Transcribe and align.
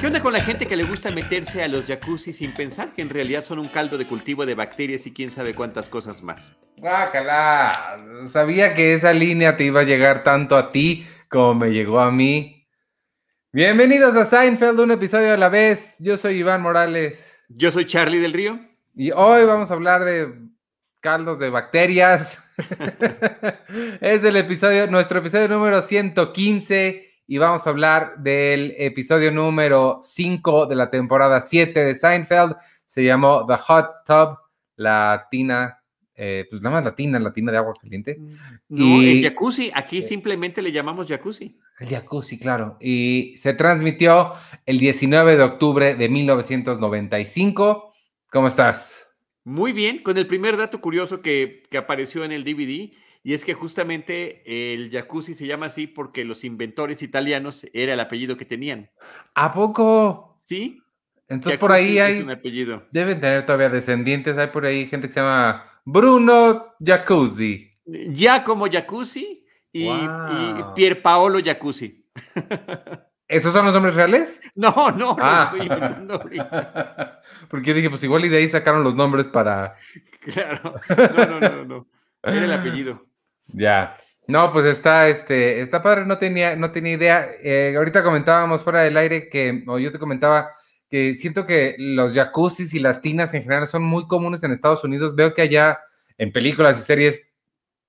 ¿Qué 0.00 0.06
onda 0.08 0.20
con 0.20 0.32
la 0.32 0.40
gente 0.40 0.66
que 0.66 0.74
le 0.74 0.82
gusta 0.82 1.12
meterse 1.12 1.62
a 1.62 1.68
los 1.68 1.86
jacuzzi 1.86 2.32
sin 2.32 2.52
pensar 2.52 2.92
que 2.92 3.02
en 3.02 3.10
realidad 3.10 3.44
son 3.44 3.60
un 3.60 3.68
caldo 3.68 3.98
de 3.98 4.04
cultivo 4.04 4.44
de 4.44 4.56
bacterias 4.56 5.06
y 5.06 5.12
quién 5.12 5.30
sabe 5.30 5.54
cuántas 5.54 5.88
cosas 5.88 6.24
más? 6.24 6.50
Guácala, 6.76 8.00
sabía 8.26 8.74
que 8.74 8.94
esa 8.94 9.12
línea 9.12 9.56
te 9.56 9.62
iba 9.62 9.82
a 9.82 9.84
llegar 9.84 10.24
tanto 10.24 10.56
a 10.56 10.72
ti 10.72 11.06
como 11.28 11.54
me 11.54 11.70
llegó 11.70 12.00
a 12.00 12.10
mí. 12.10 12.66
Bienvenidos 13.52 14.16
a 14.16 14.24
Seinfeld, 14.24 14.80
un 14.80 14.90
episodio 14.90 15.34
a 15.34 15.36
la 15.36 15.48
vez. 15.48 15.94
Yo 16.00 16.16
soy 16.16 16.38
Iván 16.38 16.62
Morales. 16.62 17.36
Yo 17.48 17.70
soy 17.70 17.86
Charlie 17.86 18.18
del 18.18 18.32
Río. 18.32 18.58
Y 18.96 19.12
hoy 19.12 19.44
vamos 19.44 19.70
a 19.70 19.74
hablar 19.74 20.04
de 20.04 20.34
caldos 21.02 21.38
de 21.40 21.50
bacterias. 21.50 22.42
es 24.00 24.24
el 24.24 24.36
episodio, 24.36 24.86
nuestro 24.86 25.18
episodio 25.18 25.48
número 25.48 25.82
115 25.82 27.04
y 27.26 27.38
vamos 27.38 27.66
a 27.66 27.70
hablar 27.70 28.18
del 28.18 28.72
episodio 28.78 29.32
número 29.32 29.98
5 30.02 30.66
de 30.66 30.76
la 30.76 30.90
temporada 30.90 31.40
7 31.40 31.84
de 31.84 31.94
Seinfeld. 31.96 32.54
Se 32.86 33.04
llamó 33.04 33.44
The 33.46 33.56
Hot 33.56 33.86
Tub, 34.06 34.38
la 34.76 35.26
tina, 35.28 35.82
eh, 36.14 36.46
pues 36.48 36.62
nada 36.62 36.76
más 36.76 36.84
la 36.84 36.94
tina, 36.94 37.18
la 37.18 37.32
tina 37.32 37.50
de 37.50 37.58
agua 37.58 37.74
caliente. 37.80 38.18
No, 38.68 39.02
el 39.02 39.22
jacuzzi, 39.24 39.72
aquí 39.74 40.02
simplemente 40.02 40.62
le 40.62 40.70
llamamos 40.70 41.08
jacuzzi. 41.08 41.58
El 41.80 41.88
jacuzzi, 41.88 42.38
claro. 42.38 42.76
Y 42.80 43.34
se 43.38 43.54
transmitió 43.54 44.34
el 44.64 44.78
19 44.78 45.36
de 45.36 45.42
octubre 45.42 45.94
de 45.96 46.08
1995. 46.08 47.92
¿Cómo 48.30 48.46
estás? 48.46 49.11
Muy 49.44 49.72
bien, 49.72 50.02
con 50.02 50.16
el 50.18 50.26
primer 50.26 50.56
dato 50.56 50.80
curioso 50.80 51.20
que, 51.20 51.64
que 51.68 51.78
apareció 51.78 52.24
en 52.24 52.32
el 52.32 52.44
DVD 52.44 52.92
y 53.24 53.34
es 53.34 53.44
que 53.44 53.54
justamente 53.54 54.42
el 54.44 54.90
jacuzzi 54.90 55.34
se 55.34 55.46
llama 55.46 55.66
así 55.66 55.86
porque 55.86 56.24
los 56.24 56.44
inventores 56.44 57.02
italianos 57.02 57.66
era 57.72 57.94
el 57.94 58.00
apellido 58.00 58.36
que 58.36 58.44
tenían. 58.44 58.90
¿A 59.34 59.52
poco? 59.52 60.36
Sí. 60.44 60.82
Entonces 61.28 61.58
por 61.58 61.72
ahí 61.72 61.98
hay. 61.98 62.20
un 62.20 62.30
apellido. 62.30 62.86
Deben 62.90 63.20
tener 63.20 63.46
todavía 63.46 63.68
descendientes. 63.68 64.36
Hay 64.38 64.48
por 64.48 64.66
ahí 64.66 64.86
gente 64.86 65.06
que 65.06 65.14
se 65.14 65.20
llama 65.20 65.64
Bruno 65.84 66.74
Jacuzzi. 66.84 67.70
Giacomo 67.84 68.66
Jacuzzi 68.70 69.44
y, 69.72 69.88
y 69.88 70.64
Pierpaolo 70.74 71.40
Jacuzzi. 71.42 72.04
¿Esos 73.32 73.54
son 73.54 73.64
los 73.64 73.72
nombres 73.72 73.94
reales? 73.94 74.40
No, 74.54 74.90
no, 74.90 75.16
ah. 75.18 75.44
estoy 75.50 75.62
inventando 75.62 76.20
Porque 77.48 77.72
dije, 77.72 77.88
pues 77.88 78.04
igual 78.04 78.26
y 78.26 78.28
de 78.28 78.36
ahí 78.36 78.48
sacaron 78.48 78.84
los 78.84 78.94
nombres 78.94 79.26
para. 79.26 79.74
Claro. 80.20 80.74
No, 80.88 81.26
no, 81.26 81.40
no, 81.40 81.64
no. 81.64 81.86
Era 82.22 82.44
el 82.44 82.52
apellido. 82.52 83.06
Ya. 83.48 83.96
No, 84.28 84.52
pues 84.52 84.66
está, 84.66 85.08
este, 85.08 85.60
está 85.60 85.82
padre, 85.82 86.04
no 86.06 86.18
tenía, 86.18 86.54
no 86.54 86.70
tenía 86.70 86.92
idea. 86.92 87.28
Eh, 87.42 87.74
ahorita 87.76 88.04
comentábamos 88.04 88.62
fuera 88.62 88.82
del 88.82 88.96
aire 88.96 89.28
que, 89.28 89.64
o 89.66 89.78
yo 89.78 89.90
te 89.90 89.98
comentaba 89.98 90.48
que 90.88 91.14
siento 91.14 91.44
que 91.46 91.74
los 91.78 92.14
jacuzzis 92.14 92.74
y 92.74 92.78
las 92.78 93.00
tinas 93.00 93.34
en 93.34 93.42
general 93.42 93.66
son 93.66 93.82
muy 93.82 94.06
comunes 94.06 94.42
en 94.44 94.52
Estados 94.52 94.84
Unidos. 94.84 95.16
Veo 95.16 95.34
que 95.34 95.42
allá 95.42 95.78
en 96.18 96.30
películas 96.30 96.78
y 96.78 96.82
series 96.82 97.26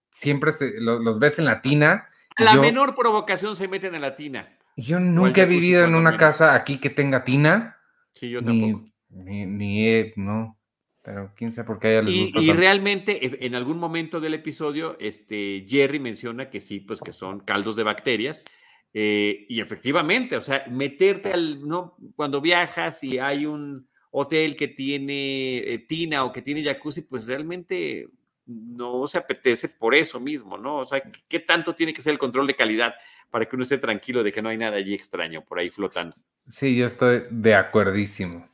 siempre 0.10 0.52
los, 0.80 1.20
ves 1.20 1.38
en 1.38 1.46
la 1.46 1.62
tina. 1.62 2.08
A 2.36 2.44
la 2.46 2.56
menor 2.56 2.96
provocación 2.96 3.56
se 3.56 3.68
meten 3.68 3.94
en 3.94 4.02
la 4.02 4.16
tina. 4.16 4.58
Yo 4.76 5.00
nunca 5.00 5.44
he 5.44 5.46
vivido 5.46 5.84
en 5.84 5.96
una 5.96 6.18
casa 6.18 6.56
aquí 6.56 6.78
que 6.78 6.90
tenga 6.90 7.24
tina. 7.24 7.78
Sí, 8.14 8.30
yo 8.30 8.44
tampoco. 8.44 8.86
Ni, 9.10 9.46
ni, 9.46 9.88
he, 9.88 10.14
no. 10.16 10.58
Pero 11.04 11.34
quién 11.36 11.52
sabe 11.52 11.68
por 11.68 11.80
qué 11.80 11.88
a 11.88 11.92
ella 11.92 12.02
les 12.04 12.16
y, 12.16 12.32
y 12.40 12.54
realmente, 12.54 13.26
e, 13.26 13.46
en 13.46 13.56
algún 13.56 13.78
momento 13.78 14.20
del 14.22 14.34
episodio, 14.34 14.98
este, 15.00 15.66
Jerry 15.68 16.00
menciona 16.00 16.50
que 16.50 16.62
sí, 16.62 16.80
pues 16.80 17.02
que 17.02 17.12
son 17.12 17.42
caldos 17.42 17.76
de 17.76 17.84
bacterias. 17.84 18.46
Eh, 18.94 19.46
y 19.50 19.60
efectivamente, 19.60 20.38
o 20.38 20.42
sea, 20.42 20.66
meterte 20.70 21.34
al, 21.34 21.68
¿no? 21.68 21.98
Cuando 22.16 22.42
viajas 22.42 23.04
y 23.04 23.18
hay 23.18 23.46
un 23.46 23.88
hotel 24.12 24.56
que 24.56 24.68
tiene 24.68 25.58
eh, 25.58 25.80
tina 25.80 26.24
o 26.24 26.32
que 26.32 26.42
tiene 26.42 26.64
jacuzzi, 26.64 27.02
pues 27.02 27.28
realmente 27.28 28.08
no 28.46 29.08
se 29.08 29.18
apetece 29.18 29.70
por 29.70 29.96
eso 29.96 30.20
mismo, 30.20 30.58
¿no? 30.58 30.78
O 30.78 30.86
sea, 30.86 31.02
¿qué 31.28 31.40
tanto 31.40 31.76
tiene 31.76 31.94
que 31.94 32.02
ser 32.02 32.12
el 32.14 32.20
control 32.20 32.48
de 32.48 32.56
calidad 32.56 32.94
para 33.30 33.46
que 33.46 33.56
uno 33.56 33.64
esté 33.64 33.78
tranquilo 33.78 34.24
de 34.24 34.32
que 34.32 34.42
no 34.42 34.50
hay 34.50 34.58
nada 34.58 34.78
allí 34.78 34.94
extraño 34.94 35.44
por 35.44 35.60
ahí 35.60 35.70
flotando? 35.70 36.16
Sí, 36.48 36.76
yo 36.76 36.86
estoy 36.86 37.24
de 37.30 37.56
acuerdísimo. 37.56 38.48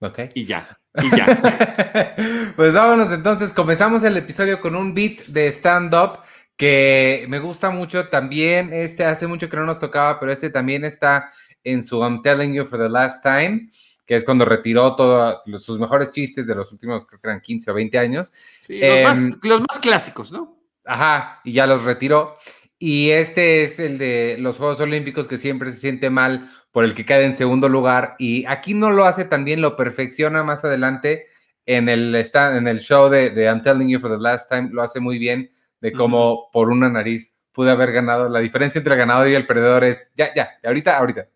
Ok. 0.00 0.18
Y 0.34 0.44
ya. 0.44 0.78
Y 0.94 1.16
ya. 1.16 1.26
pues 2.56 2.74
vámonos 2.74 3.12
entonces. 3.12 3.52
Comenzamos 3.52 4.02
el 4.02 4.16
episodio 4.16 4.60
con 4.60 4.74
un 4.74 4.94
beat 4.94 5.26
de 5.26 5.48
stand-up 5.48 6.20
que 6.56 7.26
me 7.28 7.38
gusta 7.38 7.70
mucho 7.70 8.08
también. 8.08 8.72
Este 8.72 9.04
hace 9.04 9.26
mucho 9.26 9.48
que 9.48 9.56
no 9.56 9.66
nos 9.66 9.78
tocaba, 9.78 10.18
pero 10.18 10.32
este 10.32 10.50
también 10.50 10.84
está 10.84 11.30
en 11.64 11.82
su 11.82 12.00
I'm 12.00 12.22
Telling 12.22 12.54
You 12.54 12.64
for 12.64 12.78
the 12.78 12.88
Last 12.88 13.22
Time, 13.22 13.70
que 14.10 14.16
es 14.16 14.24
cuando 14.24 14.44
retiró 14.44 14.96
todos 14.96 15.40
sus 15.62 15.78
mejores 15.78 16.10
chistes 16.10 16.48
de 16.48 16.56
los 16.56 16.72
últimos, 16.72 17.06
creo 17.06 17.20
que 17.20 17.28
eran 17.28 17.40
15 17.40 17.70
o 17.70 17.74
20 17.74 17.96
años. 17.96 18.32
Sí, 18.60 18.80
los, 18.80 19.04
más, 19.04 19.18
em, 19.20 19.30
los 19.40 19.60
más 19.60 19.78
clásicos, 19.78 20.32
¿no? 20.32 20.58
Ajá, 20.84 21.40
y 21.44 21.52
ya 21.52 21.64
los 21.68 21.84
retiró. 21.84 22.36
Y 22.76 23.10
este 23.10 23.62
es 23.62 23.78
el 23.78 23.98
de 23.98 24.34
los 24.40 24.56
Juegos 24.56 24.80
Olímpicos 24.80 25.28
que 25.28 25.38
siempre 25.38 25.70
se 25.70 25.78
siente 25.78 26.10
mal 26.10 26.50
por 26.72 26.82
el 26.82 26.94
que 26.94 27.06
queda 27.06 27.20
en 27.20 27.36
segundo 27.36 27.68
lugar. 27.68 28.16
Y 28.18 28.44
aquí 28.46 28.74
no 28.74 28.90
lo 28.90 29.04
hace 29.04 29.26
también, 29.26 29.60
lo 29.60 29.76
perfecciona 29.76 30.42
más 30.42 30.64
adelante 30.64 31.26
en 31.64 31.88
el, 31.88 32.12
en 32.12 32.66
el 32.66 32.80
show 32.80 33.08
de, 33.10 33.30
de, 33.30 33.44
I'm 33.44 33.62
Telling 33.62 33.90
You 33.90 34.00
for 34.00 34.10
the 34.10 34.18
Last 34.20 34.50
Time, 34.50 34.70
lo 34.72 34.82
hace 34.82 34.98
muy 34.98 35.20
bien, 35.20 35.52
de 35.80 35.92
cómo 35.92 36.50
por 36.52 36.70
una 36.70 36.88
nariz 36.88 37.38
pude 37.52 37.70
haber 37.70 37.92
ganado. 37.92 38.28
La 38.28 38.40
diferencia 38.40 38.80
entre 38.80 38.94
el 38.94 38.98
ganador 38.98 39.28
y 39.28 39.36
el 39.36 39.46
perdedor 39.46 39.84
es, 39.84 40.12
ya, 40.16 40.34
ya, 40.34 40.50
ahorita, 40.64 40.98
ahorita. 40.98 41.28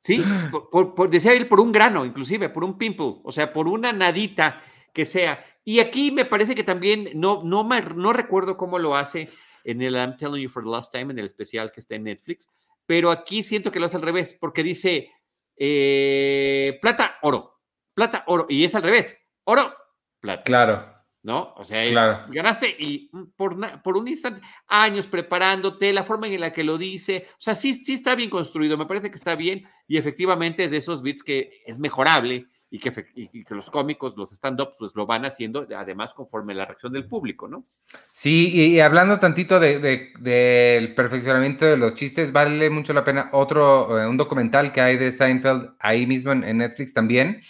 Sí, 0.00 0.24
por, 0.50 0.94
por, 0.94 1.10
decía 1.10 1.32
él, 1.32 1.48
por 1.48 1.60
un 1.60 1.72
grano, 1.72 2.04
inclusive, 2.04 2.48
por 2.48 2.64
un 2.64 2.78
pimple, 2.78 3.16
o 3.22 3.32
sea, 3.32 3.52
por 3.52 3.68
una 3.68 3.92
nadita 3.92 4.60
que 4.94 5.04
sea. 5.04 5.44
Y 5.64 5.80
aquí 5.80 6.10
me 6.10 6.24
parece 6.24 6.54
que 6.54 6.64
también, 6.64 7.08
no, 7.14 7.42
no, 7.44 7.64
no 7.64 8.12
recuerdo 8.12 8.56
cómo 8.56 8.78
lo 8.78 8.96
hace, 8.96 9.28
en 9.64 9.82
el 9.82 9.94
I'm 9.94 10.16
Telling 10.16 10.42
You 10.42 10.48
for 10.48 10.64
the 10.64 10.70
Last 10.70 10.92
Time, 10.92 11.12
en 11.12 11.18
el 11.18 11.26
especial 11.26 11.70
que 11.70 11.80
está 11.80 11.94
en 11.94 12.04
Netflix, 12.04 12.48
pero 12.86 13.10
aquí 13.10 13.42
siento 13.42 13.70
que 13.70 13.78
lo 13.78 13.86
hace 13.86 13.96
al 13.96 14.02
revés, 14.02 14.36
porque 14.38 14.62
dice 14.62 15.10
eh, 15.56 16.78
plata, 16.80 17.18
oro, 17.22 17.60
plata, 17.94 18.24
oro, 18.26 18.46
y 18.48 18.64
es 18.64 18.74
al 18.74 18.82
revés, 18.82 19.18
oro, 19.44 19.74
plata. 20.20 20.42
Claro. 20.44 20.99
¿No? 21.22 21.52
O 21.56 21.64
sea, 21.64 22.26
ganaste 22.30 22.74
y 22.78 23.10
por, 23.36 23.82
por 23.82 23.96
un 23.98 24.08
instante, 24.08 24.40
años 24.66 25.06
preparándote, 25.06 25.92
la 25.92 26.02
forma 26.02 26.28
en 26.28 26.40
la 26.40 26.50
que 26.50 26.64
lo 26.64 26.78
dice, 26.78 27.26
o 27.32 27.40
sea, 27.40 27.54
sí, 27.54 27.74
sí 27.74 27.92
está 27.92 28.14
bien 28.14 28.30
construido, 28.30 28.78
me 28.78 28.86
parece 28.86 29.10
que 29.10 29.18
está 29.18 29.34
bien 29.34 29.68
y 29.86 29.98
efectivamente 29.98 30.64
es 30.64 30.70
de 30.70 30.78
esos 30.78 31.02
bits 31.02 31.22
que 31.22 31.62
es 31.66 31.78
mejorable 31.78 32.46
y 32.72 32.78
que, 32.78 32.92
que 32.92 33.54
los 33.54 33.68
cómicos, 33.68 34.16
los 34.16 34.30
stand-ups, 34.30 34.76
pues 34.78 34.92
lo 34.94 35.04
van 35.04 35.24
haciendo, 35.24 35.66
además, 35.76 36.14
conforme 36.14 36.54
la 36.54 36.64
reacción 36.64 36.92
del 36.92 37.06
público, 37.06 37.48
¿no? 37.48 37.64
Sí, 38.12 38.52
y, 38.54 38.78
hablando 38.78 39.18
tantito 39.18 39.58
del 39.58 39.82
de, 39.82 40.92
perfeccionamiento 40.94 41.66
de 41.66 41.76
los 41.76 41.94
chistes, 41.94 42.30
vale 42.30 42.70
mucho 42.70 42.92
la 42.92 43.04
pena 43.04 43.30
otro, 43.32 44.00
eh, 44.00 44.06
un 44.06 44.16
documental 44.16 44.72
que 44.72 44.80
hay 44.80 44.96
de 44.96 45.10
Seinfeld 45.10 45.70
ahí 45.80 46.06
mismo 46.06 46.30
en, 46.30 46.58
Netflix 46.58 46.94
también, 46.94 47.42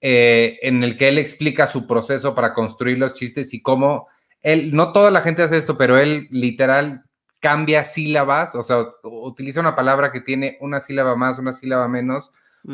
eh, 0.00 0.58
en 0.62 0.84
el 0.84 0.96
que 0.96 1.08
él 1.08 1.18
explica 1.18 1.66
su 1.66 1.86
proceso 1.86 2.34
para 2.34 2.54
construir 2.54 2.98
los 2.98 3.14
chistes 3.14 3.52
y 3.54 3.62
cómo 3.62 4.08
él, 4.42 4.74
no 4.74 4.92
toda 4.92 5.10
la 5.10 5.20
gente 5.20 5.42
hace 5.42 5.56
esto, 5.58 5.76
pero 5.76 5.98
él 5.98 6.28
literal 6.30 7.04
cambia 7.40 7.84
sílabas, 7.84 8.54
o 8.54 8.64
sea, 8.64 8.84
utiliza 9.02 9.60
una 9.60 9.76
palabra 9.76 10.12
que 10.12 10.20
tiene 10.20 10.56
una 10.60 10.80
sílaba 10.80 11.16
más, 11.16 11.38
una 11.38 11.52
sílaba 11.52 11.88
menos, 11.88 12.32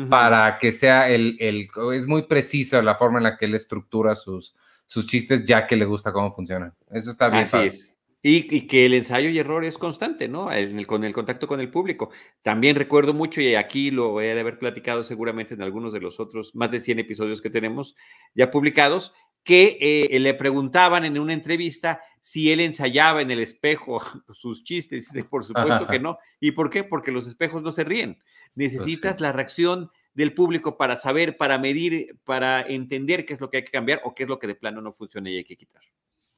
para 0.09 0.57
que 0.57 0.71
sea 0.71 1.09
el, 1.09 1.37
el, 1.39 1.69
es 1.93 2.05
muy 2.05 2.23
preciso 2.23 2.81
la 2.81 2.95
forma 2.95 3.19
en 3.19 3.23
la 3.23 3.37
que 3.37 3.45
él 3.45 3.55
estructura 3.55 4.15
sus, 4.15 4.55
sus 4.87 5.05
chistes, 5.05 5.45
ya 5.45 5.67
que 5.67 5.75
le 5.75 5.85
gusta 5.85 6.11
cómo 6.11 6.31
funcionan. 6.31 6.73
Eso 6.91 7.11
está 7.11 7.29
bien. 7.29 7.43
Así 7.43 7.57
es. 7.57 7.94
Y, 8.27 8.47
y, 8.49 8.61
que 8.61 8.87
el 8.87 8.95
ensayo 8.95 9.29
y 9.29 9.37
error 9.37 9.63
es 9.65 9.77
constante, 9.77 10.27
¿no? 10.27 10.51
En 10.51 10.79
el, 10.79 10.87
con 10.87 11.03
el 11.03 11.13
contacto 11.13 11.45
con 11.45 11.59
el 11.59 11.69
público. 11.69 12.09
También 12.41 12.75
recuerdo 12.75 13.13
mucho, 13.13 13.39
y 13.39 13.53
aquí 13.53 13.91
lo 13.91 14.19
he 14.19 14.33
de 14.33 14.39
haber 14.39 14.57
platicado 14.57 15.03
seguramente 15.03 15.53
en 15.53 15.61
algunos 15.61 15.93
de 15.93 15.99
los 15.99 16.19
otros 16.19 16.55
más 16.55 16.71
de 16.71 16.79
100 16.79 16.97
episodios 16.97 17.39
que 17.39 17.51
tenemos 17.51 17.95
ya 18.33 18.49
publicados, 18.49 19.13
que 19.43 19.77
eh, 19.79 20.19
le 20.19 20.33
preguntaban 20.33 21.05
en 21.05 21.19
una 21.19 21.33
entrevista 21.33 22.01
si 22.23 22.51
él 22.51 22.61
ensayaba 22.61 23.21
en 23.21 23.29
el 23.29 23.41
espejo 23.41 24.01
sus 24.33 24.63
chistes. 24.63 25.15
Y 25.15 25.21
por 25.21 25.45
supuesto 25.45 25.85
que 25.85 25.99
no. 25.99 26.17
¿Y 26.39 26.53
por 26.53 26.71
qué? 26.71 26.83
Porque 26.83 27.11
los 27.11 27.27
espejos 27.27 27.61
no 27.61 27.71
se 27.71 27.83
ríen. 27.83 28.15
Pues 28.15 28.73
Necesitas 28.73 29.21
la 29.21 29.33
reacción 29.33 29.91
del 30.15 30.33
público 30.33 30.77
para 30.77 30.95
saber, 30.95 31.37
para 31.37 31.59
medir, 31.59 32.17
para 32.23 32.61
entender 32.61 33.23
qué 33.23 33.35
es 33.35 33.39
lo 33.39 33.51
que 33.51 33.57
hay 33.57 33.65
que 33.65 33.71
cambiar 33.71 34.01
o 34.03 34.15
qué 34.15 34.23
es 34.23 34.29
lo 34.29 34.39
que 34.39 34.47
de 34.47 34.55
plano 34.55 34.81
no 34.81 34.93
funciona 34.93 35.29
y 35.29 35.37
hay 35.37 35.43
que 35.43 35.57
quitar. 35.57 35.83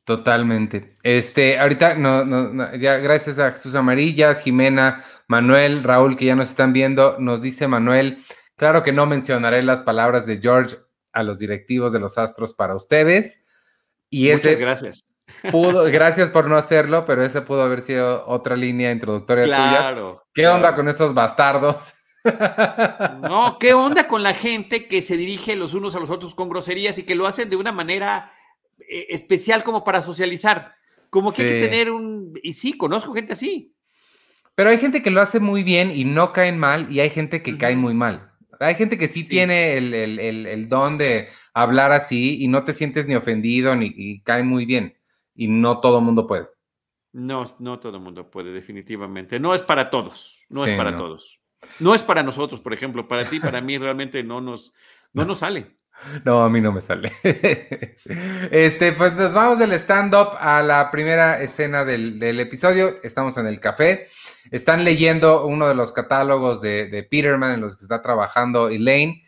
Totalmente. 0.07 0.94
Este, 1.04 1.59
ahorita, 1.59 1.95
no, 1.95 2.24
no, 2.24 2.74
ya 2.75 2.95
gracias 2.95 3.39
a 3.39 3.51
Jesús 3.51 3.75
Amarillas, 3.75 4.42
Jimena, 4.42 5.04
Manuel, 5.27 5.83
Raúl, 5.83 6.15
que 6.15 6.24
ya 6.24 6.33
nos 6.33 6.50
están 6.50 6.71
viendo, 6.71 7.18
nos 7.19 7.42
dice 7.42 7.68
Manuel, 7.68 8.24
claro 8.56 8.83
que 8.83 8.94
no 8.94 9.06
mencionaré 9.06 9.63
las 9.63 9.81
palabras 9.81 10.25
de 10.25 10.39
George 10.39 10.77
a 11.12 11.24
los 11.24 11.39
directivos 11.39 11.92
de 11.92 12.00
los 12.00 12.18
Astros 12.18 12.54
para 12.54 12.74
ustedes. 12.74 13.44
Y 14.09 14.31
Muchas 14.31 14.57
gracias. 14.57 15.04
pudo, 15.51 15.83
gracias 15.92 16.30
por 16.30 16.48
no 16.48 16.56
hacerlo, 16.56 17.06
pero 17.06 17.25
esa 17.25 17.44
pudo 17.44 17.63
haber 17.63 17.81
sido 17.81 18.25
otra 18.27 18.56
línea 18.56 18.94
introductoria 18.94 19.44
claro, 19.44 20.09
tuya. 20.12 20.24
¿Qué 20.33 20.48
onda 20.48 20.74
con 20.74 20.88
esos 20.88 21.13
bastardos? 21.13 21.95
No, 23.21 23.57
¿qué 23.57 23.74
onda 23.74 24.07
con 24.09 24.21
la 24.21 24.33
gente 24.33 24.88
que 24.88 25.01
se 25.01 25.15
dirige 25.15 25.56
los 25.56 25.74
unos 25.74 25.95
a 25.95 26.00
los 26.00 26.09
otros 26.09 26.36
con 26.36 26.50
groserías 26.50 26.98
y 26.98 27.04
que 27.04 27.15
lo 27.15 27.25
hacen 27.25 27.50
de 27.50 27.56
una 27.56 27.71
manera 27.71 28.33
especial 28.78 29.64
como 29.64 29.84
para 29.84 30.02
socializar? 30.02 30.76
Como 31.10 31.34
que 31.34 31.44
hay 31.44 31.48
que 31.50 31.68
tener 31.68 31.92
un... 31.92 32.34
Y 32.44 32.54
sí, 32.54 32.78
conozco 32.78 33.14
gente 33.14 33.34
así. 33.34 33.76
Pero 34.56 34.72
hay 34.72 34.80
gente 34.80 35.04
que 35.04 35.12
lo 35.12 35.22
hace 35.22 35.40
muy 35.40 35.64
bien 35.64 35.92
y 35.92 36.04
no 36.04 36.34
caen 36.34 36.58
mal, 36.58 36.92
y 36.92 37.00
hay 37.00 37.12
gente 37.12 37.44
que 37.44 37.58
cae 37.58 37.76
muy 37.76 37.94
mal. 37.94 38.32
Hay 38.60 38.76
gente 38.76 38.98
que 38.98 39.08
sí, 39.08 39.28
tiene 39.28 39.78
el, 39.78 40.68
don 40.68 40.98
de 40.98 41.30
hablar 41.54 41.92
así 41.92 42.44
y 42.44 42.48
no 42.48 42.64
te 42.64 42.74
sientes 42.74 43.08
ni 43.08 43.16
ofendido 43.16 43.76
ni 43.76 43.94
y 43.96 44.22
cae 44.22 44.42
muy 44.42 44.66
bien. 44.66 44.98
Y 45.36 45.48
no 45.48 45.80
todo 45.80 46.00
el 46.00 46.06
mundo 46.06 46.26
puede. 46.26 46.48
No, 47.14 47.46
no 47.60 47.80
todo 47.80 47.98
el 47.98 48.04
mundo 48.04 48.32
puede, 48.32 48.52
definitivamente. 48.52 49.40
No 49.40 49.54
es 49.54 49.62
para 49.62 49.92
todos. 49.92 50.44
No 50.50 50.66
es 50.66 50.76
para 50.76 50.98
todos. 50.98 51.40
No 51.80 51.94
es 51.94 52.02
para 52.02 52.24
nosotros, 52.24 52.60
por 52.60 52.74
ejemplo. 52.74 53.08
Para 53.08 53.26
ti, 53.30 53.40
para 53.40 53.62
mí, 53.62 53.78
realmente 53.78 54.24
no 54.24 54.42
nos, 54.42 54.74
no 55.14 55.26
nos 55.26 55.40
sale. 55.40 55.77
No, 56.24 56.44
a 56.44 56.50
mí 56.50 56.62
no 56.62 56.72
me 56.72 56.82
sale. 56.82 57.12
Este, 58.52 58.94
pues 58.94 59.14
nos 59.16 59.34
vamos 59.34 59.60
del 59.60 59.74
stand-up 59.74 60.30
a 60.40 60.62
la 60.62 60.90
primera 60.92 61.42
escena 61.42 61.84
del, 61.84 62.40
episodio. 62.40 63.00
Estamos 63.04 63.38
en 63.38 63.48
el 63.48 63.60
café. 63.60 64.08
Están 64.52 64.84
leyendo 64.86 65.46
uno 65.46 65.68
de 65.68 65.76
los 65.76 65.92
catálogos 65.92 66.62
de, 66.62 67.08
Peterman 67.10 67.56
en 67.56 67.62
los 67.62 67.76
que 67.76 67.84
está 67.84 68.02
trabajando 68.02 68.70
Elaine. 68.70 69.22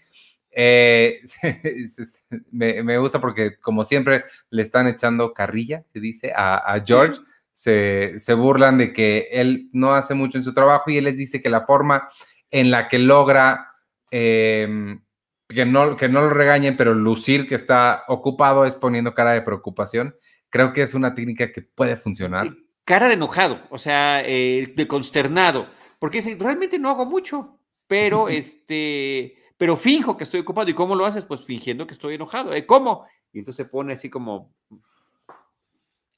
Eh, 0.51 1.19
me, 2.51 2.97
gusta 2.97 3.19
porque, 3.19 3.57
como 3.57 3.83
siempre, 3.83 4.25
le 4.49 4.61
están 4.61 4.87
echando 4.87 5.33
carrilla, 5.33 5.83
se 5.87 5.99
dice, 5.99 6.31
a, 6.35 6.81
George. 6.85 7.19
Se, 7.51 8.33
burlan 8.35 8.77
de 8.77 8.93
que 8.93 9.27
él 9.31 9.69
no 9.73 9.93
hace 9.93 10.13
mucho 10.13 10.37
en 10.37 10.45
su 10.45 10.53
trabajo 10.53 10.89
y 10.89 10.97
él 10.97 11.03
les 11.03 11.17
dice 11.17 11.41
que 11.41 11.49
la 11.49 11.65
forma 11.65 12.07
en 12.49 12.71
la 12.71 12.87
que 12.87 12.99
logra 12.99 13.67
em, 14.09 15.01
que 15.49 15.65
no, 15.65 15.97
que 15.97 16.07
no 16.07 16.21
lo 16.21 16.29
regañen, 16.29 16.77
pero 16.77 16.93
lucir 16.93 17.47
que 17.47 17.55
está 17.55 18.03
ocupado 18.07 18.65
es 18.65 18.75
poniendo 18.75 19.13
cara 19.13 19.31
de 19.31 19.41
preocupación. 19.41 20.15
Creo 20.49 20.71
que 20.71 20.83
es 20.83 20.93
una 20.93 21.15
técnica 21.15 21.51
que 21.51 21.63
puede 21.63 21.97
funcionar. 21.97 22.55
Cara 22.85 23.07
de 23.07 23.15
enojado, 23.15 23.61
o 23.69 23.77
sea, 23.77 24.21
eh, 24.25 24.73
de 24.75 24.87
consternado, 24.87 25.67
porque 25.99 26.21
realmente 26.39 26.79
no 26.79 26.89
hago 26.89 27.05
mucho, 27.05 27.59
pero 27.87 28.29
este, 28.29 29.35
pero 29.57 29.75
finjo 29.75 30.15
que 30.15 30.23
estoy 30.23 30.41
ocupado. 30.41 30.69
¿Y 30.69 30.73
cómo 30.73 30.95
lo 30.95 31.05
haces? 31.05 31.23
Pues 31.23 31.43
fingiendo 31.43 31.85
que 31.85 31.93
estoy 31.93 32.15
enojado. 32.15 32.53
¿Eh? 32.53 32.65
¿Cómo? 32.65 33.05
Y 33.33 33.39
entonces 33.39 33.65
se 33.65 33.69
pone 33.69 33.93
así 33.93 34.09
como 34.09 34.53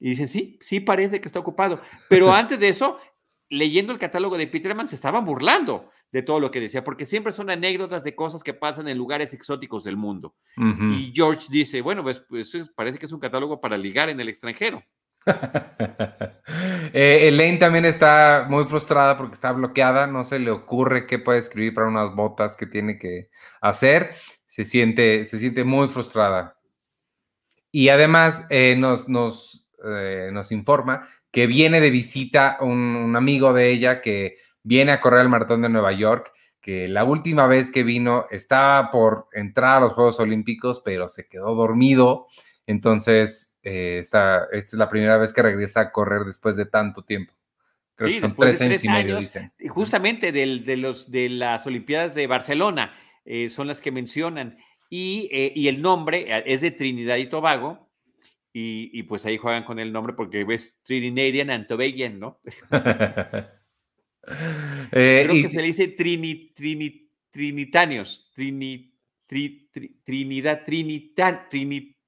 y 0.01 0.09
dicen, 0.09 0.27
sí, 0.27 0.57
sí 0.59 0.79
parece 0.79 1.21
que 1.21 1.27
está 1.27 1.39
ocupado. 1.39 1.79
Pero 2.09 2.33
antes 2.33 2.59
de 2.59 2.67
eso, 2.67 2.97
leyendo 3.49 3.93
el 3.93 3.99
catálogo 3.99 4.37
de 4.37 4.47
Peterman, 4.47 4.87
se 4.87 4.95
estaban 4.95 5.23
burlando 5.23 5.89
de 6.11 6.21
todo 6.21 6.39
lo 6.39 6.51
que 6.51 6.59
decía, 6.59 6.83
porque 6.83 7.05
siempre 7.05 7.31
son 7.31 7.49
anécdotas 7.49 8.03
de 8.03 8.15
cosas 8.15 8.43
que 8.43 8.53
pasan 8.53 8.87
en 8.87 8.97
lugares 8.97 9.33
exóticos 9.33 9.83
del 9.83 9.97
mundo. 9.97 10.35
Y 10.57 11.11
George 11.15 11.47
dice, 11.49 11.81
bueno, 11.81 12.03
pues, 12.03 12.19
pues, 12.27 12.53
parece 12.75 12.97
que 12.97 13.05
es 13.05 13.11
un 13.11 13.19
catálogo 13.19 13.61
para 13.61 13.77
ligar 13.77 14.09
en 14.09 14.19
el 14.19 14.29
extranjero. 14.29 14.83
eh, 16.93 17.27
Elaine 17.27 17.59
también 17.59 17.85
está 17.85 18.47
muy 18.49 18.65
frustrada 18.65 19.17
porque 19.17 19.35
está 19.35 19.51
bloqueada, 19.51 20.07
no 20.07 20.25
se 20.25 20.39
le 20.39 20.51
ocurre 20.51 21.05
qué 21.05 21.19
puede 21.19 21.39
escribir 21.39 21.73
para 21.73 21.87
unas 21.87 22.13
botas 22.15 22.57
que 22.57 22.65
tiene 22.65 22.97
que 22.97 23.29
hacer, 23.61 24.15
se 24.47 24.65
siente, 24.65 25.23
se 25.25 25.39
siente 25.39 25.63
muy 25.63 25.87
frustrada. 25.87 26.57
Y 27.71 27.89
además 27.89 28.45
eh, 28.49 28.75
nos, 28.77 29.07
nos, 29.07 29.65
eh, 29.85 30.29
nos 30.33 30.51
informa 30.51 31.07
que 31.31 31.47
viene 31.47 31.79
de 31.79 31.89
visita 31.89 32.57
un 32.59 33.15
amigo 33.15 33.53
de 33.53 33.71
ella 33.71 34.01
que 34.01 34.35
viene 34.63 34.91
a 34.91 35.01
correr 35.01 35.21
el 35.21 35.29
maratón 35.29 35.61
de 35.61 35.69
Nueva 35.69 35.91
York, 35.93 36.31
que 36.61 36.87
la 36.87 37.03
última 37.03 37.47
vez 37.47 37.71
que 37.71 37.83
vino 37.83 38.27
estaba 38.29 38.91
por 38.91 39.27
entrar 39.33 39.77
a 39.77 39.79
los 39.81 39.93
Juegos 39.93 40.19
Olímpicos, 40.19 40.81
pero 40.83 41.09
se 41.09 41.27
quedó 41.27 41.55
dormido. 41.55 42.27
Entonces, 42.67 43.59
eh, 43.63 43.97
esta, 43.99 44.47
es 44.51 44.71
la 44.73 44.89
primera 44.89 45.17
vez 45.17 45.33
que 45.33 45.41
regresa 45.41 45.81
a 45.81 45.91
correr 45.91 46.23
después 46.23 46.55
de 46.55 46.65
tanto 46.65 47.03
tiempo. 47.03 47.33
Creo 47.95 48.09
que 48.09 48.19
son 48.19 48.35
tres, 48.35 48.61
años 48.61 48.83
y 48.83 48.89
medio, 48.89 49.17
dicen. 49.17 49.51
Justamente 49.69 50.31
de, 50.31 50.77
los, 50.77 51.11
de 51.11 51.29
las 51.29 51.65
Olimpiadas 51.67 52.15
de 52.15 52.27
Barcelona 52.27 52.95
eh, 53.25 53.49
son 53.49 53.67
las 53.67 53.81
que 53.81 53.91
mencionan. 53.91 54.57
Y, 54.89 55.29
eh, 55.31 55.51
y, 55.55 55.67
el 55.67 55.81
nombre 55.81 56.43
es 56.45 56.61
de 56.61 56.71
Trinidad 56.71 57.17
y 57.17 57.27
Tobago. 57.27 57.89
Y, 58.53 58.89
y, 58.93 59.03
pues 59.03 59.25
ahí 59.25 59.37
juegan 59.37 59.63
con 59.63 59.79
el 59.79 59.93
nombre 59.93 60.13
porque 60.13 60.43
ves 60.43 60.81
Trinidadian 60.83 61.49
and 61.49 61.67
Tobagian, 61.67 62.19
¿no? 62.19 62.41
Eh, 64.93 65.23
Creo 65.25 65.43
que 65.43 65.49
se 65.49 65.61
le 65.61 65.67
dice 65.67 65.87
trini, 65.87 66.51
trini, 66.53 67.09
trinitanios, 67.31 68.29
trini, 68.35 68.91
Trinidad, 70.03 70.65
trinitan, 70.65 71.47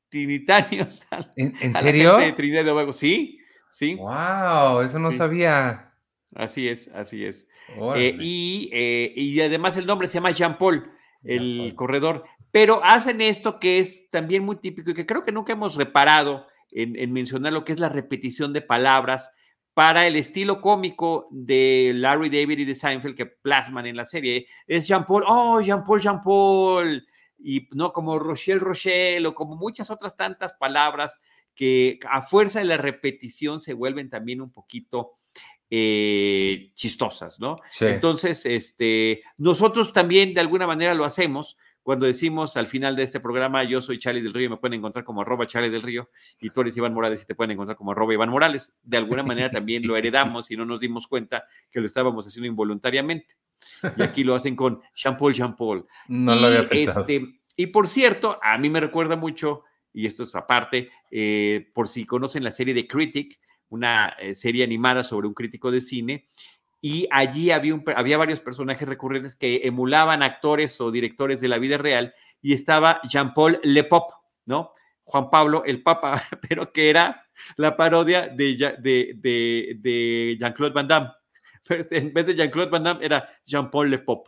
trinitanios. 0.09 1.07
¿En, 1.37 1.73
serio? 1.75 2.17
de 2.17 2.33
Trinidad 2.33 2.91
Sí, 2.91 3.39
sí. 3.69 3.95
Wow, 3.95 4.81
eso 4.81 4.99
no 4.99 5.11
sabía. 5.13 5.93
Así 6.35 6.67
es, 6.67 6.89
así 6.89 7.23
es. 7.23 7.47
Eh, 7.95 8.17
y, 8.19 8.69
eh, 8.73 9.13
y, 9.15 9.39
además 9.39 9.77
el 9.77 9.85
nombre 9.85 10.09
se 10.09 10.15
llama 10.15 10.31
Jean 10.31 10.57
Paul, 10.57 10.91
el 11.23 11.73
corredor. 11.75 12.25
Pero 12.51 12.83
hacen 12.83 13.21
esto 13.21 13.57
que 13.57 13.79
es 13.79 14.09
también 14.11 14.43
muy 14.43 14.57
típico 14.57 14.91
y 14.91 14.93
que 14.93 15.05
creo 15.05 15.23
que 15.23 15.31
nunca 15.31 15.53
hemos 15.53 15.75
reparado 15.75 16.45
en, 16.71 16.97
en 16.97 17.13
mencionar 17.13 17.53
lo 17.53 17.63
que 17.63 17.71
es 17.71 17.79
la 17.79 17.89
repetición 17.89 18.51
de 18.51 18.61
palabras 18.61 19.31
para 19.73 20.05
el 20.05 20.15
estilo 20.15 20.61
cómico 20.61 21.27
de 21.31 21.91
Larry 21.95 22.29
David 22.29 22.59
y 22.59 22.65
de 22.65 22.75
Seinfeld 22.75 23.15
que 23.15 23.25
plasman 23.25 23.85
en 23.85 23.95
la 23.95 24.05
serie. 24.05 24.47
Es 24.67 24.87
Jean-Paul, 24.87 25.23
oh, 25.27 25.61
Jean-Paul, 25.61 26.01
Jean-Paul, 26.01 27.07
y 27.39 27.67
no 27.71 27.91
como 27.91 28.19
Rochelle, 28.19 28.59
Rochelle, 28.59 29.25
o 29.27 29.33
como 29.33 29.55
muchas 29.55 29.89
otras 29.89 30.15
tantas 30.15 30.53
palabras 30.53 31.19
que 31.55 31.99
a 32.09 32.21
fuerza 32.21 32.59
de 32.59 32.65
la 32.65 32.77
repetición 32.77 33.59
se 33.59 33.73
vuelven 33.73 34.09
también 34.09 34.41
un 34.41 34.51
poquito 34.51 35.13
eh, 35.69 36.71
chistosas, 36.75 37.39
¿no? 37.39 37.57
Entonces, 37.79 38.45
este, 38.45 39.23
nosotros 39.37 39.91
también 39.91 40.33
de 40.33 40.41
alguna 40.41 40.67
manera 40.67 40.93
lo 40.93 41.05
hacemos 41.05 41.57
cuando 41.83 42.05
decimos 42.05 42.55
al 42.57 42.67
final 42.67 42.95
de 42.95 43.03
este 43.03 43.19
programa, 43.19 43.63
yo 43.63 43.81
soy 43.81 43.99
Charlie 43.99 44.21
del 44.21 44.33
Río, 44.33 44.49
me 44.49 44.57
pueden 44.57 44.79
encontrar 44.79 45.03
como 45.03 45.21
arroba 45.21 45.45
Charlie 45.45 45.69
del 45.69 45.81
Río, 45.81 46.09
y 46.39 46.49
tú 46.49 46.61
eres 46.61 46.75
Iván 46.77 46.93
Morales 46.93 47.21
y 47.21 47.25
te 47.25 47.35
pueden 47.35 47.51
encontrar 47.51 47.77
como 47.77 47.91
arroba 47.91 48.13
Iván 48.13 48.29
Morales. 48.29 48.73
De 48.81 48.97
alguna 48.97 49.21
manera 49.21 49.51
también 49.51 49.85
lo 49.85 49.97
heredamos 49.97 50.49
y 50.49 50.57
no 50.57 50.65
nos 50.65 50.79
dimos 50.79 51.07
cuenta 51.07 51.45
que 51.69 51.81
lo 51.81 51.85
estábamos 51.85 52.25
haciendo 52.25 52.47
involuntariamente. 52.47 53.35
Y 53.97 54.01
aquí 54.01 54.23
lo 54.23 54.35
hacen 54.35 54.55
con 54.55 54.81
Jean 54.95 55.17
Paul, 55.17 55.33
Jean 55.33 55.55
Paul. 55.55 55.85
No 56.07 56.35
lo 56.35 56.47
había 56.47 56.67
pensado. 56.67 57.01
Este, 57.01 57.39
y 57.55 57.67
por 57.67 57.87
cierto, 57.87 58.39
a 58.41 58.57
mí 58.57 58.69
me 58.69 58.79
recuerda 58.79 59.15
mucho, 59.15 59.63
y 59.91 60.05
esto 60.05 60.23
es 60.23 60.33
aparte, 60.35 60.89
eh, 61.11 61.69
por 61.73 61.87
si 61.87 62.05
conocen 62.05 62.43
la 62.43 62.51
serie 62.51 62.73
de 62.73 62.87
Critic, 62.87 63.39
una 63.69 64.15
eh, 64.19 64.35
serie 64.35 64.63
animada 64.63 65.03
sobre 65.03 65.27
un 65.27 65.33
crítico 65.33 65.71
de 65.71 65.81
cine, 65.81 66.29
y 66.85 67.07
allí 67.11 67.49
había, 67.49 67.81
había 67.95 68.17
varios 68.17 68.41
personajes 68.41 68.85
recurrentes 68.85 69.37
que 69.37 69.61
emulaban 69.63 70.21
actores 70.21 70.81
o 70.81 70.91
directores 70.91 71.39
de 71.39 71.47
la 71.47 71.57
vida 71.57 71.77
real 71.77 72.13
y 72.41 72.51
estaba 72.51 72.99
Jean-Paul 73.07 73.61
Le 73.63 73.85
Pop, 73.85 74.11
¿no? 74.45 74.73
Juan 75.05 75.29
Pablo 75.29 75.63
el 75.65 75.81
Papa, 75.81 76.21
pero 76.49 76.73
que 76.73 76.89
era 76.89 77.25
la 77.55 77.77
parodia 77.77 78.27
de, 78.27 78.75
de, 78.81 79.13
de, 79.15 79.77
de 79.79 80.37
Jean-Claude 80.37 80.73
Van 80.73 80.87
Damme. 80.89 81.09
Este, 81.69 81.99
en 81.99 82.13
vez 82.13 82.25
de 82.25 82.35
Jean-Claude 82.35 82.69
Van 82.69 82.83
Damme 82.83 83.05
era 83.05 83.29
Jean-Paul 83.45 83.89
Le 83.89 83.99
Pop. 83.99 84.27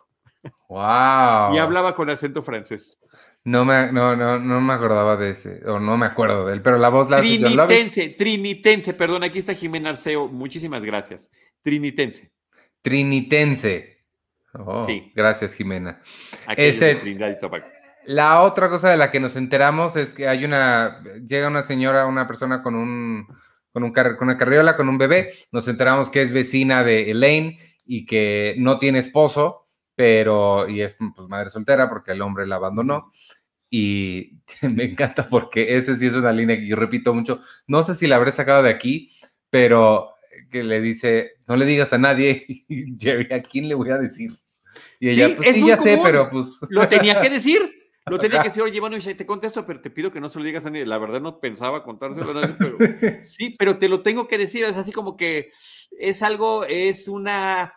¡Wow! 0.70 1.54
Y 1.54 1.58
hablaba 1.58 1.94
con 1.94 2.10
acento 2.10 2.42
francés. 2.42 2.98
No 3.44 3.66
me, 3.66 3.92
no, 3.92 4.16
no, 4.16 4.40
no 4.40 4.62
me 4.62 4.74
acordaba 4.74 5.18
de 5.18 5.32
ese, 5.32 5.62
o 5.68 5.78
no 5.82 5.98
me 5.98 6.06
acuerdo 6.06 6.46
de 6.46 6.54
él, 6.54 6.62
pero 6.62 6.78
la 6.78 6.88
voz 6.88 7.10
la 7.10 7.18
Trinitense, 7.18 8.12
Trinitense, 8.12 8.94
perdón, 8.94 9.26
aquí 9.26 9.40
está 9.40 9.54
Jimena 9.54 9.90
Arceo, 9.90 10.30
muchísimas 10.30 10.82
gracias. 10.86 11.30
Trinitense. 11.62 12.35
Trinitense. 12.86 14.06
Oh, 14.54 14.86
sí. 14.86 15.12
Gracias, 15.16 15.56
Jimena. 15.56 16.00
Este, 16.56 17.02
la 18.06 18.44
otra 18.44 18.70
cosa 18.70 18.92
de 18.92 18.98
la 18.98 19.10
que 19.10 19.20
nos 19.20 19.36
enteramos 19.36 19.96
es 19.96 20.14
que 20.14 20.28
hay 20.28 20.46
una, 20.46 21.02
llega 21.28 21.48
una 21.48 21.64
señora, 21.64 22.06
una 22.06 22.28
persona 22.28 22.62
con 22.62 22.76
un, 22.76 23.28
con 23.74 23.84
un 23.84 23.92
con 23.92 24.18
una 24.22 24.38
carriola, 24.38 24.78
con 24.78 24.88
un 24.88 25.00
bebé. 25.00 25.34
Nos 25.52 25.68
enteramos 25.68 26.12
que 26.12 26.22
es 26.22 26.32
vecina 26.32 26.84
de 26.84 27.10
Elaine 27.10 27.58
y 27.88 28.06
que 28.06 28.54
no 28.60 28.78
tiene 28.78 29.00
esposo, 29.00 29.68
pero, 29.96 30.70
y 30.70 30.82
es 30.82 30.96
pues, 31.16 31.28
madre 31.28 31.50
soltera 31.50 31.90
porque 31.90 32.12
el 32.12 32.22
hombre 32.22 32.46
la 32.46 32.58
abandonó. 32.58 33.12
Y 33.68 34.42
me 34.62 34.84
encanta 34.84 35.26
porque 35.28 35.76
esa 35.76 35.96
sí 35.96 36.06
es 36.06 36.14
una 36.14 36.32
línea 36.32 36.56
que 36.56 36.68
yo 36.68 36.76
repito 36.76 37.16
mucho. 37.16 37.42
No 37.66 37.82
sé 37.82 37.96
si 37.96 38.06
la 38.06 38.18
habré 38.18 38.32
sacado 38.32 38.62
de 38.62 38.70
aquí, 38.70 39.10
pero 39.50 40.15
que 40.50 40.64
le 40.64 40.82
dice, 40.82 41.34
no 41.48 41.56
le 41.56 41.66
digas 41.66 41.94
a 41.94 41.98
nadie, 41.98 42.46
y 42.68 42.98
Jerry, 43.00 43.34
¿a 43.34 43.42
quién 43.42 43.68
le 43.68 43.76
voy 43.76 43.90
a 43.90 43.98
decir? 43.98 44.32
Y 45.00 45.10
ella, 45.10 45.36
pues 45.36 45.54
sí, 45.54 45.66
ya 45.66 45.78
sé, 45.78 46.00
pero 46.02 46.30
pues... 46.30 46.60
Lo 46.70 46.88
tenía 46.88 47.20
que 47.20 47.30
decir, 47.30 47.62
Lo 48.06 48.20
tenía 48.20 48.42
que 48.42 48.50
decir, 48.50 48.64
oye, 48.64 48.80
bueno, 48.80 48.98
te 49.00 49.26
contesto, 49.26 49.66
pero 49.66 49.82
te 49.82 49.90
pido 49.90 50.12
que 50.12 50.22
no 50.22 50.30
se 50.30 50.38
lo 50.38 50.46
digas 50.46 50.66
a 50.66 50.70
nadie. 50.70 50.86
La 50.86 50.98
verdad 50.98 51.22
no 51.22 51.40
pensaba 51.40 51.84
contárselo 51.84 52.32
a 52.32 52.34
nadie, 52.34 52.56
pero 53.00 53.24
sí, 53.24 53.56
pero 53.58 53.78
te 53.78 53.90
lo 53.90 54.02
tengo 54.04 54.28
que 54.28 54.38
decir. 54.38 54.64
Es 54.64 54.78
así 54.78 54.92
como 54.92 55.18
que 55.18 55.52
es 55.92 56.22
algo, 56.22 56.66
es 56.66 57.08
una 57.08 57.74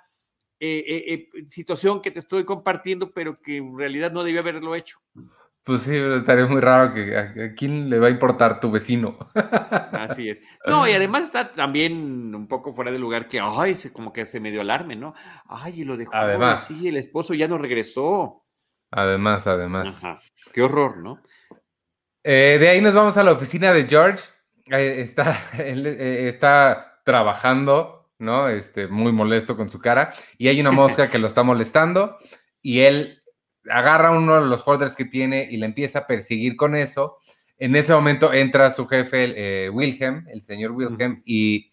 eh, 0.60 0.84
eh, 0.86 1.28
eh, 1.34 1.44
situación 1.48 2.02
que 2.02 2.10
te 2.10 2.18
estoy 2.18 2.44
compartiendo, 2.44 3.12
pero 3.12 3.40
que 3.40 3.58
en 3.58 3.78
realidad 3.78 4.12
no 4.12 4.24
debía 4.24 4.40
haberlo 4.40 4.74
hecho. 4.74 4.98
Pues 5.68 5.82
sí, 5.82 5.94
estaría 5.94 6.46
muy 6.46 6.62
raro 6.62 6.94
que 6.94 7.14
a, 7.14 7.54
quién 7.54 7.90
le 7.90 7.98
va 7.98 8.06
a 8.06 8.10
importar 8.10 8.58
tu 8.58 8.70
vecino. 8.70 9.18
Así 9.92 10.30
es. 10.30 10.40
No, 10.66 10.88
y 10.88 10.92
además 10.92 11.24
está 11.24 11.52
también 11.52 12.34
un 12.34 12.48
poco 12.48 12.72
fuera 12.72 12.90
de 12.90 12.98
lugar 12.98 13.28
que, 13.28 13.38
ay, 13.38 13.74
se, 13.74 13.92
como 13.92 14.12
que 14.12 14.24
se 14.24 14.40
medio 14.40 14.62
alarme, 14.62 14.96
¿no? 14.96 15.14
Ay, 15.46 15.82
y 15.82 15.84
lo 15.84 15.98
dejó 15.98 16.14
además, 16.14 16.66
sí, 16.66 16.88
el 16.88 16.96
esposo 16.96 17.34
ya 17.34 17.48
no 17.48 17.58
regresó. 17.58 18.46
Además, 18.90 19.46
además. 19.46 20.02
Qué 20.54 20.62
horror, 20.62 20.96
¿no? 20.96 21.20
de 22.24 22.68
ahí 22.68 22.80
nos 22.80 22.94
vamos 22.94 23.18
a 23.18 23.22
la 23.22 23.32
oficina 23.32 23.72
de 23.72 23.86
George. 23.86 24.24
está, 24.66 25.38
él, 25.58 25.86
está 25.86 27.02
trabajando, 27.04 28.10
¿no? 28.18 28.48
Este, 28.48 28.88
muy 28.88 29.12
molesto 29.12 29.54
con 29.54 29.68
su 29.68 29.78
cara. 29.78 30.14
Y 30.38 30.48
hay 30.48 30.62
una 30.62 30.70
mosca 30.70 31.10
que 31.10 31.18
lo 31.18 31.26
está 31.26 31.42
molestando. 31.42 32.16
Y 32.62 32.80
él 32.80 33.17
agarra 33.70 34.10
uno 34.10 34.42
de 34.42 34.48
los 34.48 34.64
folders 34.64 34.94
que 34.94 35.04
tiene 35.04 35.48
y 35.50 35.56
le 35.56 35.66
empieza 35.66 36.00
a 36.00 36.06
perseguir 36.06 36.56
con 36.56 36.74
eso. 36.74 37.18
En 37.58 37.74
ese 37.74 37.92
momento 37.92 38.32
entra 38.32 38.70
su 38.70 38.86
jefe, 38.86 39.34
eh, 39.66 39.70
Wilhelm, 39.70 40.26
el 40.28 40.42
señor 40.42 40.72
Wilhelm, 40.72 41.22
y 41.24 41.72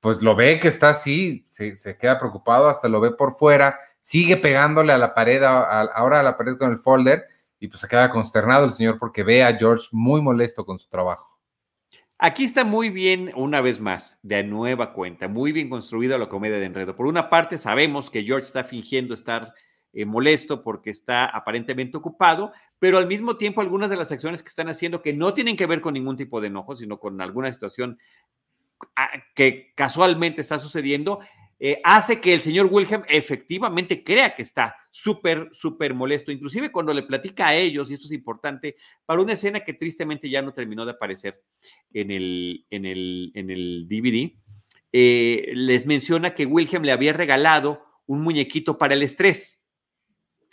pues 0.00 0.22
lo 0.22 0.36
ve 0.36 0.58
que 0.60 0.68
está 0.68 0.90
así, 0.90 1.44
se, 1.48 1.74
queda 1.98 2.18
preocupado, 2.18 2.68
hasta 2.68 2.88
lo 2.88 3.00
ve 3.00 3.10
por 3.10 3.32
fuera, 3.32 3.76
sigue 4.00 4.36
pegándole 4.36 4.92
a 4.92 4.98
la 4.98 5.14
pared, 5.14 5.42
ahora 5.42 6.20
a 6.20 6.22
la 6.22 6.36
pared 6.36 6.56
con 6.56 6.70
el 6.70 6.78
folder, 6.78 7.22
y 7.58 7.66
pues 7.68 7.80
se 7.80 7.88
queda 7.88 8.10
consternado 8.10 8.64
el 8.64 8.72
señor 8.72 8.98
porque 8.98 9.24
ve 9.24 9.42
a 9.42 9.56
George 9.56 9.88
muy 9.90 10.22
molesto 10.22 10.64
con 10.64 10.78
su 10.78 10.88
trabajo. 10.88 11.40
Aquí 12.18 12.44
está 12.44 12.64
muy 12.64 12.88
bien, 12.88 13.30
una 13.34 13.60
vez 13.60 13.78
más, 13.78 14.18
de 14.22 14.42
nueva 14.42 14.92
cuenta, 14.92 15.28
muy 15.28 15.52
bien 15.52 15.68
construida 15.68 16.16
la 16.16 16.28
comedia 16.28 16.58
de 16.58 16.64
enredo. 16.64 16.96
Por 16.96 17.06
una 17.06 17.28
parte, 17.28 17.58
sabemos 17.58 18.08
que 18.08 18.22
George 18.22 18.46
está 18.46 18.64
fingiendo 18.64 19.12
estar 19.12 19.52
eh, 19.98 20.04
molesto 20.04 20.62
porque 20.62 20.90
está 20.90 21.24
aparentemente 21.24 21.96
ocupado, 21.96 22.52
pero 22.78 22.98
al 22.98 23.06
mismo 23.06 23.38
tiempo 23.38 23.62
algunas 23.62 23.88
de 23.88 23.96
las 23.96 24.12
acciones 24.12 24.42
que 24.42 24.50
están 24.50 24.68
haciendo 24.68 25.00
que 25.00 25.14
no 25.14 25.32
tienen 25.32 25.56
que 25.56 25.64
ver 25.64 25.80
con 25.80 25.94
ningún 25.94 26.18
tipo 26.18 26.38
de 26.38 26.48
enojo, 26.48 26.76
sino 26.76 27.00
con 27.00 27.18
alguna 27.22 27.50
situación 27.50 27.98
ah, 28.94 29.08
que 29.34 29.72
casualmente 29.74 30.42
está 30.42 30.58
sucediendo, 30.58 31.20
eh, 31.58 31.80
hace 31.82 32.20
que 32.20 32.34
el 32.34 32.42
señor 32.42 32.68
Wilhelm 32.70 33.04
efectivamente 33.08 34.04
crea 34.04 34.34
que 34.34 34.42
está 34.42 34.76
súper, 34.90 35.48
súper 35.54 35.94
molesto, 35.94 36.30
inclusive 36.30 36.70
cuando 36.70 36.92
le 36.92 37.02
platica 37.02 37.46
a 37.46 37.54
ellos, 37.54 37.90
y 37.90 37.94
esto 37.94 38.04
es 38.04 38.12
importante, 38.12 38.76
para 39.06 39.22
una 39.22 39.32
escena 39.32 39.60
que 39.60 39.72
tristemente 39.72 40.28
ya 40.28 40.42
no 40.42 40.52
terminó 40.52 40.84
de 40.84 40.92
aparecer 40.92 41.42
en 41.94 42.10
el, 42.10 42.66
en 42.68 42.84
el, 42.84 43.32
en 43.34 43.48
el 43.48 43.86
DVD, 43.88 44.30
eh, 44.92 45.52
les 45.54 45.86
menciona 45.86 46.34
que 46.34 46.44
Wilhelm 46.44 46.84
le 46.84 46.92
había 46.92 47.14
regalado 47.14 47.82
un 48.04 48.20
muñequito 48.20 48.76
para 48.76 48.92
el 48.92 49.02
estrés. 49.02 49.56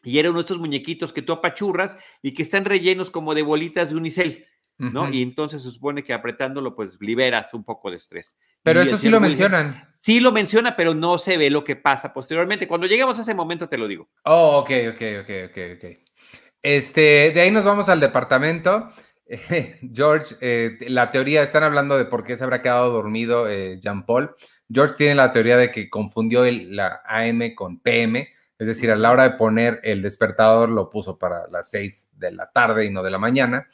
Y 0.03 0.19
eran 0.19 0.33
nuestros 0.33 0.59
muñequitos 0.59 1.13
que 1.13 1.21
tú 1.21 1.33
apachurras 1.33 1.97
y 2.21 2.33
que 2.33 2.43
están 2.43 2.65
rellenos 2.65 3.09
como 3.09 3.33
de 3.33 3.41
bolitas 3.41 3.89
de 3.89 3.95
unicel, 3.95 4.45
¿no? 4.77 5.09
Y 5.09 5.21
entonces 5.21 5.63
se 5.63 5.71
supone 5.71 6.03
que 6.03 6.13
apretándolo, 6.13 6.75
pues 6.75 6.97
liberas 6.99 7.53
un 7.53 7.63
poco 7.63 7.89
de 7.89 7.95
estrés. 7.95 8.35
Pero 8.63 8.81
eso 8.81 8.97
sí 8.97 9.09
lo 9.09 9.19
mencionan. 9.19 9.89
Sí 9.91 10.19
lo 10.19 10.31
menciona, 10.31 10.75
pero 10.75 10.93
no 10.93 11.17
se 11.17 11.37
ve 11.37 11.49
lo 11.49 11.63
que 11.63 11.75
pasa 11.75 12.13
posteriormente. 12.13 12.67
Cuando 12.67 12.87
lleguemos 12.87 13.17
a 13.19 13.21
ese 13.21 13.33
momento 13.33 13.69
te 13.69 13.77
lo 13.77 13.87
digo. 13.87 14.09
Oh, 14.25 14.57
ok, 14.59 14.71
ok, 14.93 15.01
ok, 15.21 15.29
ok, 15.49 15.57
ok. 15.77 15.85
Este, 16.61 17.31
de 17.33 17.41
ahí 17.41 17.51
nos 17.51 17.65
vamos 17.65 17.89
al 17.89 17.99
departamento. 17.99 18.89
George, 19.93 20.35
eh, 20.41 20.77
la 20.87 21.11
teoría, 21.11 21.43
están 21.43 21.63
hablando 21.63 21.97
de 21.97 22.05
por 22.05 22.23
qué 22.23 22.37
se 22.37 22.43
habrá 22.43 22.61
quedado 22.61 22.91
dormido 22.91 23.49
eh, 23.49 23.79
Jean 23.81 24.05
Paul. 24.05 24.35
George 24.71 24.95
tiene 24.97 25.15
la 25.15 25.31
teoría 25.31 25.57
de 25.57 25.71
que 25.71 25.89
confundió 25.89 26.45
el, 26.45 26.75
la 26.75 27.01
AM 27.05 27.53
con 27.55 27.79
PM 27.79 28.27
es 28.59 28.67
decir, 28.67 28.91
a 28.91 28.95
la 28.95 29.11
hora 29.11 29.23
de 29.23 29.37
poner 29.37 29.79
el 29.83 30.01
despertador 30.01 30.69
lo 30.69 30.89
puso 30.89 31.17
para 31.17 31.47
las 31.49 31.69
6 31.69 32.19
de 32.19 32.31
la 32.31 32.49
tarde 32.51 32.85
y 32.85 32.89
no 32.91 33.03
de 33.03 33.11
la 33.11 33.17
mañana. 33.17 33.67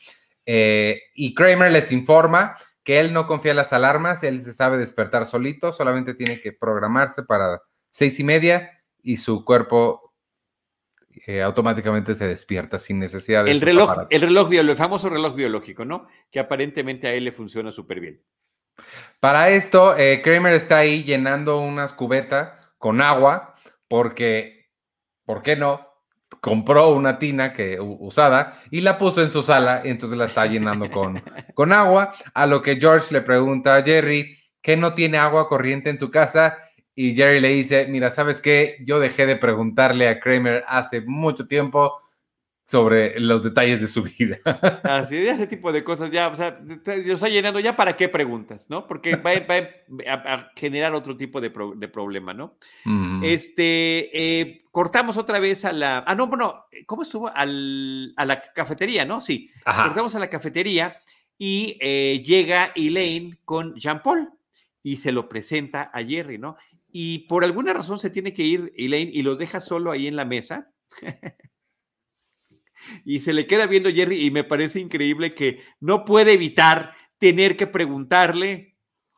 Eh, 0.46 1.02
y 1.14 1.34
Kramer 1.36 1.72
les 1.72 1.92
informa 1.92 2.58
que 2.84 3.00
él 3.00 3.14
no 3.14 3.28
confía 3.28 3.52
en 3.52 3.58
las 3.58 3.74
alarmas, 3.74 4.24
él 4.24 4.42
se 4.42 4.54
sabe 4.54 4.78
despertar 4.78 5.26
solito, 5.26 5.72
solamente 5.72 6.16
tiene 6.16 6.42
que 6.42 6.54
programarse 6.54 7.24
para 7.24 7.62
seis 7.92 8.20
y 8.20 8.24
media 8.24 8.72
y 9.04 9.18
su 9.18 9.46
cuerpo 9.46 10.14
eh, 11.28 11.42
automáticamente 11.42 12.16
se 12.16 12.28
despierta 12.28 12.80
sin 12.80 13.00
necesidad 13.00 13.46
de... 13.46 13.52
El 13.52 13.62
reloj, 13.62 14.08
el 14.10 14.22
reloj 14.22 14.50
biológico, 14.50 14.72
el 14.72 14.78
famoso 14.78 15.10
reloj 15.10 15.36
biológico, 15.36 15.86
¿no? 15.86 16.08
Que 16.32 16.40
aparentemente 16.40 17.08
a 17.08 17.14
él 17.14 17.26
le 17.26 17.32
funciona 17.32 17.72
súper 17.72 18.00
bien. 18.00 18.24
Para 19.20 19.50
esto, 19.50 19.98
eh, 19.98 20.22
Kramer 20.24 20.54
está 20.54 20.78
ahí 20.78 21.04
llenando 21.04 21.60
unas 21.60 21.94
cubetas 21.94 22.54
con 22.78 23.02
agua 23.02 23.56
porque 23.88 24.59
¿por 25.30 25.44
qué 25.44 25.56
no? 25.56 25.88
Compró 26.42 26.90
una 26.90 27.20
tina 27.20 27.54
que, 27.54 27.80
usada 27.80 28.52
y 28.72 28.82
la 28.82 28.98
puso 28.98 29.22
en 29.22 29.30
su 29.30 29.44
sala, 29.44 29.84
y 29.86 29.90
entonces 29.90 30.18
la 30.18 30.26
está 30.26 30.48
llenando 30.48 30.90
con, 30.90 31.22
con 31.54 31.72
agua. 31.72 32.16
A 32.34 32.48
lo 32.48 32.64
que 32.64 32.78
George 32.78 33.14
le 33.14 33.22
pregunta 33.22 33.76
a 33.76 33.84
Jerry 33.84 34.36
que 34.60 34.76
no 34.76 34.96
tiene 34.96 35.20
agua 35.20 35.48
corriente 35.48 35.92
en 35.92 36.00
su 36.00 36.10
casa 36.10 36.58
y 36.96 37.14
Jerry 37.14 37.42
le 37.42 37.50
dice, 37.50 37.86
mira, 37.88 38.10
¿sabes 38.10 38.42
qué? 38.42 38.78
Yo 38.84 39.00
dejé 39.00 39.28
de 39.28 39.36
preguntarle 39.36 40.08
a 40.08 40.20
Kramer 40.20 40.66
hace 40.68 41.02
mucho 41.02 41.48
tiempo 41.48 42.00
sobre 42.70 43.20
los 43.20 43.44
detalles 43.44 43.82
de 43.82 43.88
su 43.88 44.04
vida. 44.04 44.38
Así, 44.84 45.18
ese 45.18 45.48
tipo 45.48 45.72
de 45.72 45.84
cosas 45.84 46.12
ya, 46.12 46.28
o 46.28 46.36
sea, 46.36 46.60
lo 46.62 47.16
está 47.16 47.28
llenando, 47.28 47.60
ya 47.60 47.76
para 47.76 47.98
qué 47.98 48.10
preguntas, 48.10 48.70
¿no? 48.70 48.86
Porque 48.86 49.16
va, 49.16 49.32
a, 49.32 50.52
generar 50.56 50.94
otro 50.94 51.18
tipo 51.18 51.42
de, 51.42 51.50
problema, 51.50 52.36
¿no? 52.36 52.58
Este, 53.24 54.12
eh, 54.14 54.66
cortamos 54.70 55.18
otra 55.18 55.40
vez 55.40 55.66
a 55.66 55.74
la, 55.74 56.04
ah, 56.06 56.14
no, 56.14 56.28
bueno, 56.28 56.66
¿cómo 56.86 57.02
estuvo? 57.02 57.32
a 57.34 57.46
la 57.46 58.42
cafetería, 58.54 59.04
¿no? 59.04 59.20
Sí, 59.20 59.50
cortamos 59.66 60.14
a 60.14 60.20
la 60.20 60.30
cafetería 60.30 61.00
y 61.40 61.76
eh, 61.80 62.22
llega 62.24 62.72
Elaine 62.76 63.40
con 63.46 63.74
Jean 63.78 64.04
Paul 64.04 64.30
y 64.84 64.98
se 64.98 65.12
lo 65.12 65.28
presenta 65.28 65.90
a 65.92 66.04
Jerry, 66.04 66.38
¿no? 66.38 66.56
Y 66.92 67.20
por 67.28 67.44
alguna 67.44 67.74
razón 67.74 67.98
se 67.98 68.12
tiene 68.12 68.32
que 68.32 68.44
ir 68.44 68.72
Elaine 68.78 69.10
y 69.12 69.24
lo 69.24 69.36
deja 69.36 69.60
solo 69.60 69.92
ahí 69.92 70.06
en 70.06 70.16
la 70.16 70.26
mesa. 70.26 70.70
y 73.06 73.20
se 73.20 73.34
le 73.34 73.48
queda 73.48 73.68
viendo 73.68 73.92
Jerry 73.92 74.26
y 74.26 74.32
me 74.32 74.44
parece 74.44 74.80
increíble 74.80 75.34
que 75.34 75.64
no 75.80 76.06
puede 76.06 76.34
evitar 76.34 76.94
tener 77.18 77.58
que 77.58 77.68
preguntarle 77.68 78.76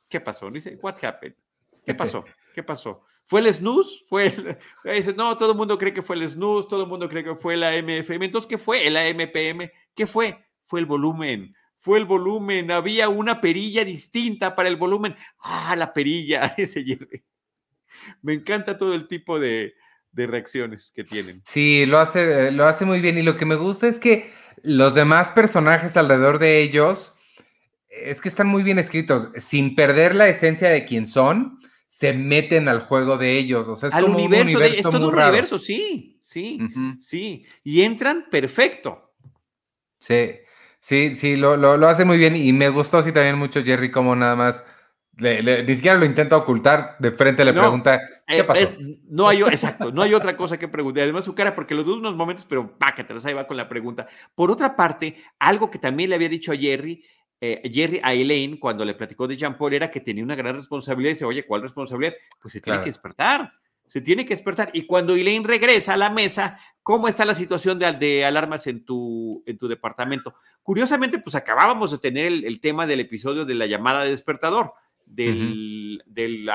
qué 0.09 0.19
pasó. 0.19 0.49
Dice, 0.51 0.77
what 0.81 1.03
happened? 1.03 1.35
¿Qué 1.85 1.93
pasó? 1.93 2.25
¿Qué 2.53 2.63
pasó? 2.63 3.05
¿Fue 3.25 3.39
el 3.39 3.53
snooze? 3.53 4.03
¿Fue 4.07 4.27
el... 4.27 4.57
Dice, 4.95 5.13
no, 5.13 5.37
todo 5.37 5.51
el 5.51 5.57
mundo 5.57 5.77
cree 5.77 5.93
que 5.93 6.01
fue 6.01 6.15
el 6.17 6.29
snooze, 6.29 6.67
todo 6.67 6.83
el 6.83 6.89
mundo 6.89 7.07
cree 7.07 7.23
que 7.23 7.35
fue 7.35 7.55
la 7.55 7.71
MFM. 7.71 8.25
Entonces, 8.25 8.47
¿qué 8.47 8.57
fue 8.57 8.85
el 8.85 8.97
AMPM? 8.97 9.71
¿Qué 9.95 10.05
fue? 10.05 10.43
Fue 10.65 10.79
el 10.79 10.85
volumen. 10.85 11.55
Fue 11.79 11.97
el 11.97 12.05
volumen. 12.05 12.71
Había 12.71 13.09
una 13.09 13.39
perilla 13.39 13.85
distinta 13.85 14.53
para 14.53 14.69
el 14.69 14.75
volumen. 14.75 15.15
Ah, 15.39 15.75
la 15.75 15.93
perilla, 15.93 16.53
ese 16.57 16.83
Jerry. 16.83 17.23
Me 18.21 18.33
encanta 18.33 18.77
todo 18.77 18.93
el 18.93 19.07
tipo 19.07 19.39
de, 19.39 19.75
de 20.11 20.27
reacciones 20.27 20.91
que 20.93 21.03
tienen. 21.03 21.41
Sí, 21.45 21.85
lo 21.85 21.99
hace, 21.99 22.51
lo 22.51 22.65
hace 22.65 22.85
muy 22.85 22.99
bien. 23.01 23.17
Y 23.17 23.21
lo 23.21 23.37
que 23.37 23.45
me 23.45 23.55
gusta 23.55 23.87
es 23.87 23.99
que 23.99 24.29
los 24.63 24.93
demás 24.93 25.31
personajes 25.31 25.97
alrededor 25.97 26.39
de 26.39 26.61
ellos 26.61 27.17
es 27.89 28.21
que 28.21 28.29
están 28.29 28.47
muy 28.47 28.63
bien 28.63 28.79
escritos, 28.79 29.29
sin 29.37 29.75
perder 29.75 30.15
la 30.15 30.27
esencia 30.29 30.69
de 30.69 30.85
quién 30.85 31.07
son, 31.07 31.59
se 31.87 32.13
meten 32.13 32.69
al 32.69 32.79
juego 32.79 33.17
de 33.17 33.37
ellos. 33.37 33.67
O 33.67 33.75
sea, 33.75 33.89
es 33.89 33.95
como 33.95 34.17
universo, 34.17 34.43
un 34.43 34.47
universo. 34.49 34.77
es 34.77 34.83
todo 34.83 35.09
un 35.09 35.15
universo, 35.15 35.59
sí, 35.59 36.17
sí, 36.21 36.57
sí. 36.99 37.45
Y 37.63 37.81
entran 37.81 38.27
perfecto. 38.29 39.13
Sí, 39.99 40.31
sí, 40.79 41.13
sí, 41.13 41.35
lo, 41.35 41.57
lo, 41.57 41.77
lo, 41.77 41.87
hace 41.87 42.05
muy 42.05 42.17
bien. 42.17 42.35
Y 42.35 42.53
me 42.53 42.69
gustó 42.69 43.03
sí 43.03 43.11
también 43.11 43.37
mucho 43.37 43.61
Jerry 43.61 43.91
como 43.91 44.15
nada 44.15 44.35
más 44.35 44.63
ni 45.17 45.75
siquiera 45.75 45.97
lo 45.97 46.05
intenta 46.05 46.37
ocultar, 46.37 46.95
de 46.99 47.11
frente 47.11 47.45
le 47.45 47.53
pregunta, 47.53 48.01
¿qué 48.25 48.39
eh, 48.39 48.43
pasó? 48.43 48.71
no 49.09 49.27
hay, 49.27 49.41
exacto, 49.41 49.91
no 49.91 50.01
hay 50.01 50.13
otra 50.13 50.35
cosa 50.35 50.57
que 50.57 50.67
preguntar. 50.67 51.03
Además, 51.03 51.25
su 51.25 51.35
cara, 51.35 51.53
porque 51.53 51.75
los 51.75 51.85
dos 51.85 51.97
unos 51.97 52.15
momentos, 52.15 52.45
pero 52.45 52.77
pácatelas, 52.77 53.25
ahí 53.25 53.33
va 53.33 53.45
con 53.45 53.57
la 53.57 53.69
pregunta. 53.69 54.07
Por 54.33 54.49
otra 54.49 54.75
parte, 54.75 55.21
algo 55.37 55.69
que 55.69 55.79
también 55.79 56.09
le 56.09 56.15
había 56.15 56.29
dicho 56.29 56.51
a 56.51 56.55
Jerry, 56.55 57.03
eh, 57.39 57.61
Jerry 57.71 57.99
a 58.03 58.13
Elaine, 58.13 58.59
cuando 58.59 58.85
le 58.85 58.93
platicó 58.93 59.27
de 59.27 59.35
Jean 59.35 59.57
Paul, 59.57 59.73
era 59.73 59.91
que 59.91 59.99
tenía 59.99 60.23
una 60.23 60.35
gran 60.35 60.55
responsabilidad. 60.55 61.11
Y 61.11 61.13
dice, 61.13 61.25
oye, 61.25 61.45
¿cuál 61.45 61.63
responsabilidad? 61.63 62.13
Pues 62.39 62.53
se 62.53 62.61
tiene 62.61 62.79
que 62.79 62.89
despertar. 62.89 63.51
Se 63.87 63.99
tiene 63.99 64.25
que 64.25 64.35
despertar. 64.35 64.69
Y 64.73 64.85
cuando 64.85 65.15
Elaine 65.15 65.45
regresa 65.45 65.95
a 65.95 65.97
la 65.97 66.09
mesa, 66.09 66.57
¿cómo 66.81 67.09
está 67.09 67.25
la 67.25 67.35
situación 67.35 67.77
de, 67.77 67.91
de 67.93 68.23
alarmas 68.23 68.65
en 68.67 68.85
tu, 68.85 69.43
en 69.45 69.57
tu 69.57 69.67
departamento? 69.67 70.35
Curiosamente, 70.63 71.19
pues 71.19 71.35
acabábamos 71.35 71.91
de 71.91 71.97
tener 71.97 72.27
el 72.27 72.61
tema 72.61 72.87
del 72.87 73.01
episodio 73.01 73.43
de 73.43 73.55
la 73.55 73.65
llamada 73.65 74.03
de 74.03 74.11
despertador 74.11 74.73
del, 75.11 76.03
del, 76.05 76.49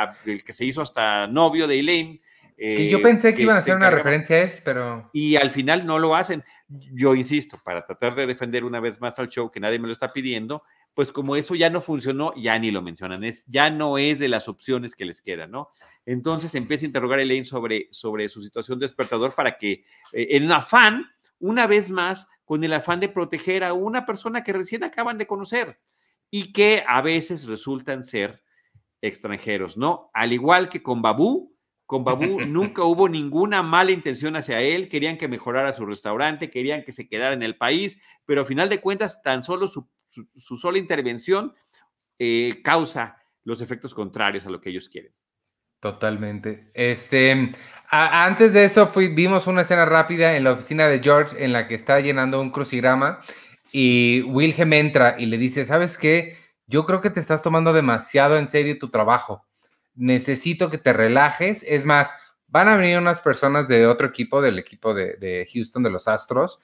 que 0.44 0.52
se 0.52 0.64
hizo 0.64 0.82
hasta 0.82 1.26
novio 1.26 1.66
de 1.66 1.78
Elaine, 1.78 2.20
que 2.56 2.88
yo 2.88 3.02
pensé 3.02 3.34
que, 3.34 3.42
iban 3.42 3.56
a 3.56 3.58
hacer 3.58 3.76
una 3.76 3.90
referencia 3.90 4.36
a 4.36 4.42
él, 4.42 4.50
pero... 4.64 5.10
Y 5.12 5.36
al 5.36 5.50
final 5.50 5.84
no 5.84 5.98
lo 5.98 6.16
hacen. 6.16 6.42
Yo 6.68 7.14
insisto, 7.14 7.60
para 7.62 7.84
tratar 7.84 8.14
de 8.14 8.26
defender 8.26 8.64
una 8.64 8.80
vez 8.80 8.98
más 9.00 9.18
al 9.18 9.28
show, 9.28 9.50
que 9.50 9.60
nadie 9.60 9.78
me 9.78 9.86
lo 9.86 9.92
está 9.92 10.12
pidiendo, 10.12 10.62
pues 10.94 11.12
como 11.12 11.36
eso 11.36 11.54
ya 11.54 11.68
no 11.68 11.82
funcionó, 11.82 12.32
ya 12.34 12.58
ni 12.58 12.70
lo 12.70 12.80
mencionan, 12.80 13.22
es, 13.25 13.44
ya 13.46 13.68
no 13.68 13.98
es 13.98 14.18
de 14.18 14.28
las 14.28 14.48
opciones 14.48 14.96
que 14.96 15.04
les 15.04 15.20
quedan, 15.20 15.50
¿no? 15.50 15.68
Entonces 16.06 16.54
empieza 16.54 16.86
a 16.86 16.88
interrogar 16.88 17.18
a 17.18 17.22
Elaine 17.22 17.44
sobre, 17.44 17.88
sobre 17.90 18.30
su 18.30 18.40
situación 18.40 18.78
de 18.78 18.86
despertador 18.86 19.34
para 19.34 19.58
que, 19.58 19.84
eh, 20.12 20.28
en 20.30 20.50
afán, 20.50 21.04
una 21.38 21.66
vez 21.66 21.90
más, 21.90 22.26
con 22.46 22.64
el 22.64 22.72
afán 22.72 23.00
de 23.00 23.10
proteger 23.10 23.62
a 23.64 23.75
una 23.75 24.06
persona 24.06 24.42
que 24.42 24.54
recién 24.54 24.84
acaban 24.84 25.18
de 25.18 25.26
conocer 25.26 25.78
y 26.30 26.52
que 26.54 26.82
a 26.88 27.02
veces 27.02 27.46
resultan 27.46 28.02
ser 28.02 28.42
extranjeros, 29.06 29.76
¿no? 29.76 30.10
Al 30.14 30.32
igual 30.32 30.68
que 30.68 30.82
con 30.82 31.02
Babu, 31.02 31.54
con 31.86 32.04
Babu 32.04 32.40
nunca 32.46 32.84
hubo 32.84 33.08
ninguna 33.08 33.62
mala 33.62 33.92
intención 33.92 34.36
hacia 34.36 34.60
él, 34.60 34.88
querían 34.88 35.16
que 35.18 35.28
mejorara 35.28 35.72
su 35.72 35.86
restaurante, 35.86 36.50
querían 36.50 36.84
que 36.84 36.92
se 36.92 37.08
quedara 37.08 37.34
en 37.34 37.42
el 37.42 37.56
país, 37.56 38.00
pero 38.25 38.42
a 38.42 38.44
final 38.44 38.68
de 38.68 38.80
cuentas 38.80 39.22
tan 39.22 39.44
solo 39.44 39.68
su 39.68 39.88
su, 40.36 40.56
sola 40.56 40.78
intervención 40.78 41.54
eh, 42.18 42.60
causa 42.62 43.18
los 43.44 43.60
efectos 43.60 43.94
contrarios 43.94 44.46
a 44.46 44.50
lo 44.50 44.60
que 44.60 44.70
ellos 44.70 44.88
quieren. 44.88 45.12
Totalmente. 45.80 46.70
Este, 46.75 47.52
antes 47.90 48.52
de 48.52 48.64
eso 48.64 48.90
vimos 49.14 49.46
una 49.46 49.60
escena 49.60 49.84
rápida 49.84 50.36
en 50.36 50.44
la 50.44 50.52
oficina 50.52 50.86
de 50.86 51.00
George 51.00 51.44
en 51.44 51.52
la 51.52 51.68
que 51.68 51.75
está 51.75 52.00
llenando 52.00 52.40
un 52.40 52.50
crucigrama 52.50 53.20
y 53.70 54.22
Wilhelm 54.22 54.72
entra 54.72 55.16
y 55.18 55.26
le 55.26 55.38
dice, 55.38 55.64
¿sabes 55.64 55.98
qué? 55.98 56.36
Yo 56.66 56.85
creo 56.87 57.00
que 57.00 57.11
te 57.11 57.20
estás 57.20 57.42
tomando 57.42 57.73
demasiado 57.73 58.37
en 58.37 58.49
serio 58.49 58.78
tu 58.78 58.90
trabajo. 58.90 59.46
Necesito 59.94 60.70
que 60.70 60.78
te 60.78 60.92
relajes. 60.92 61.62
Es 61.62 61.85
más, 61.85 62.16
van 62.49 62.68
a 62.68 62.76
venir 62.76 62.99
unas 62.99 63.20
personas 63.20 63.68
de 63.68 63.87
otro 63.87 64.06
equipo, 64.06 64.40
del 64.40 64.58
equipo 64.58 64.94
de 64.94 65.49
Houston, 65.52 65.82
de 65.82 65.90
los 65.90 66.08
Astros, 66.08 66.61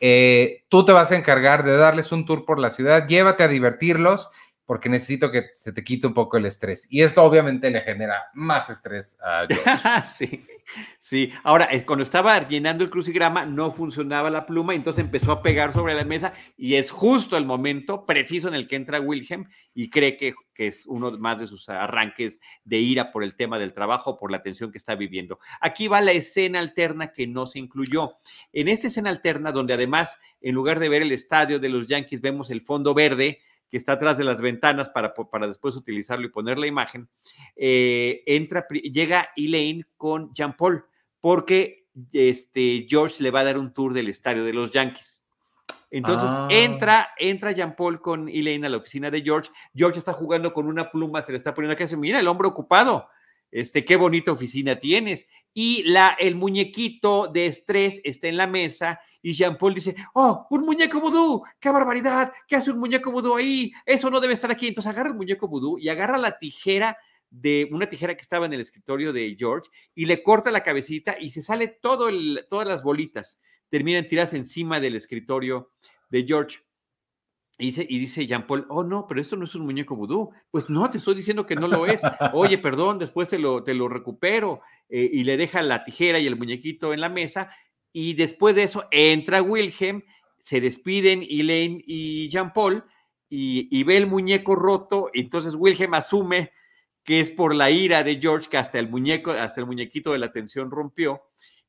eh, 0.00 0.64
tú 0.68 0.84
te 0.84 0.92
vas 0.92 1.12
a 1.12 1.16
encargar 1.16 1.64
de 1.64 1.76
darles 1.76 2.12
un 2.12 2.26
tour 2.26 2.44
por 2.44 2.58
la 2.58 2.70
ciudad, 2.70 3.06
llévate 3.06 3.44
a 3.44 3.48
divertirlos 3.48 4.28
porque 4.66 4.88
necesito 4.88 5.30
que 5.30 5.50
se 5.56 5.72
te 5.72 5.84
quite 5.84 6.06
un 6.06 6.14
poco 6.14 6.38
el 6.38 6.46
estrés. 6.46 6.86
Y 6.90 7.02
esto 7.02 7.22
obviamente 7.22 7.70
le 7.70 7.80
genera 7.82 8.24
más 8.32 8.70
estrés 8.70 9.18
a 9.22 9.46
George. 9.48 10.08
sí, 10.16 10.46
sí. 10.98 11.32
Ahora, 11.42 11.68
cuando 11.84 12.02
estaba 12.02 12.48
llenando 12.48 12.82
el 12.82 12.90
crucigrama, 12.90 13.44
no 13.44 13.72
funcionaba 13.72 14.30
la 14.30 14.46
pluma, 14.46 14.74
entonces 14.74 15.04
empezó 15.04 15.32
a 15.32 15.42
pegar 15.42 15.72
sobre 15.72 15.94
la 15.94 16.04
mesa 16.04 16.32
y 16.56 16.76
es 16.76 16.90
justo 16.90 17.36
el 17.36 17.44
momento 17.44 18.06
preciso 18.06 18.48
en 18.48 18.54
el 18.54 18.66
que 18.66 18.76
entra 18.76 19.00
Wilhelm 19.00 19.48
y 19.74 19.90
cree 19.90 20.16
que, 20.16 20.34
que 20.54 20.68
es 20.68 20.86
uno 20.86 21.10
más 21.18 21.40
de 21.40 21.46
sus 21.46 21.68
arranques 21.68 22.40
de 22.64 22.78
ira 22.78 23.12
por 23.12 23.22
el 23.22 23.36
tema 23.36 23.58
del 23.58 23.74
trabajo, 23.74 24.18
por 24.18 24.30
la 24.30 24.42
tensión 24.42 24.72
que 24.72 24.78
está 24.78 24.94
viviendo. 24.94 25.38
Aquí 25.60 25.88
va 25.88 26.00
la 26.00 26.12
escena 26.12 26.58
alterna 26.58 27.12
que 27.12 27.26
no 27.26 27.44
se 27.44 27.58
incluyó. 27.58 28.16
En 28.52 28.68
esta 28.68 28.86
escena 28.86 29.10
alterna, 29.10 29.52
donde 29.52 29.74
además, 29.74 30.18
en 30.40 30.54
lugar 30.54 30.78
de 30.78 30.88
ver 30.88 31.02
el 31.02 31.12
estadio 31.12 31.58
de 31.58 31.68
los 31.68 31.86
Yankees, 31.86 32.22
vemos 32.22 32.50
el 32.50 32.62
fondo 32.62 32.94
verde, 32.94 33.40
que 33.74 33.78
está 33.78 33.94
atrás 33.94 34.16
de 34.16 34.22
las 34.22 34.40
ventanas 34.40 34.88
para, 34.88 35.12
para 35.12 35.48
después 35.48 35.74
utilizarlo 35.74 36.24
y 36.24 36.30
poner 36.30 36.58
la 36.58 36.68
imagen, 36.68 37.08
eh, 37.56 38.22
entra, 38.24 38.68
llega 38.68 39.30
Elaine 39.34 39.84
con 39.96 40.32
Jean 40.32 40.56
Paul, 40.56 40.84
porque 41.20 41.88
este, 42.12 42.86
George 42.88 43.20
le 43.20 43.32
va 43.32 43.40
a 43.40 43.44
dar 43.44 43.58
un 43.58 43.74
tour 43.74 43.92
del 43.92 44.06
estadio 44.06 44.44
de 44.44 44.52
los 44.52 44.70
Yankees. 44.70 45.24
Entonces 45.90 46.28
ah. 46.30 46.46
entra, 46.52 47.10
entra 47.18 47.50
Jean 47.50 47.74
Paul 47.74 48.00
con 48.00 48.28
Elaine 48.28 48.64
a 48.64 48.68
la 48.68 48.76
oficina 48.76 49.10
de 49.10 49.22
George. 49.22 49.50
George 49.74 49.98
está 49.98 50.12
jugando 50.12 50.54
con 50.54 50.68
una 50.68 50.88
pluma, 50.88 51.24
se 51.24 51.32
le 51.32 51.38
está 51.38 51.52
poniendo 51.52 51.74
acá, 51.74 51.88
se 51.88 51.96
mira 51.96 52.20
el 52.20 52.28
hombre 52.28 52.46
ocupado 52.46 53.08
este, 53.54 53.84
qué 53.84 53.94
bonita 53.94 54.32
oficina 54.32 54.80
tienes. 54.80 55.28
Y 55.54 55.84
la, 55.84 56.16
el 56.18 56.34
muñequito 56.34 57.28
de 57.28 57.46
estrés 57.46 58.00
está 58.02 58.26
en 58.26 58.36
la 58.36 58.48
mesa 58.48 58.98
y 59.22 59.32
Jean 59.32 59.56
Paul 59.56 59.74
dice, 59.74 59.94
oh, 60.12 60.44
un 60.50 60.62
muñeco 60.62 61.00
vudú, 61.00 61.44
qué 61.60 61.70
barbaridad, 61.70 62.32
¿qué 62.48 62.56
hace 62.56 62.72
un 62.72 62.80
muñeco 62.80 63.12
vudú 63.12 63.36
ahí? 63.36 63.72
Eso 63.86 64.10
no 64.10 64.18
debe 64.18 64.34
estar 64.34 64.50
aquí. 64.50 64.66
Entonces 64.66 64.90
agarra 64.90 65.10
el 65.10 65.14
muñeco 65.14 65.46
vudú 65.46 65.78
y 65.78 65.88
agarra 65.88 66.18
la 66.18 66.36
tijera 66.36 66.98
de 67.30 67.68
una 67.70 67.88
tijera 67.88 68.16
que 68.16 68.22
estaba 68.22 68.46
en 68.46 68.54
el 68.54 68.60
escritorio 68.60 69.12
de 69.12 69.36
George 69.38 69.70
y 69.94 70.06
le 70.06 70.24
corta 70.24 70.50
la 70.50 70.64
cabecita 70.64 71.16
y 71.20 71.30
se 71.30 71.42
sale 71.42 71.68
todo 71.68 72.08
el, 72.08 72.46
todas 72.50 72.66
las 72.66 72.82
bolitas. 72.82 73.38
Terminan 73.68 74.08
tiradas 74.08 74.34
encima 74.34 74.80
del 74.80 74.96
escritorio 74.96 75.70
de 76.10 76.24
George. 76.24 76.58
Y 77.58 77.66
dice, 77.66 77.86
y 77.88 77.98
dice 77.98 78.26
Jean 78.26 78.46
Paul, 78.46 78.66
oh 78.68 78.82
no, 78.82 79.06
pero 79.06 79.20
esto 79.20 79.36
no 79.36 79.44
es 79.44 79.54
un 79.54 79.62
muñeco 79.62 79.94
vudú. 79.94 80.30
Pues 80.50 80.68
no, 80.68 80.90
te 80.90 80.98
estoy 80.98 81.14
diciendo 81.14 81.46
que 81.46 81.54
no 81.54 81.68
lo 81.68 81.86
es. 81.86 82.02
Oye, 82.32 82.58
perdón, 82.58 82.98
después 82.98 83.28
te 83.28 83.38
lo, 83.38 83.62
te 83.62 83.74
lo 83.74 83.88
recupero. 83.88 84.60
Eh, 84.88 85.08
y 85.12 85.24
le 85.24 85.36
deja 85.36 85.62
la 85.62 85.84
tijera 85.84 86.18
y 86.18 86.26
el 86.26 86.36
muñequito 86.36 86.92
en 86.92 87.00
la 87.00 87.08
mesa. 87.08 87.50
Y 87.92 88.14
después 88.14 88.56
de 88.56 88.64
eso 88.64 88.84
entra 88.90 89.40
Wilhelm, 89.40 90.02
se 90.40 90.60
despiden 90.60 91.22
Elaine 91.22 91.80
y 91.86 92.28
Jean 92.28 92.52
Paul 92.52 92.84
y, 93.28 93.68
y 93.70 93.84
ve 93.84 93.98
el 93.98 94.08
muñeco 94.08 94.56
roto. 94.56 95.10
Entonces 95.14 95.54
Wilhelm 95.54 95.94
asume 95.94 96.50
que 97.04 97.20
es 97.20 97.30
por 97.30 97.54
la 97.54 97.70
ira 97.70 98.02
de 98.02 98.18
George 98.20 98.48
que 98.48 98.56
hasta 98.56 98.78
el 98.78 98.88
muñeco, 98.88 99.30
hasta 99.30 99.60
el 99.60 99.66
muñequito 99.66 100.12
de 100.12 100.18
la 100.18 100.32
tensión 100.32 100.70
rompió. 100.70 101.22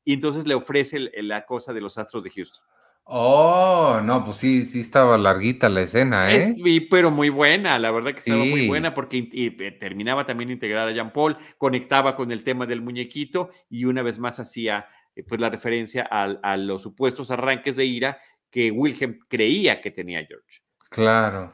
Y 0.04 0.14
entonces 0.14 0.46
le 0.46 0.54
ofrece 0.54 1.10
la 1.22 1.44
cosa 1.44 1.72
de 1.72 1.80
los 1.80 1.98
astros 1.98 2.24
de 2.24 2.30
Houston. 2.30 2.64
Oh, 3.08 4.00
no, 4.02 4.24
pues 4.24 4.38
sí, 4.38 4.64
sí 4.64 4.80
estaba 4.80 5.16
larguita 5.16 5.68
la 5.68 5.82
escena, 5.82 6.34
¿eh? 6.34 6.56
pero 6.90 7.12
muy 7.12 7.28
buena, 7.28 7.78
la 7.78 7.92
verdad 7.92 8.10
que 8.10 8.18
estaba 8.18 8.44
muy 8.44 8.66
buena 8.66 8.94
porque 8.94 9.28
eh, 9.32 9.70
terminaba 9.78 10.26
también 10.26 10.48
de 10.48 10.54
integrar 10.54 10.88
a 10.88 10.90
Jean 10.90 11.12
Paul, 11.12 11.36
conectaba 11.56 12.16
con 12.16 12.32
el 12.32 12.42
tema 12.42 12.66
del 12.66 12.82
muñequito 12.82 13.50
y 13.70 13.84
una 13.84 14.02
vez 14.02 14.18
más 14.18 14.40
hacía 14.40 14.88
eh, 15.14 15.22
pues 15.22 15.40
la 15.40 15.50
referencia 15.50 16.02
a, 16.02 16.56
los 16.56 16.82
supuestos 16.82 17.30
arranques 17.30 17.76
de 17.76 17.84
ira 17.84 18.18
que 18.50 18.72
Wilhelm 18.72 19.20
creía 19.28 19.80
que 19.80 19.92
tenía 19.92 20.26
George. 20.26 20.62
Claro. 20.88 21.52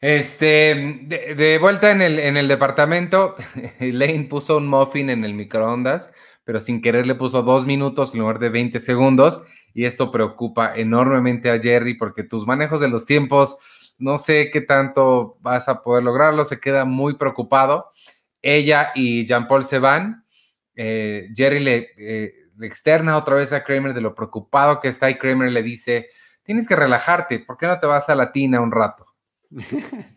Este, 0.00 0.98
de, 1.36 1.58
vuelta 1.58 1.90
en 1.90 2.00
el, 2.00 2.18
en 2.18 2.38
el 2.38 2.48
departamento, 2.48 3.36
Lane 3.80 4.28
puso 4.30 4.56
un 4.56 4.68
muffin 4.68 5.10
en 5.10 5.24
el 5.24 5.34
microondas, 5.34 6.10
pero 6.42 6.58
sin 6.58 6.80
querer 6.80 7.06
le 7.06 7.16
puso 7.16 7.42
dos 7.42 7.66
minutos 7.66 8.14
en 8.14 8.20
lugar 8.20 8.38
de 8.38 8.48
20 8.48 8.80
segundos 8.80 9.42
y 9.74 9.84
esto 9.84 10.12
preocupa 10.12 10.74
enormemente 10.76 11.50
a 11.50 11.60
Jerry 11.60 11.94
porque 11.94 12.22
tus 12.22 12.46
manejos 12.46 12.80
de 12.80 12.88
los 12.88 13.04
tiempos, 13.04 13.58
no 13.98 14.18
sé 14.18 14.50
qué 14.50 14.60
tanto 14.60 15.36
vas 15.40 15.68
a 15.68 15.82
poder 15.82 16.04
lograrlo, 16.04 16.44
se 16.44 16.60
queda 16.60 16.84
muy 16.84 17.16
preocupado. 17.16 17.90
Ella 18.40 18.92
y 18.94 19.26
Jean 19.26 19.48
Paul 19.48 19.64
se 19.64 19.80
van, 19.80 20.24
eh, 20.76 21.28
Jerry 21.34 21.66
eh, 21.66 22.32
le, 22.56 22.66
externa 22.66 23.16
otra 23.16 23.34
vez 23.34 23.52
a 23.52 23.64
Kramer 23.64 23.94
de 23.94 24.00
lo 24.00 24.14
preocupado 24.14 24.80
que 24.80 24.88
está 24.88 25.10
y 25.10 25.16
Kramer 25.16 25.50
le 25.50 25.62
dice, 25.62 26.08
tienes 26.44 26.68
que 26.68 26.76
relajarte, 26.76 27.40
¿por 27.40 27.56
qué 27.56 27.66
no 27.66 27.80
te 27.80 27.86
vas 27.88 28.08
a 28.08 28.14
la 28.14 28.30
tina 28.30 28.60
un 28.60 28.72
rato? 28.72 29.04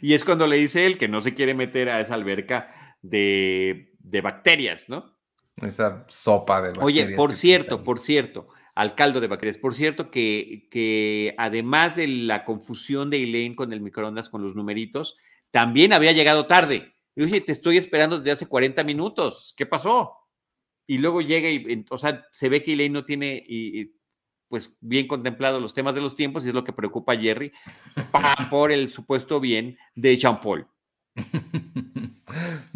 Y 0.00 0.14
es 0.14 0.24
cuando 0.24 0.46
le 0.46 0.56
dice 0.56 0.86
él 0.86 0.96
que 0.96 1.08
no 1.08 1.20
se 1.20 1.34
quiere 1.34 1.52
meter 1.52 1.90
a 1.90 2.00
esa 2.00 2.14
alberca 2.14 2.96
de 3.02 3.90
bacterias, 4.22 4.88
¿no? 4.88 5.13
Esa 5.56 6.04
sopa 6.08 6.60
de 6.60 6.68
bacterias. 6.68 6.84
Oye, 6.84 7.16
por 7.16 7.32
cierto, 7.32 7.84
por 7.84 8.00
cierto, 8.00 8.48
al 8.74 8.94
caldo 8.94 9.20
de 9.20 9.28
bacterias. 9.28 9.58
Por 9.58 9.74
cierto, 9.74 10.10
que, 10.10 10.68
que 10.70 11.34
además 11.38 11.96
de 11.96 12.08
la 12.08 12.44
confusión 12.44 13.10
de 13.10 13.22
Elaine 13.22 13.54
con 13.54 13.72
el 13.72 13.80
microondas, 13.80 14.28
con 14.28 14.42
los 14.42 14.54
numeritos, 14.54 15.16
también 15.50 15.92
había 15.92 16.12
llegado 16.12 16.46
tarde. 16.46 16.94
Dije, 17.14 17.40
te 17.40 17.52
estoy 17.52 17.76
esperando 17.76 18.18
desde 18.18 18.32
hace 18.32 18.46
40 18.46 18.82
minutos. 18.82 19.54
¿Qué 19.56 19.66
pasó? 19.66 20.16
Y 20.86 20.98
luego 20.98 21.20
llega 21.20 21.48
y, 21.48 21.84
o 21.88 21.98
sea, 21.98 22.26
se 22.32 22.48
ve 22.48 22.62
que 22.62 22.72
Elaine 22.72 22.92
no 22.92 23.04
tiene, 23.04 23.42
y, 23.46 23.92
pues, 24.48 24.76
bien 24.80 25.06
contemplado 25.06 25.60
los 25.60 25.72
temas 25.72 25.94
de 25.94 26.00
los 26.00 26.16
tiempos 26.16 26.44
y 26.44 26.48
es 26.48 26.54
lo 26.54 26.64
que 26.64 26.72
preocupa 26.72 27.12
a 27.12 27.18
Jerry 27.18 27.52
por 28.50 28.72
el 28.72 28.90
supuesto 28.90 29.40
bien 29.40 29.78
de 29.94 30.16
Jean 30.16 30.40
Paul. 30.40 30.66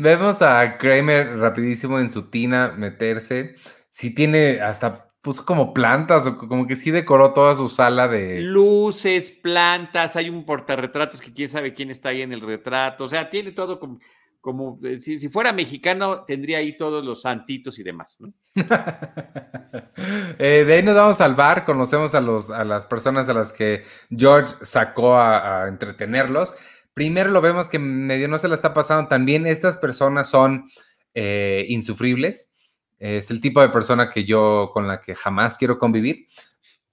Vemos 0.01 0.43
a 0.43 0.79
Kramer 0.79 1.39
rapidísimo 1.39 1.99
en 1.99 2.09
su 2.09 2.31
tina 2.31 2.73
meterse. 2.77 3.57
Sí 3.91 4.15
tiene 4.15 4.61
hasta 4.61 5.09
puso 5.21 5.45
como 5.45 5.75
plantas 5.75 6.25
o 6.25 6.39
como 6.39 6.69
que 6.69 6.77
sí 6.77 6.93
decoró 6.93 7.33
toda 7.35 7.57
su 7.57 7.69
sala 7.69 8.07
de 8.07 8.41
luces, 8.41 9.33
plantas, 9.33 10.15
hay 10.15 10.31
un 10.31 10.45
portarretratos 10.47 11.21
que 11.21 11.35
quién 11.35 11.49
sabe 11.49 11.75
quién 11.75 11.91
está 11.91 12.11
ahí 12.11 12.23
en 12.23 12.33
el 12.33 12.41
retrato, 12.41 13.05
o 13.05 13.09
sea, 13.09 13.29
tiene 13.29 13.51
todo 13.51 13.81
como, 13.81 13.99
como 14.41 14.79
eh, 14.85 15.01
si, 15.01 15.19
si, 15.19 15.29
fuera 15.29 15.53
mexicano 15.53 16.25
tendría 16.25 16.59
ahí 16.59 16.77
todos 16.77 17.05
los 17.05 17.23
santitos 17.23 17.79
y 17.81 17.83
demás, 17.83 18.19
¿no? 18.21 18.33
Eh, 20.39 20.65
de 20.65 20.75
ahí 20.75 20.83
nos 20.85 20.95
vamos 20.95 21.21
al 21.21 21.35
bar, 21.35 21.65
conocemos 21.65 22.15
a, 22.15 22.21
los, 22.21 22.51
a 22.51 22.63
las 22.65 22.87
personas 22.87 23.29
a 23.29 23.35
las 23.35 23.53
que 23.53 23.83
George 24.17 24.55
sacó 24.63 25.17
a, 25.17 25.65
a 25.65 25.69
entretenerlos 25.69 26.55
primero 26.99 27.31
lo 27.31 27.41
vemos 27.41 27.69
que 27.69 27.79
medio 27.79 28.27
no 28.27 28.41
se 28.41 28.49
la 28.49 28.57
está 28.57 28.75
pasando 28.75 29.07
tan 29.07 29.25
bien. 29.25 29.47
Estas 29.47 29.77
personas 29.77 30.29
son 30.29 30.69
eh, 31.15 31.65
insufribles. 31.69 32.53
Es 32.99 33.31
el 33.31 33.41
tipo 33.41 33.61
de 33.61 33.69
persona 33.69 34.11
que 34.11 34.25
yo 34.25 34.73
con 34.75 34.89
la 34.89 35.01
que 35.01 35.15
jamás 35.15 35.57
quiero 35.57 35.79
convivir 35.79 36.27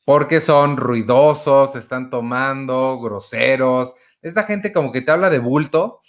porque 0.04 0.42
son 0.42 0.78
ruidosos, 0.78 1.76
están 1.76 2.12
tomando, 2.12 3.00
groseros. 3.00 3.96
Esta 4.22 4.44
gente 4.44 4.72
como 4.72 4.92
que 4.92 5.02
te 5.02 5.12
habla 5.12 5.32
de 5.32 5.40
bulto 5.40 6.02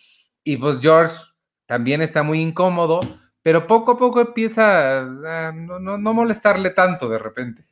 y 0.44 0.58
pues 0.58 0.78
George 0.80 1.16
también 1.64 2.02
está 2.02 2.22
muy 2.22 2.42
incómodo, 2.42 3.00
pero 3.40 3.66
poco 3.66 3.92
a 3.92 3.96
poco 3.96 4.20
empieza 4.20 4.98
a 4.98 5.52
no, 5.52 5.78
no, 5.78 6.12
molestarle 6.12 6.68
tanto 6.68 7.08
de 7.08 7.18
repente. 7.18 7.64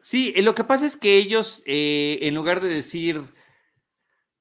Sí, 0.00 0.32
eh, 0.36 0.42
lo 0.42 0.54
que 0.54 0.62
pasa 0.62 0.86
es 0.86 0.96
que 0.96 1.16
ellos, 1.16 1.64
eh, 1.66 2.20
en 2.22 2.36
lugar 2.36 2.60
de 2.60 2.68
decir, 2.68 3.24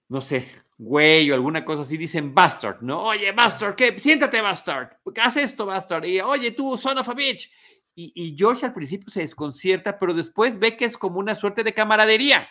no 0.10 0.22
sé, 0.22 0.48
güey 0.78 1.30
o 1.32 1.34
alguna 1.34 1.64
cosa 1.64 1.84
así, 1.84 1.98
dicen 1.98 2.34
bastard, 2.34 2.82
¿no? 2.82 3.04
Oye, 3.04 3.32
bastard, 3.32 3.76
¿qué? 3.76 4.00
Siéntate, 4.00 4.42
bastard. 4.42 4.98
Haz 5.22 5.38
esto, 5.38 5.66
bastard. 5.66 6.06
Y 6.06 6.22
oye, 6.22 6.52
tú, 6.52 6.78
son 6.78 6.98
of 6.98 7.10
a 7.10 7.14
bitch. 7.14 7.52
Y, 7.96 8.12
y 8.16 8.36
George 8.38 8.66
al 8.66 8.74
principio 8.74 9.10
se 9.10 9.22
desconcierta, 9.22 10.00
pero 10.00 10.14
después 10.14 10.58
ve 10.60 10.76
que 10.76 10.86
es 10.86 10.98
como 10.98 11.20
una 11.20 11.36
suerte 11.36 11.64
de 11.64 11.74
camaradería. 11.74 12.48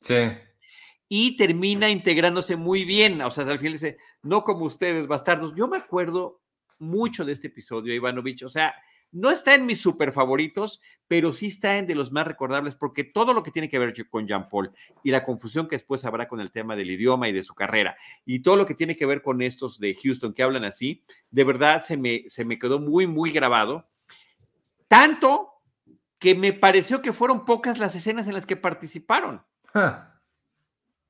Sí. 0.00 0.14
Y 1.08 1.36
termina 1.36 1.90
integrándose 1.90 2.56
muy 2.56 2.84
bien. 2.84 3.20
O 3.20 3.30
sea, 3.30 3.44
al 3.44 3.58
final 3.58 3.74
dice, 3.74 3.98
no 4.22 4.44
como 4.44 4.64
ustedes, 4.64 5.06
bastardos. 5.06 5.54
Yo 5.54 5.68
me 5.68 5.76
acuerdo 5.76 6.40
mucho 6.78 7.24
de 7.24 7.32
este 7.32 7.48
episodio, 7.48 7.94
Ivanovich. 7.94 8.42
O 8.42 8.48
sea, 8.48 8.74
no 9.12 9.30
está 9.30 9.54
en 9.54 9.66
mis 9.66 9.80
super 9.80 10.12
favoritos, 10.12 10.80
pero 11.08 11.32
sí 11.32 11.48
está 11.48 11.78
en 11.78 11.86
de 11.86 11.94
los 11.94 12.12
más 12.12 12.26
recordables, 12.26 12.74
porque 12.74 13.04
todo 13.04 13.32
lo 13.32 13.42
que 13.42 13.50
tiene 13.50 13.68
que 13.68 13.78
ver 13.78 13.92
con 14.08 14.26
Jean 14.26 14.48
Paul 14.48 14.72
y 15.02 15.10
la 15.10 15.24
confusión 15.24 15.68
que 15.68 15.76
después 15.76 16.04
habrá 16.04 16.28
con 16.28 16.40
el 16.40 16.52
tema 16.52 16.76
del 16.76 16.90
idioma 16.90 17.28
y 17.28 17.32
de 17.32 17.42
su 17.42 17.54
carrera, 17.54 17.96
y 18.24 18.40
todo 18.40 18.56
lo 18.56 18.66
que 18.66 18.74
tiene 18.74 18.96
que 18.96 19.06
ver 19.06 19.22
con 19.22 19.42
estos 19.42 19.80
de 19.80 19.94
Houston 19.94 20.32
que 20.32 20.42
hablan 20.42 20.64
así, 20.64 21.02
de 21.30 21.44
verdad 21.44 21.84
se 21.84 21.96
me, 21.96 22.24
se 22.28 22.44
me 22.44 22.58
quedó 22.58 22.78
muy, 22.78 23.06
muy 23.06 23.30
grabado. 23.30 23.88
Tanto 24.86 25.48
que 26.18 26.34
me 26.34 26.52
pareció 26.52 27.00
que 27.00 27.12
fueron 27.12 27.44
pocas 27.44 27.78
las 27.78 27.94
escenas 27.94 28.28
en 28.28 28.34
las 28.34 28.46
que 28.46 28.56
participaron. 28.56 29.42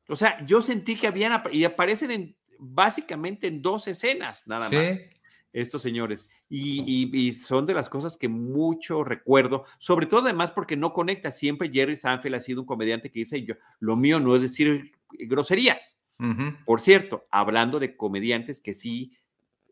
O 0.09 0.17
sea, 0.17 0.45
yo 0.47 0.63
sentí 0.63 0.97
que 0.97 1.07
habían, 1.07 1.43
y 1.51 1.65
aparecen 1.65 2.11
en, 2.11 2.37
básicamente 2.59 3.47
en 3.47 3.63
dos 3.63 3.89
escenas, 3.89 4.47
nada 4.47 4.69
más 4.69 5.01
estos 5.53 5.83
señores. 5.83 6.29
Y, 6.49 7.33
son 7.33 7.67
de 7.67 7.75
las 7.75 7.89
cosas 7.89 8.17
que 8.17 8.29
mucho 8.29 9.05
recuerdo, 9.05 9.65
sobre 9.79 10.07
todo 10.07 10.23
además 10.23 10.53
porque 10.53 10.77
no 10.77 10.93
conecta. 10.93 11.31
Siempre 11.31 11.71
Jerry 11.73 11.97
Sanfield 11.97 12.37
ha 12.37 12.41
sido 12.41 12.61
un 12.61 12.67
comediante 12.67 13.11
que 13.11 13.21
dice, 13.21 13.43
yo, 13.43 13.55
lo 13.79 13.97
mío 13.97 14.21
no 14.21 14.37
es 14.37 14.43
decir 14.43 14.93
groserías. 15.11 15.99
Por 16.67 16.83
cierto, 16.83 17.27
hablando 17.31 17.81
de 17.81 17.97
comediantes 17.97 18.61
que 18.61 18.75
sí 18.75 19.17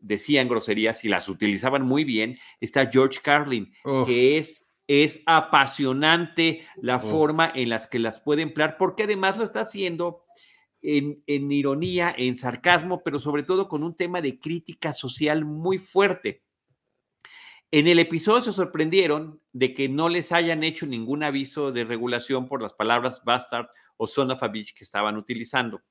decían 0.01 0.47
groserías 0.47 1.05
y 1.05 1.07
las 1.07 1.29
utilizaban 1.29 1.83
muy 1.83 2.03
bien, 2.03 2.39
está 2.59 2.89
George 2.91 3.19
Carlin, 3.21 3.71
que 4.07 4.39
es, 4.39 4.65
es 4.87 5.21
apasionante 5.27 6.65
la 6.81 6.99
forma 6.99 7.51
en 7.53 7.69
las 7.69 7.85
que 7.85 7.99
las 7.99 8.19
puede 8.19 8.41
emplear, 8.41 8.77
porque 8.77 9.03
además 9.03 9.37
lo 9.37 9.43
está 9.43 9.61
haciendo 9.61 10.23
en, 10.81 11.51
ironía, 11.51 12.13
en 12.17 12.37
sarcasmo, 12.37 13.03
pero 13.03 13.19
sobre 13.19 13.43
todo 13.43 13.67
con 13.67 13.83
un 13.83 13.95
tema 13.95 14.21
de 14.21 14.39
crítica 14.39 14.93
social 14.93 15.45
muy 15.45 15.77
fuerte. 15.77 16.43
En 17.71 17.87
el 17.87 17.99
episodio 17.99 18.41
se 18.41 18.53
sorprendieron 18.53 19.41
de 19.51 19.73
que 19.73 19.89
no 19.89 20.09
les 20.09 20.31
hayan 20.31 20.63
hecho 20.63 20.87
ningún 20.87 21.23
aviso 21.23 21.71
de 21.71 21.83
regulación 21.83 22.47
por 22.47 22.61
las 22.61 22.73
palabras 22.73 23.23
bastard 23.23 23.67
o 23.97 24.07
son 24.07 24.31
of 24.31 24.41
a 24.41 24.47
bitch 24.47 24.73
que 24.73 24.83
estaban 24.83 25.17
utilizando. 25.17 25.83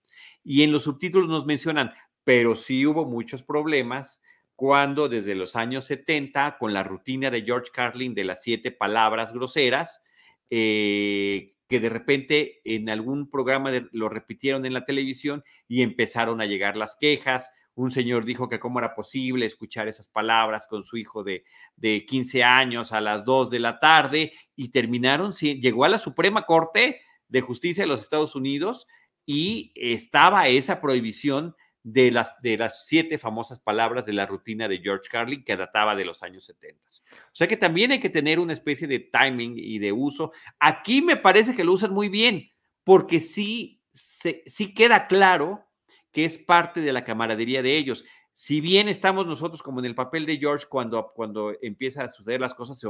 Y 0.43 0.63
en 0.63 0.73
los 0.73 0.85
subtítulos 0.85 1.29
nos 1.29 1.47
mencionan, 1.47 1.93
pero 2.25 2.57
sí 2.57 2.85
hubo 2.85 3.05
muchos 3.05 3.43
problemas 3.43 4.21
cuando 4.57 5.09
desde 5.09 5.37
los 5.37 5.55
años 5.55 5.85
70, 5.85 6.59
con 6.59 6.73
la 6.73 6.83
rutina 6.83 7.31
de 7.31 7.43
George 7.43 7.71
Carlin 7.73 8.13
de 8.13 8.25
las 8.25 8.43
siete 8.43 8.73
palabras 8.73 9.33
groseras, 9.33 10.03
eh, 10.51 11.55
que 11.69 11.81
de 11.81 11.91
repente 11.91 12.61
en 12.65 12.89
algún 12.89 13.31
programa 13.31 13.71
lo 13.93 14.09
repitieron 14.09 14.65
en 14.65 14.73
la 14.73 14.85
televisión 14.85 15.45
y 15.69 15.83
empezaron 15.83 16.41
a 16.41 16.47
llegar 16.47 16.77
las 16.77 16.97
quejas. 16.97 17.53
Un 17.75 17.93
señor 17.93 18.25
dijo 18.25 18.49
que 18.49 18.59
cómo 18.59 18.79
era 18.79 18.95
posible 18.95 19.47
escuchar 19.47 19.87
esas 19.87 20.09
palabras 20.09 20.67
con 20.67 20.85
su 20.85 20.97
hijo 20.97 21.23
de, 21.23 21.45
de 21.77 22.07
15 22.07 22.43
años 22.43 22.93
a 22.93 23.01
las 23.01 23.25
2 23.25 23.51
de 23.51 23.59
la 23.61 23.79
tarde 23.79 24.33
y 24.57 24.71
terminaron, 24.71 25.33
llegó 25.33 25.85
a 25.85 25.89
la 25.89 25.99
Suprema 25.99 26.47
Corte 26.47 27.01
de 27.29 27.41
Justicia 27.43 27.85
de 27.85 27.89
los 27.89 28.01
Estados 28.01 28.35
Unidos 28.35 28.87
y 29.27 29.73
estaba 29.77 30.49
esa 30.49 30.81
prohibición 30.81 31.55
de 31.83 32.11
las, 32.11 32.35
de 32.43 32.57
las 32.59 32.87
siete 32.87 33.19
famosas 33.19 33.61
palabras 33.61 34.05
de 34.05 34.13
la 34.13 34.27
rutina 34.27 34.69
de 34.69 34.79
George 34.79 35.09
Carlin 35.11 35.45
que 35.45 35.57
databa 35.57 35.95
de 35.95 36.05
los 36.05 36.23
años 36.23 36.45
70. 36.45 36.83
O 36.89 37.35
sea 37.35 37.47
que 37.47 37.57
también 37.57 37.93
hay 37.93 38.01
que 38.01 38.11
tener 38.11 38.41
una 38.41 38.53
especie 38.53 38.87
de 38.87 38.99
timing 38.99 39.55
y 39.57 39.79
de 39.79 39.93
uso. 39.93 40.33
Aquí 40.59 41.03
me 41.03 41.17
parece 41.17 41.55
que 41.55 41.65
lo 41.65 41.73
usan 41.73 41.93
muy 41.93 42.09
bien, 42.09 42.49
porque 42.85 43.21
sí, 43.21 43.83
sí 43.93 44.75
queda 44.75 45.07
claro 45.07 45.65
que 46.13 46.25
es 46.25 46.39
parte 46.39 46.81
de 46.81 46.93
la 46.93 47.05
camaradería 47.05 47.63
de 47.63 47.77
ellos. 47.77 48.05
Si 48.35 48.61
bien 48.61 48.89
estamos 48.89 49.27
nosotros 49.27 49.63
como 49.63 49.81
en 49.81 49.87
el 49.87 49.95
papel 49.95 50.27
de 50.27 50.39
George 50.39 50.67
cuando, 50.69 51.13
cuando 51.15 51.55
empieza 51.61 52.05
a 52.05 52.09
suceder 52.09 52.41
las 52.41 52.55
cosas, 52.55 52.81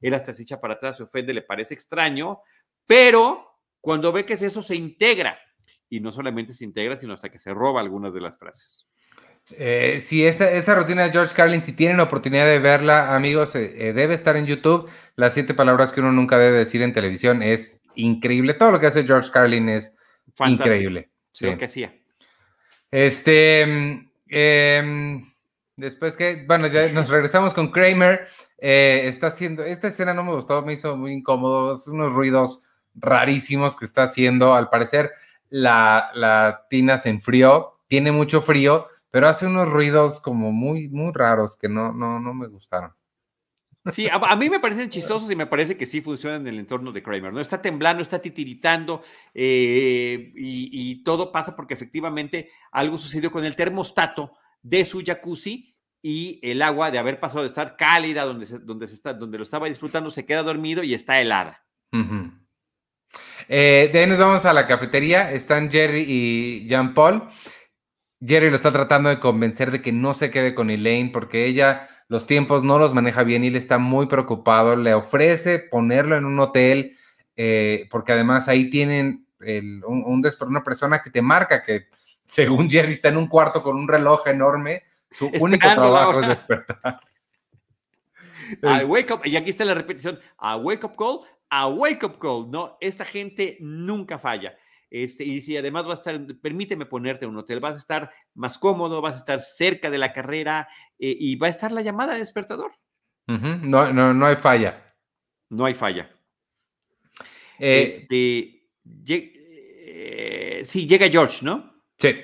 él 0.00 0.14
hasta 0.14 0.32
se 0.32 0.42
echa 0.42 0.60
para 0.60 0.74
atrás, 0.74 0.96
se 0.96 1.04
ofende, 1.04 1.32
le 1.32 1.42
parece 1.42 1.74
extraño, 1.74 2.40
pero 2.86 3.56
cuando 3.80 4.12
ve 4.12 4.24
que 4.24 4.34
es 4.34 4.42
eso, 4.42 4.62
se 4.62 4.74
integra 4.74 5.38
y 5.88 6.00
no 6.00 6.12
solamente 6.12 6.52
se 6.52 6.64
integra, 6.64 6.96
sino 6.96 7.14
hasta 7.14 7.30
que 7.30 7.38
se 7.38 7.54
roba 7.54 7.80
algunas 7.80 8.14
de 8.14 8.20
las 8.20 8.38
frases. 8.38 8.86
Eh, 9.52 9.98
sí, 10.00 10.26
esa, 10.26 10.50
esa, 10.50 10.74
rutina 10.74 11.04
de 11.04 11.12
George 11.12 11.34
Carlin, 11.34 11.62
si 11.62 11.72
tienen 11.72 12.00
oportunidad 12.00 12.46
de 12.46 12.58
verla, 12.58 13.14
amigos, 13.14 13.54
eh, 13.54 13.88
eh, 13.88 13.92
debe 13.92 14.14
estar 14.14 14.36
en 14.36 14.46
YouTube. 14.46 14.90
Las 15.14 15.34
siete 15.34 15.54
palabras 15.54 15.92
que 15.92 16.00
uno 16.00 16.10
nunca 16.10 16.36
debe 16.36 16.58
decir 16.58 16.82
en 16.82 16.92
televisión 16.92 17.42
es 17.42 17.82
increíble. 17.94 18.54
Todo 18.54 18.72
lo 18.72 18.80
que 18.80 18.88
hace 18.88 19.04
George 19.04 19.30
Carlin 19.30 19.68
es 19.68 19.94
increíble. 20.44 21.10
Sí. 21.30 21.46
Lo 21.46 21.58
que 21.58 21.66
hacía. 21.66 21.94
Este, 22.90 23.60
em, 24.28 25.32
después 25.76 26.16
que, 26.16 26.44
bueno, 26.46 26.66
ya 26.66 26.88
nos 26.88 27.08
regresamos 27.08 27.54
con 27.54 27.70
Kramer. 27.70 28.26
está 28.58 29.28
haciendo, 29.28 29.64
esta 29.64 29.88
escena 29.88 30.12
no 30.12 30.24
me 30.24 30.32
gustó, 30.32 30.62
me 30.62 30.72
hizo 30.72 30.96
muy 30.96 31.12
incómodo, 31.12 31.78
unos 31.86 32.12
ruidos 32.12 32.64
rarísimos 32.94 33.76
que 33.76 33.84
está 33.84 34.04
haciendo, 34.04 34.54
al 34.54 34.70
parecer 34.70 35.12
la, 35.50 36.66
tina 36.70 36.98
se 36.98 37.10
enfrió, 37.10 37.80
tiene 37.88 38.12
mucho 38.12 38.40
frío, 38.42 38.86
pero 39.10 39.28
hace 39.28 39.46
unos 39.46 39.68
ruidos 39.68 40.20
como 40.20 40.52
muy, 40.52 40.88
muy 40.88 41.12
raros 41.12 41.56
que 41.56 41.68
no, 41.68 41.92
no, 41.92 42.20
no 42.20 42.34
me 42.34 42.48
gustaron. 42.48 42.92
Sí, 43.92 44.08
a, 44.10 44.34
mí 44.36 44.50
me 44.50 44.58
parecen 44.58 44.90
chistosos 44.90 45.30
y 45.30 45.36
me 45.36 45.46
parece 45.46 45.76
que 45.76 45.86
sí 45.86 46.00
funcionan 46.00 46.40
en 46.40 46.48
el 46.48 46.58
entorno 46.58 46.90
de 46.90 47.02
Kramer, 47.02 47.32
¿no? 47.32 47.40
Está 47.40 47.62
temblando, 47.62 48.02
está 48.02 48.18
titiritando 48.20 49.02
eh, 49.32 50.32
y, 50.34 51.04
todo 51.04 51.30
pasa 51.30 51.54
porque 51.54 51.74
efectivamente 51.74 52.50
algo 52.72 52.98
sucedió 52.98 53.30
con 53.30 53.44
el 53.44 53.54
termostato 53.54 54.32
de 54.60 54.84
su 54.84 55.04
jacuzzi 55.06 55.76
y 56.02 56.40
el 56.42 56.62
agua 56.62 56.90
de 56.90 56.98
haber 56.98 57.20
pasado 57.20 57.42
de 57.42 57.48
estar 57.48 57.76
cálida 57.76 58.24
donde, 58.24 58.46
donde, 58.58 58.88
se 58.88 58.94
está, 58.94 59.14
donde 59.14 59.38
lo 59.38 59.44
estaba 59.44 59.68
disfrutando 59.68 60.10
se 60.10 60.26
queda 60.26 60.42
dormido 60.42 60.82
y 60.82 60.92
está 60.92 61.20
helada. 61.20 61.64
Eh, 63.48 63.90
de 63.92 64.00
ahí 64.00 64.06
nos 64.06 64.18
vamos 64.18 64.44
a 64.44 64.52
la 64.52 64.66
cafetería. 64.66 65.32
Están 65.32 65.70
Jerry 65.70 66.04
y 66.06 66.66
Jean 66.68 66.94
Paul. 66.94 67.28
Jerry 68.24 68.50
lo 68.50 68.56
está 68.56 68.72
tratando 68.72 69.08
de 69.08 69.20
convencer 69.20 69.70
de 69.70 69.82
que 69.82 69.92
no 69.92 70.14
se 70.14 70.30
quede 70.30 70.54
con 70.54 70.70
Elaine 70.70 71.10
porque 71.12 71.46
ella 71.46 71.88
los 72.08 72.26
tiempos 72.26 72.64
no 72.64 72.78
los 72.78 72.94
maneja 72.94 73.22
bien 73.24 73.44
y 73.44 73.48
él 73.48 73.56
está 73.56 73.78
muy 73.78 74.06
preocupado. 74.06 74.74
Le 74.76 74.94
ofrece 74.94 75.58
ponerlo 75.58 76.16
en 76.16 76.24
un 76.24 76.40
hotel 76.40 76.92
eh, 77.36 77.86
porque 77.90 78.12
además 78.12 78.48
ahí 78.48 78.70
tienen 78.70 79.26
un, 79.86 80.22
una 80.40 80.64
persona 80.64 81.02
que 81.02 81.10
te 81.10 81.22
marca 81.22 81.62
que 81.62 81.88
según 82.24 82.68
Jerry 82.68 82.92
está 82.92 83.08
en 83.08 83.18
un 83.18 83.28
cuarto 83.28 83.62
con 83.62 83.76
un 83.76 83.88
reloj 83.88 84.26
enorme. 84.26 84.82
Su 85.10 85.26
único 85.40 85.68
trabajo 85.68 86.20
es 86.20 86.28
despertar. 86.28 87.00
wake 88.86 89.12
up, 89.12 89.20
y 89.24 89.36
aquí 89.36 89.50
está 89.50 89.64
la 89.64 89.74
repetición, 89.74 90.18
a 90.38 90.56
wake 90.56 90.84
up 90.84 90.96
call 90.96 91.20
a 91.50 91.68
wake 91.68 92.04
up 92.04 92.18
call, 92.18 92.50
¿no? 92.50 92.76
Esta 92.80 93.04
gente 93.04 93.56
nunca 93.60 94.18
falla. 94.18 94.56
Este, 94.90 95.24
y 95.24 95.42
si 95.42 95.56
además 95.56 95.86
va 95.86 95.92
a 95.92 95.94
estar, 95.94 96.18
permíteme 96.40 96.86
ponerte 96.86 97.24
en 97.24 97.32
un 97.32 97.38
hotel, 97.38 97.60
vas 97.60 97.74
a 97.74 97.78
estar 97.78 98.10
más 98.34 98.56
cómodo, 98.58 99.00
vas 99.00 99.14
a 99.14 99.18
estar 99.18 99.40
cerca 99.40 99.90
de 99.90 99.98
la 99.98 100.12
carrera 100.12 100.68
eh, 100.98 101.16
y 101.18 101.36
va 101.36 101.48
a 101.48 101.50
estar 101.50 101.72
la 101.72 101.82
llamada 101.82 102.14
de 102.14 102.20
despertador. 102.20 102.72
no, 103.26 103.92
no, 103.92 104.14
no 104.14 104.26
hay 104.26 104.36
falla. 104.36 104.94
No 105.50 105.64
hay 105.64 105.74
falla. 105.74 106.10
Eh, 107.58 107.82
este, 107.82 108.68
eh, 109.88 110.62
sí, 110.64 110.86
llega 110.86 111.08
George, 111.08 111.44
¿no? 111.44 111.82
Sí. 111.98 112.14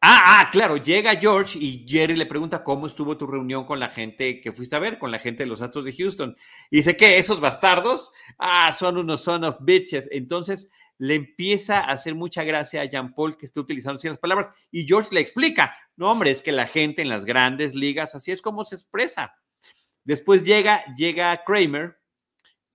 Ah, 0.00 0.40
ah, 0.40 0.50
claro, 0.50 0.76
llega 0.76 1.16
George 1.16 1.58
y 1.58 1.86
Jerry 1.88 2.16
le 2.16 2.26
pregunta 2.26 2.62
cómo 2.62 2.86
estuvo 2.86 3.16
tu 3.16 3.26
reunión 3.26 3.64
con 3.64 3.80
la 3.80 3.88
gente 3.88 4.40
que 4.40 4.52
fuiste 4.52 4.76
a 4.76 4.78
ver, 4.78 4.98
con 4.98 5.10
la 5.10 5.18
gente 5.18 5.42
de 5.42 5.48
los 5.48 5.62
Astros 5.62 5.84
de 5.84 5.94
Houston. 5.94 6.36
Y 6.70 6.76
dice 6.76 6.96
que 6.96 7.18
esos 7.18 7.40
bastardos, 7.40 8.12
ah, 8.38 8.72
son 8.72 8.98
unos 8.98 9.22
son 9.22 9.44
of 9.44 9.56
bitches. 9.60 10.08
Entonces 10.12 10.70
le 10.98 11.14
empieza 11.14 11.80
a 11.80 11.92
hacer 11.92 12.14
mucha 12.14 12.44
gracia 12.44 12.82
a 12.82 12.84
Jean 12.84 13.14
Paul 13.14 13.36
que 13.36 13.46
esté 13.46 13.60
utilizando 13.60 13.98
ciertas 13.98 14.20
palabras 14.20 14.50
y 14.70 14.86
George 14.86 15.10
le 15.12 15.20
explica, 15.20 15.76
no 15.96 16.10
hombre, 16.10 16.30
es 16.30 16.42
que 16.42 16.52
la 16.52 16.66
gente 16.66 17.02
en 17.02 17.08
las 17.08 17.24
grandes 17.24 17.74
ligas 17.74 18.14
así 18.14 18.32
es 18.32 18.42
como 18.42 18.64
se 18.64 18.76
expresa. 18.76 19.34
Después 20.04 20.44
llega, 20.44 20.84
llega 20.94 21.42
Kramer 21.44 21.98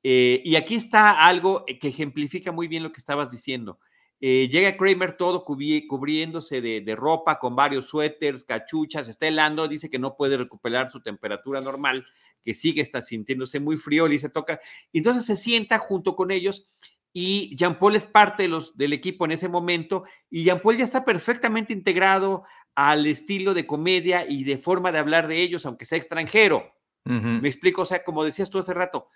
eh, 0.04 0.42
y 0.44 0.56
aquí 0.56 0.76
está 0.76 1.12
algo 1.12 1.66
que 1.66 1.88
ejemplifica 1.88 2.52
muy 2.52 2.68
bien 2.68 2.84
lo 2.84 2.92
que 2.92 3.00
estabas 3.00 3.32
diciendo 3.32 3.80
Eh, 4.24 4.48
llega 4.50 4.78
Kramer 4.78 5.18
todo 5.18 5.44
cubriéndose 5.44 6.62
de, 6.62 6.96
ropa, 6.96 7.40
con 7.40 7.56
varios 7.56 7.88
suéteres, 7.88 8.44
cachuchas, 8.44 9.08
está 9.08 9.28
helando, 9.28 9.68
dice 9.68 9.90
que 9.90 9.98
no 9.98 10.16
puede 10.16 10.38
recuperar 10.38 10.92
su 10.92 11.02
temperatura 11.02 11.60
normal, 11.60 12.06
que 12.44 12.54
sigue 12.54 12.84
está 12.84 13.02
sintiéndose 13.02 13.60
muy 13.60 13.78
frío, 13.78 14.08
le 14.08 14.20
se 14.20 14.30
toca. 14.30 14.60
Entonces 14.94 15.26
se 15.26 15.36
sienta 15.36 15.80
junto 15.80 16.16
con 16.16 16.30
ellos 16.30 16.70
y 17.12 17.56
Jean 17.56 17.80
Paul 17.80 17.96
es 17.96 18.06
parte 18.06 18.44
de 18.44 18.50
los, 18.50 18.78
del 18.78 18.94
equipo 18.94 19.26
en 19.26 19.32
ese 19.32 19.50
momento 19.50 20.04
y 20.30 20.44
Jean 20.44 20.62
Paul 20.62 20.78
ya 20.78 20.84
está 20.84 21.04
perfectamente 21.04 21.74
integrado 21.74 22.44
al 22.76 23.08
estilo 23.08 23.56
de 23.56 23.66
comedia 23.66 24.30
y 24.30 24.44
de 24.44 24.60
forma 24.60 24.92
de 24.92 25.00
hablar 25.00 25.28
de 25.28 25.42
ellos, 25.42 25.66
aunque 25.66 25.86
sea 25.86 25.98
extranjero. 25.98 26.72
Me 27.04 27.50
explico, 27.50 27.82
o 27.82 27.86
sea, 27.86 28.04
como 28.04 28.24
decías 28.24 28.52
tú 28.52 28.60
hace 28.60 28.76
rato, 28.76 29.08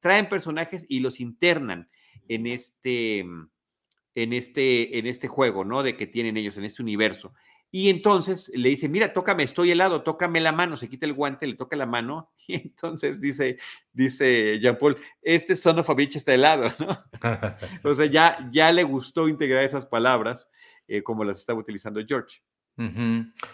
traen 0.00 0.28
personajes 0.28 0.84
y 0.86 1.00
los 1.00 1.18
internan 1.18 1.88
en 2.28 2.46
este 2.46 3.24
en 4.14 4.32
este, 4.32 4.98
en 4.98 5.06
este 5.06 5.28
juego, 5.28 5.64
¿no? 5.64 5.82
De 5.82 5.96
que 5.96 6.06
tienen 6.06 6.36
ellos, 6.36 6.56
en 6.56 6.64
este 6.64 6.82
universo. 6.82 7.32
Y 7.74 7.88
entonces 7.88 8.52
le 8.54 8.68
dice, 8.68 8.86
mira, 8.86 9.14
tócame, 9.14 9.44
estoy 9.44 9.70
helado, 9.70 10.02
tócame 10.02 10.42
la 10.42 10.52
mano, 10.52 10.76
se 10.76 10.90
quita 10.90 11.06
el 11.06 11.14
guante, 11.14 11.46
le 11.46 11.54
toca 11.54 11.74
la 11.74 11.86
mano, 11.86 12.30
y 12.46 12.56
entonces 12.56 13.18
dice, 13.18 13.56
dice 13.92 14.58
Jean 14.60 14.76
Paul, 14.76 14.98
este 15.22 15.56
son 15.56 15.78
of 15.78 15.88
a 15.88 15.94
bitch 15.94 16.16
está 16.16 16.34
helado, 16.34 16.70
¿no? 16.78 17.02
o 17.90 17.94
sea, 17.94 18.06
ya, 18.06 18.50
ya 18.52 18.70
le 18.72 18.82
gustó 18.82 19.26
integrar 19.26 19.64
esas 19.64 19.86
palabras 19.86 20.50
eh, 20.86 21.02
como 21.02 21.24
las 21.24 21.38
estaba 21.38 21.60
utilizando 21.60 22.02
George. 22.06 22.42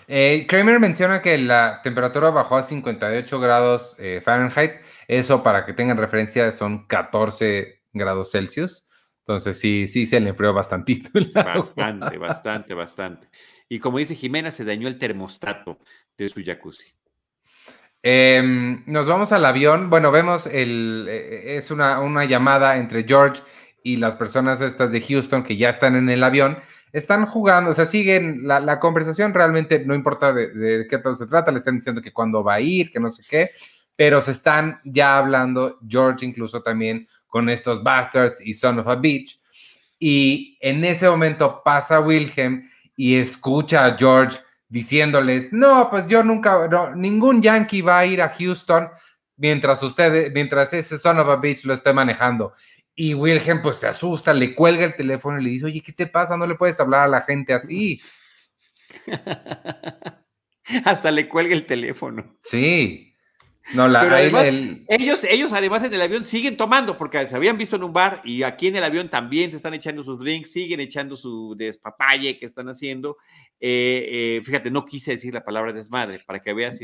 Eh, 0.07 0.47
Kramer 0.49 0.81
menciona 0.81 1.21
que 1.21 1.38
la 1.38 1.81
temperatura 1.83 2.31
bajó 2.31 2.57
a 2.57 2.62
58 2.62 3.40
grados 3.40 3.94
eh, 3.99 4.21
Fahrenheit, 4.25 4.81
eso 5.07 5.42
para 5.42 5.66
que 5.66 5.73
tengan 5.73 5.97
referencia 5.97 6.51
son 6.51 6.87
14 6.87 7.83
grados 7.92 8.33
Celsius. 8.33 8.88
Entonces 9.29 9.59
sí, 9.59 9.87
sí 9.88 10.07
se 10.07 10.21
le 10.21 10.31
enfrió 10.31 10.55
bastantito. 10.55 11.11
Bastante, 11.35 12.17
bastante, 12.17 12.73
bastante. 12.73 13.29
Y 13.69 13.79
como 13.79 13.99
dice 13.99 14.14
Jimena, 14.14 14.51
se 14.51 14.64
dañó 14.64 14.88
el 14.88 14.99
termostato 14.99 15.79
de 16.17 16.31
su 16.31 16.43
jacuzzi. 16.43 16.87
Em, 18.03 18.85
nos 18.87 19.07
vamos 19.07 19.31
al 19.33 19.45
avión. 19.45 19.91
Bueno, 19.91 20.11
vemos 20.11 20.47
el, 20.47 21.07
eh, 21.11 21.59
es 21.59 21.71
una, 21.71 22.01
una, 22.01 22.25
llamada 22.25 22.79
entre 22.79 23.05
George 23.05 23.43
y 23.83 23.99
las 23.99 24.17
personas 24.17 24.62
estas 24.62 24.93
de 24.93 25.03
Houston 25.03 25.45
que 25.45 25.59
ya 25.59 25.69
están 25.69 25.95
en 25.95 26.09
el 26.09 26.25
avión. 26.25 26.57
Están 26.95 27.27
jugando, 27.27 27.73
o 27.73 27.75
sea, 27.75 27.85
siguen 27.85 28.49
la, 28.49 28.81
conversación. 28.81 29.35
Realmente 29.35 29.85
no 29.85 29.95
importa 29.95 30.33
de, 30.33 30.49
de, 30.55 30.87
qué 30.88 30.97
todo 30.97 31.17
se 31.17 31.27
trata. 31.27 31.53
Le 31.53 31.59
están 31.59 31.77
diciendo 31.77 32.01
que 32.01 32.14
cuándo 32.14 32.43
va 32.43 32.55
a 32.55 32.61
ir, 32.61 32.91
que 32.91 32.99
no 32.99 33.11
sé 33.11 33.23
qué. 33.29 33.51
Pero 33.95 34.23
se 34.23 34.31
están 34.31 34.81
ya 34.85 35.19
hablando, 35.19 35.79
George 35.87 36.25
incluso 36.25 36.62
también 36.62 37.07
con 37.29 37.49
estos 37.49 37.83
bastards 37.83 38.41
y 38.45 38.55
Son 38.55 38.79
of 38.79 38.88
a 38.88 38.97
Bitch. 38.97 39.41
Y 39.99 40.59
en 40.61 40.85
ese 40.85 41.09
momento 41.09 41.62
pasa 41.64 42.01
Wilhelm 42.01 42.69
y 42.97 43.17
escucha 43.17 43.85
a 43.85 43.97
George 43.97 44.38
diciéndoles, 44.69 45.53
no, 45.53 45.88
pues 45.91 46.07
yo 46.09 46.23
nunca, 46.23 46.69
ningún 46.95 47.41
yankee 47.41 47.83
va 47.83 48.01
a 48.01 48.07
ir 48.07 48.21
a 48.21 48.29
Houston 48.29 48.88
mientras 49.37 49.83
ustedes, 49.83 50.33
mientras 50.33 50.73
ese 50.73 50.99
Son 50.99 51.19
of 51.19 51.29
a 51.29 51.37
Bitch 51.37 51.64
lo 51.64 51.75
esté 51.75 51.93
manejando. 51.93 52.53
Y 52.95 53.14
Wilhelm 53.14 53.62
pues 53.62 53.77
se 53.77 53.87
asusta, 53.87 54.35
le 54.35 54.55
cuelga 54.55 54.85
el 54.85 54.97
teléfono 54.97 55.41
y 55.41 55.45
le 55.45 55.51
dice, 55.51 55.67
oye, 55.67 55.81
¿qué 55.81 55.93
te 55.93 56.07
pasa? 56.07 56.37
No 56.37 56.47
le 56.47 56.57
puedes 56.57 56.81
hablar 56.81 57.03
a 57.03 57.09
la 57.09 57.21
gente 57.23 57.55
así. 57.55 58.01
Hasta 60.85 61.11
le 61.11 61.29
cuelga 61.29 61.55
el 61.55 61.64
teléfono. 61.64 62.37
Sí. 62.41 63.08
No, 63.75 63.87
la, 63.87 64.01
Pero 64.01 64.15
además, 64.15 64.45
ellos, 64.89 65.25
ellos 65.25 65.53
además 65.53 65.85
en 65.85 65.93
el 65.93 66.01
avión 66.01 66.25
siguen 66.25 66.57
tomando, 66.57 66.97
porque 66.97 67.29
se 67.29 67.37
habían 67.37 67.59
visto 67.59 67.77
en 67.77 67.85
un 67.85 67.93
bar 67.93 68.23
y 68.25 68.43
aquí 68.43 68.69
en 68.69 68.77
el 68.77 68.85
avión 68.85 69.09
también 69.11 69.51
se 69.51 69.57
están 69.57 69.75
echando 69.75 70.03
sus 70.03 70.21
drinks, 70.21 70.53
siguen 70.53 70.81
echando 70.81 71.17
su 71.17 71.55
despapalle 71.57 72.39
que 72.39 72.47
están 72.47 72.69
haciendo. 72.69 73.19
Eh, 73.61 74.39
eh, 74.39 74.43
fíjate, 74.45 74.71
no 74.71 74.85
quise 74.85 75.13
decir 75.13 75.35
la 75.35 75.45
palabra 75.45 75.73
desmadre 75.73 76.21
para 76.21 76.41
que 76.41 76.53
veas 76.55 76.79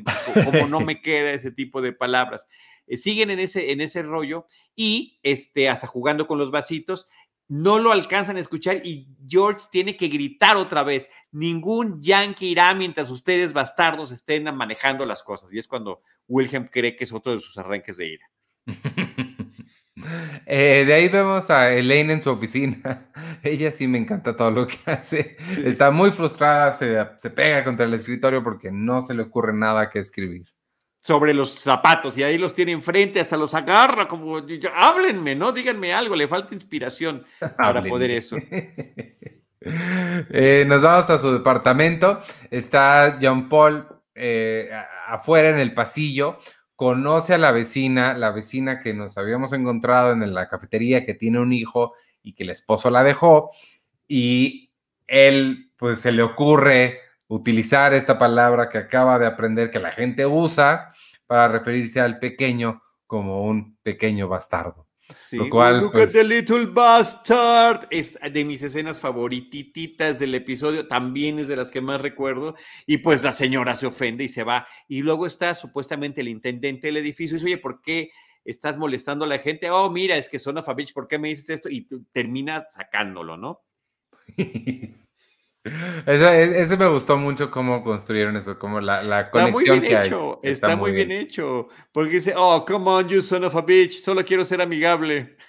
cómo 0.44 0.66
no 0.66 0.80
me 0.80 1.00
queda 1.00 1.32
ese 1.32 1.50
tipo 1.50 1.80
de 1.80 1.92
palabras. 1.92 2.46
Eh, 2.86 2.98
siguen 2.98 3.30
en 3.30 3.38
ese, 3.38 3.72
en 3.72 3.80
ese 3.80 4.02
rollo 4.02 4.46
y 4.76 5.18
este, 5.22 5.68
hasta 5.68 5.86
jugando 5.86 6.26
con 6.26 6.38
los 6.38 6.50
vasitos 6.50 7.06
no 7.48 7.78
lo 7.78 7.92
alcanzan 7.92 8.36
a 8.36 8.40
escuchar 8.40 8.84
y 8.84 9.08
George 9.26 9.66
tiene 9.70 9.96
que 9.96 10.08
gritar 10.08 10.56
otra 10.56 10.82
vez, 10.82 11.10
ningún 11.30 12.00
yankee 12.02 12.48
irá 12.48 12.74
mientras 12.74 13.10
ustedes 13.10 13.52
bastardos 13.52 14.12
estén 14.12 14.44
manejando 14.54 15.04
las 15.04 15.22
cosas. 15.22 15.52
Y 15.52 15.58
es 15.58 15.68
cuando 15.68 16.02
Wilhelm 16.28 16.68
cree 16.68 16.96
que 16.96 17.04
es 17.04 17.12
otro 17.12 17.32
de 17.32 17.40
sus 17.40 17.56
arranques 17.58 17.96
de 17.96 18.06
ira. 18.06 18.26
Eh, 20.46 20.84
de 20.86 20.92
ahí 20.92 21.08
vemos 21.08 21.48
a 21.50 21.72
Elaine 21.72 22.14
en 22.14 22.22
su 22.22 22.30
oficina. 22.30 23.10
Ella 23.42 23.72
sí 23.72 23.86
me 23.86 23.98
encanta 23.98 24.36
todo 24.36 24.50
lo 24.50 24.66
que 24.66 24.78
hace. 24.90 25.36
Está 25.64 25.90
muy 25.90 26.10
frustrada, 26.10 26.74
se, 26.74 27.06
se, 27.18 27.30
pega 27.30 27.64
contra 27.64 27.86
el 27.86 27.94
escritorio 27.94 28.42
porque 28.42 28.70
no 28.70 29.02
se 29.02 29.14
le 29.14 29.22
ocurre 29.22 29.52
nada 29.52 29.88
que 29.90 30.00
escribir. 30.00 30.46
Sobre 31.00 31.34
los 31.34 31.54
zapatos 31.54 32.16
y 32.16 32.22
ahí 32.22 32.38
los 32.38 32.54
tiene 32.54 32.72
enfrente, 32.72 33.20
hasta 33.20 33.36
los 33.36 33.52
agarra 33.54 34.08
como, 34.08 34.40
háblenme, 34.74 35.34
¿no? 35.34 35.52
Díganme 35.52 35.92
algo, 35.92 36.16
le 36.16 36.26
falta 36.26 36.54
inspiración 36.54 37.24
para 37.58 37.82
poder 37.82 38.10
eso. 38.10 38.38
Eh, 39.60 40.64
nos 40.66 40.82
vamos 40.82 41.10
a 41.10 41.18
su 41.18 41.30
departamento. 41.30 42.20
Está 42.50 43.18
Jean 43.18 43.50
Paul 43.50 43.86
eh, 44.14 44.70
afuera 45.06 45.50
en 45.50 45.58
el 45.58 45.74
pasillo, 45.74 46.38
conoce 46.76 47.34
a 47.34 47.38
la 47.38 47.52
vecina, 47.52 48.14
la 48.14 48.30
vecina 48.30 48.80
que 48.80 48.94
nos 48.94 49.16
habíamos 49.16 49.52
encontrado 49.52 50.12
en 50.12 50.34
la 50.34 50.48
cafetería, 50.48 51.04
que 51.04 51.14
tiene 51.14 51.40
un 51.40 51.52
hijo 51.52 51.94
y 52.22 52.34
que 52.34 52.44
el 52.44 52.50
esposo 52.50 52.90
la 52.90 53.04
dejó, 53.04 53.50
y 54.08 54.72
él 55.06 55.70
pues 55.76 56.00
se 56.00 56.12
le 56.12 56.22
ocurre 56.22 57.00
utilizar 57.28 57.94
esta 57.94 58.18
palabra 58.18 58.68
que 58.68 58.78
acaba 58.78 59.18
de 59.18 59.26
aprender 59.26 59.70
que 59.70 59.80
la 59.80 59.92
gente 59.92 60.26
usa 60.26 60.92
para 61.26 61.48
referirse 61.48 62.00
al 62.00 62.18
pequeño 62.18 62.82
como 63.06 63.44
un 63.44 63.76
pequeño 63.82 64.28
bastardo. 64.28 64.83
Sí, 65.14 65.36
Lo 65.36 65.50
cual, 65.50 65.80
look 65.80 65.88
at 65.88 65.92
pues 65.92 66.12
the 66.12 66.24
little 66.24 66.66
bastard. 66.66 67.86
Es 67.90 68.18
de 68.32 68.44
mis 68.44 68.62
escenas 68.62 68.98
favorititas 69.00 70.18
del 70.18 70.34
episodio, 70.34 70.88
también 70.88 71.38
es 71.38 71.48
de 71.48 71.56
las 71.56 71.70
que 71.70 71.80
más 71.80 72.00
recuerdo. 72.00 72.54
Y 72.86 72.98
pues 72.98 73.22
la 73.22 73.32
señora 73.32 73.76
se 73.76 73.86
ofende 73.86 74.24
y 74.24 74.28
se 74.28 74.44
va. 74.44 74.66
Y 74.88 75.02
luego 75.02 75.26
está 75.26 75.54
supuestamente 75.54 76.22
el 76.22 76.28
intendente 76.28 76.86
del 76.88 76.96
edificio 76.96 77.36
y 77.36 77.38
dice, 77.38 77.46
oye, 77.46 77.58
¿por 77.58 77.82
qué 77.82 78.10
estás 78.44 78.78
molestando 78.78 79.24
a 79.24 79.28
la 79.28 79.38
gente? 79.38 79.70
Oh, 79.70 79.90
mira, 79.90 80.16
es 80.16 80.28
que 80.28 80.38
son 80.38 80.56
a 80.58 80.62
Fabich, 80.62 80.94
¿por 80.94 81.06
qué 81.06 81.18
me 81.18 81.28
dices 81.28 81.50
esto? 81.50 81.68
Y 81.68 81.86
termina 82.12 82.66
sacándolo, 82.70 83.36
¿no? 83.36 83.60
Eso, 85.64 86.76
me 86.76 86.88
gustó 86.88 87.16
mucho 87.16 87.50
cómo 87.50 87.82
construyeron 87.82 88.36
eso, 88.36 88.58
como 88.58 88.82
la, 88.82 89.02
la 89.02 89.30
conexión 89.30 89.80
que 89.80 89.98
hecho, 89.98 90.38
hay. 90.42 90.50
Está, 90.50 90.76
muy 90.76 90.92
bien. 90.92 91.10
hecho. 91.10 91.68
Porque 91.90 92.16
dice, 92.16 92.34
oh, 92.36 92.66
come 92.66 92.90
on, 92.90 93.08
you 93.08 93.22
son 93.22 93.44
of 93.44 93.56
a 93.56 93.62
bitch, 93.62 94.02
solo 94.02 94.22
quiero 94.24 94.44
ser 94.44 94.60
amigable. 94.60 95.36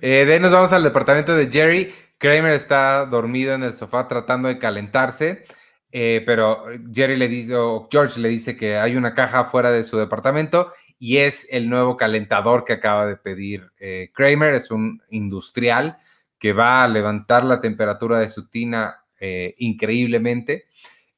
eh, 0.00 0.24
de 0.24 0.32
ahí 0.32 0.38
nos 0.38 0.52
vamos 0.52 0.72
al 0.72 0.84
departamento 0.84 1.36
de 1.36 1.50
Jerry. 1.50 1.92
Kramer 2.18 2.52
está 2.52 3.06
dormido 3.06 3.54
en 3.54 3.64
el 3.64 3.74
sofá 3.74 4.06
tratando 4.06 4.48
de 4.48 4.58
calentarse, 4.58 5.44
eh, 5.90 6.22
pero 6.24 6.64
Jerry 6.92 7.16
le 7.16 7.26
dice, 7.26 7.56
o 7.56 7.88
George 7.90 8.20
le 8.20 8.28
dice 8.28 8.56
que 8.56 8.76
hay 8.78 8.94
una 8.94 9.14
caja 9.14 9.44
fuera 9.44 9.72
de 9.72 9.82
su 9.82 9.98
departamento 9.98 10.70
y 10.98 11.18
es 11.18 11.48
el 11.50 11.68
nuevo 11.68 11.96
calentador 11.96 12.64
que 12.64 12.74
acaba 12.74 13.04
de 13.04 13.16
pedir 13.16 13.70
eh, 13.80 14.10
Kramer, 14.14 14.54
es 14.54 14.70
un 14.70 15.02
industrial 15.10 15.98
que 16.38 16.52
va 16.52 16.84
a 16.84 16.88
levantar 16.88 17.44
la 17.44 17.60
temperatura 17.60 18.18
de 18.18 18.28
su 18.28 18.48
tina 18.48 19.04
eh, 19.18 19.54
increíblemente 19.58 20.66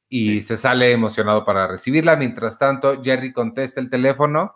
y 0.09 0.41
se 0.41 0.57
sale 0.57 0.93
emocionado 0.93 1.45
para 1.45 1.67
recibirla. 1.67 2.17
Mientras 2.17 2.59
tanto, 2.59 3.03
Jerry 3.03 3.33
contesta 3.33 3.81
el 3.81 3.91
teléfono 3.91 4.55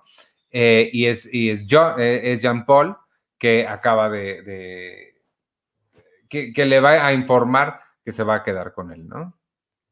eh, 0.51 0.89
y, 0.93 1.07
es, 1.07 1.33
y 1.33 1.51
es, 1.51 1.67
John, 1.69 2.01
eh, 2.01 2.33
es 2.33 2.43
Jean 2.43 2.65
Paul 2.65 2.97
que 3.39 3.67
acaba 3.67 4.09
de, 4.09 5.15
que, 6.29 6.53
que, 6.53 6.65
le 6.65 6.79
va 6.79 7.05
a 7.05 7.13
informar 7.13 7.81
que 8.05 8.13
se 8.13 8.23
va 8.23 8.37
a 8.37 8.43
quedar 8.45 8.73
con 8.73 8.93
él, 8.93 9.09
¿no? 9.09 9.37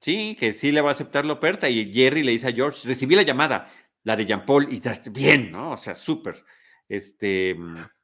Sí, 0.00 0.36
que 0.38 0.52
sí 0.52 0.72
le 0.72 0.80
va 0.80 0.90
a 0.90 0.92
aceptar 0.92 1.24
la 1.24 1.34
oferta 1.34 1.68
y 1.68 1.92
Jerry 1.92 2.22
le 2.22 2.32
dice 2.32 2.48
a 2.48 2.52
George, 2.52 2.86
recibí 2.86 3.16
la 3.16 3.22
llamada, 3.22 3.68
la 4.04 4.16
de 4.16 4.24
Jean 4.24 4.46
Paul, 4.46 4.68
y 4.70 4.76
está 4.76 4.94
bien, 5.10 5.50
¿no? 5.50 5.72
O 5.72 5.76
sea, 5.76 5.94
súper. 5.94 6.44
Este, 6.88 7.56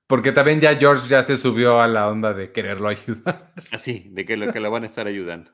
porque 0.06 0.32
también 0.32 0.60
ya 0.60 0.76
George 0.76 1.08
ya 1.08 1.22
se 1.22 1.36
subió 1.36 1.80
a 1.80 1.88
la 1.88 2.08
onda 2.08 2.32
de 2.32 2.52
quererlo 2.52 2.88
ayudar. 2.88 3.52
Así, 3.72 4.08
de 4.10 4.24
que 4.24 4.36
lo, 4.36 4.52
que 4.52 4.60
lo 4.60 4.70
van 4.70 4.84
a 4.84 4.86
estar 4.86 5.06
ayudando. 5.06 5.52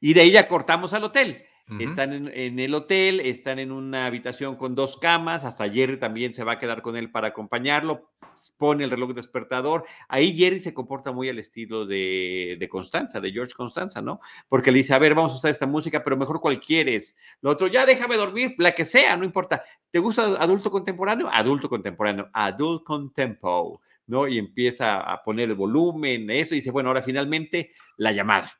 Y 0.00 0.14
de 0.14 0.20
ahí 0.20 0.30
ya 0.30 0.46
cortamos 0.46 0.92
al 0.92 1.04
hotel. 1.04 1.47
Están 1.78 2.28
en, 2.32 2.58
el 2.58 2.74
hotel, 2.74 3.20
están 3.20 3.58
en 3.58 3.72
una 3.72 4.06
habitación 4.06 4.56
con 4.56 4.74
dos 4.74 4.96
camas, 4.96 5.44
hasta 5.44 5.68
Jerry 5.68 5.98
también 5.98 6.32
se 6.32 6.42
va 6.42 6.52
a 6.52 6.58
quedar 6.58 6.80
con 6.80 6.96
él 6.96 7.10
para 7.10 7.28
acompañarlo, 7.28 8.10
pone 8.56 8.84
el 8.84 8.90
reloj 8.90 9.12
despertador. 9.12 9.84
Ahí 10.08 10.34
Jerry 10.34 10.60
se 10.60 10.72
comporta 10.72 11.12
muy 11.12 11.28
al 11.28 11.38
estilo 11.38 11.84
de, 11.84 12.66
Constanza, 12.70 13.20
de 13.20 13.32
George 13.32 13.52
Constanza, 13.54 14.00
¿no? 14.00 14.20
Porque 14.48 14.72
le 14.72 14.78
dice, 14.78 14.94
a 14.94 14.98
ver, 14.98 15.14
vamos 15.14 15.32
a 15.32 15.36
usar 15.36 15.50
esta 15.50 15.66
música, 15.66 16.02
pero 16.02 16.16
mejor 16.16 16.40
cual 16.40 16.58
quieres. 16.58 17.16
Lo 17.42 17.50
otro, 17.50 17.66
ya 17.66 17.84
déjame 17.84 18.16
dormir, 18.16 18.54
la 18.56 18.72
que 18.72 18.86
sea, 18.86 19.16
no 19.16 19.24
importa. 19.24 19.62
¿Te 19.90 19.98
gusta 19.98 20.22
adulto 20.42 20.70
contemporáneo? 20.70 21.28
Adulto 21.30 21.68
contemporáneo, 21.68 22.30
adult 22.32 22.82
contempo. 22.84 23.80
¿no? 24.06 24.26
Y 24.26 24.38
empieza 24.38 25.00
a 25.00 25.22
poner 25.22 25.50
el 25.50 25.54
volumen, 25.54 26.30
eso, 26.30 26.54
y 26.54 26.58
dice, 26.58 26.70
bueno, 26.70 26.88
ahora 26.88 27.02
finalmente 27.02 27.72
la 27.98 28.12
llamada. 28.12 28.58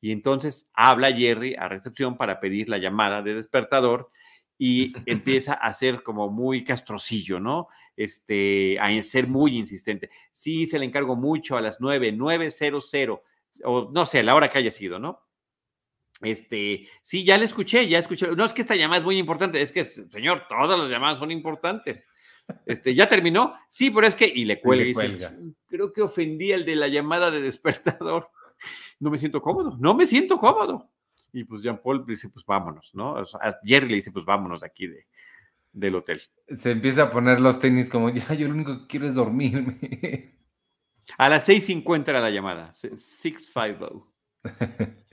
Y 0.00 0.12
entonces 0.12 0.68
habla 0.74 1.12
Jerry 1.12 1.54
a 1.58 1.68
recepción 1.68 2.16
para 2.16 2.40
pedir 2.40 2.68
la 2.68 2.78
llamada 2.78 3.22
de 3.22 3.34
despertador 3.34 4.10
y 4.58 4.92
empieza 5.06 5.54
a 5.54 5.72
ser 5.74 6.02
como 6.02 6.28
muy 6.30 6.64
castrocillo, 6.64 7.40
¿no? 7.40 7.68
Este, 7.96 8.78
a 8.80 9.02
ser 9.02 9.26
muy 9.26 9.58
insistente. 9.58 10.10
Sí, 10.32 10.66
se 10.66 10.78
le 10.78 10.84
encargo 10.84 11.16
mucho 11.16 11.56
a 11.56 11.60
las 11.60 11.80
9, 11.80 12.12
900, 12.12 12.90
o 13.64 13.90
no 13.92 14.06
sé, 14.06 14.22
la 14.22 14.34
hora 14.34 14.48
que 14.48 14.58
haya 14.58 14.70
sido, 14.70 14.98
¿no? 14.98 15.20
Este, 16.20 16.88
sí, 17.02 17.24
ya 17.24 17.38
le 17.38 17.44
escuché, 17.44 17.86
ya 17.88 17.98
escuché. 17.98 18.28
No 18.34 18.44
es 18.44 18.52
que 18.52 18.62
esta 18.62 18.76
llamada 18.76 19.00
es 19.00 19.04
muy 19.04 19.18
importante, 19.18 19.60
es 19.60 19.72
que, 19.72 19.84
señor, 19.84 20.46
todas 20.48 20.78
las 20.78 20.90
llamadas 20.90 21.18
son 21.18 21.30
importantes. 21.30 22.08
Este, 22.66 22.94
¿ya 22.94 23.08
terminó? 23.08 23.54
Sí, 23.68 23.90
pero 23.90 24.06
es 24.06 24.14
que, 24.14 24.26
y 24.26 24.44
le 24.44 24.60
cuelga 24.60 24.84
y, 24.84 24.88
dice, 24.88 25.30
creo 25.68 25.92
que 25.92 26.02
ofendí 26.02 26.52
al 26.52 26.64
de 26.64 26.76
la 26.76 26.88
llamada 26.88 27.30
de 27.30 27.40
despertador. 27.40 28.30
No 29.00 29.10
me 29.10 29.18
siento 29.18 29.40
cómodo, 29.40 29.76
no 29.78 29.94
me 29.94 30.06
siento 30.06 30.38
cómodo. 30.38 30.90
Y 31.32 31.44
pues 31.44 31.62
Jean 31.62 31.80
Paul 31.82 32.04
dice, 32.06 32.28
pues 32.28 32.44
vámonos, 32.46 32.90
¿no? 32.94 33.12
O 33.12 33.24
Jerry 33.64 33.88
le 33.88 33.96
dice, 33.96 34.10
pues 34.10 34.24
vámonos 34.24 34.60
de 34.60 34.66
aquí 34.66 34.86
de, 34.86 35.06
del 35.72 35.94
hotel. 35.94 36.20
Se 36.48 36.70
empieza 36.70 37.04
a 37.04 37.10
poner 37.10 37.40
los 37.40 37.60
tenis 37.60 37.88
como, 37.88 38.10
ya, 38.10 38.32
yo 38.34 38.48
lo 38.48 38.54
único 38.54 38.80
que 38.80 38.86
quiero 38.86 39.06
es 39.06 39.14
dormirme. 39.14 39.78
A 41.16 41.28
las 41.28 41.48
6.50 41.48 42.08
era 42.08 42.20
la 42.20 42.30
llamada, 42.30 42.74
650. 42.74 43.88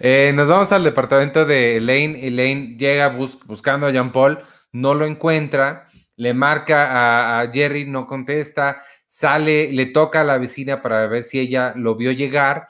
eh, 0.00 0.32
nos 0.34 0.48
vamos 0.48 0.72
al 0.72 0.84
departamento 0.84 1.44
de 1.44 1.76
Elaine. 1.76 2.26
Elaine 2.26 2.76
llega 2.76 3.08
buscando 3.08 3.86
a 3.86 3.90
Jean 3.90 4.12
Paul, 4.12 4.40
no 4.72 4.94
lo 4.94 5.06
encuentra, 5.06 5.88
le 6.16 6.34
marca 6.34 7.40
a, 7.40 7.50
Jerry, 7.52 7.86
no 7.86 8.06
contesta, 8.06 8.80
sale, 9.06 9.72
le 9.72 9.86
toca 9.86 10.20
a 10.20 10.24
la 10.24 10.38
vecina 10.38 10.82
para 10.82 11.06
ver 11.06 11.22
si 11.22 11.38
ella 11.38 11.72
lo 11.76 11.94
vio 11.96 12.12
llegar 12.12 12.68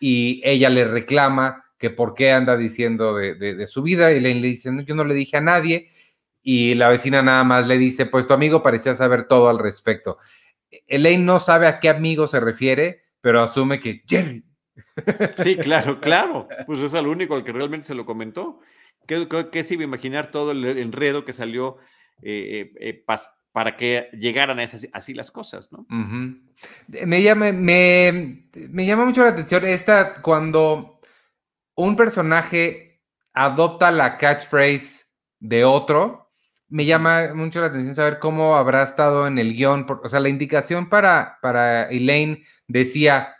y 0.00 0.40
ella 0.44 0.68
le 0.70 0.84
reclama 0.84 1.64
que 1.78 1.90
por 1.90 2.14
qué 2.14 2.32
anda 2.32 2.56
diciendo 2.56 3.14
de, 3.14 3.66
su 3.66 3.82
vida. 3.82 4.12
Y 4.12 4.16
Elaine 4.16 4.40
le 4.40 4.48
dice, 4.48 4.70
yo 4.86 4.94
no 4.94 5.04
le 5.04 5.14
dije 5.14 5.36
a 5.36 5.40
nadie. 5.40 5.88
Y 6.42 6.74
la 6.74 6.88
vecina 6.88 7.22
nada 7.22 7.44
más 7.44 7.66
le 7.66 7.76
dice, 7.76 8.06
pues 8.06 8.26
tu 8.26 8.34
amigo 8.34 8.62
parecía 8.62 8.94
saber 8.94 9.26
todo 9.28 9.48
al 9.48 9.58
respecto. 9.58 10.18
Elaine 10.86 11.24
no 11.24 11.38
sabe 11.38 11.66
a 11.66 11.80
qué 11.80 11.88
amigo 11.88 12.26
se 12.26 12.40
refiere, 12.40 13.02
pero 13.20 13.42
asume 13.42 13.80
que 13.80 14.02
Jerry. 14.06 14.44
Sí, 15.42 15.56
claro, 15.56 16.00
claro. 16.00 16.48
Pues 16.66 16.80
es 16.80 16.94
el 16.94 17.06
único 17.06 17.34
al 17.34 17.44
que 17.44 17.52
realmente 17.52 17.88
se 17.88 17.94
lo 17.94 18.06
comentó. 18.06 18.60
¿Qué, 19.06 19.26
qué, 19.50 19.64
se 19.64 19.74
iba 19.74 19.82
a 19.82 19.86
imaginar 19.86 20.30
todo 20.30 20.52
el 20.52 20.64
enredo 20.64 21.24
que 21.24 21.32
salió 21.32 21.78
eh, 22.22 22.72
eh, 22.80 22.88
eh, 22.88 23.04
para 23.56 23.74
que 23.74 24.10
llegaran 24.12 24.58
a 24.58 24.64
esas, 24.64 24.86
así 24.92 25.14
las 25.14 25.30
cosas, 25.30 25.72
¿no? 25.72 25.86
me, 25.88 27.22
llama, 27.22 27.52
me, 27.52 28.50
me 28.52 28.84
llama 28.84 29.06
mucho 29.06 29.22
la 29.22 29.30
atención 29.30 29.64
esta 29.64 30.20
cuando 30.20 31.00
un 31.74 31.96
personaje 31.96 33.00
adopta 33.32 33.90
la 33.90 34.18
catchphrase 34.18 35.06
de 35.40 35.64
otro, 35.64 36.30
me 36.68 36.84
llama 36.84 37.32
mucho 37.34 37.62
la 37.62 37.68
atención 37.68 37.94
saber 37.94 38.18
cómo 38.18 38.56
habrá 38.56 38.82
estado 38.82 39.26
en 39.26 39.38
el 39.38 39.54
guion. 39.54 39.86
o 39.88 40.08
sea, 40.10 40.20
la 40.20 40.28
indicación 40.28 40.90
para, 40.90 41.38
para 41.40 41.88
Elaine 41.88 42.42
decía, 42.68 43.36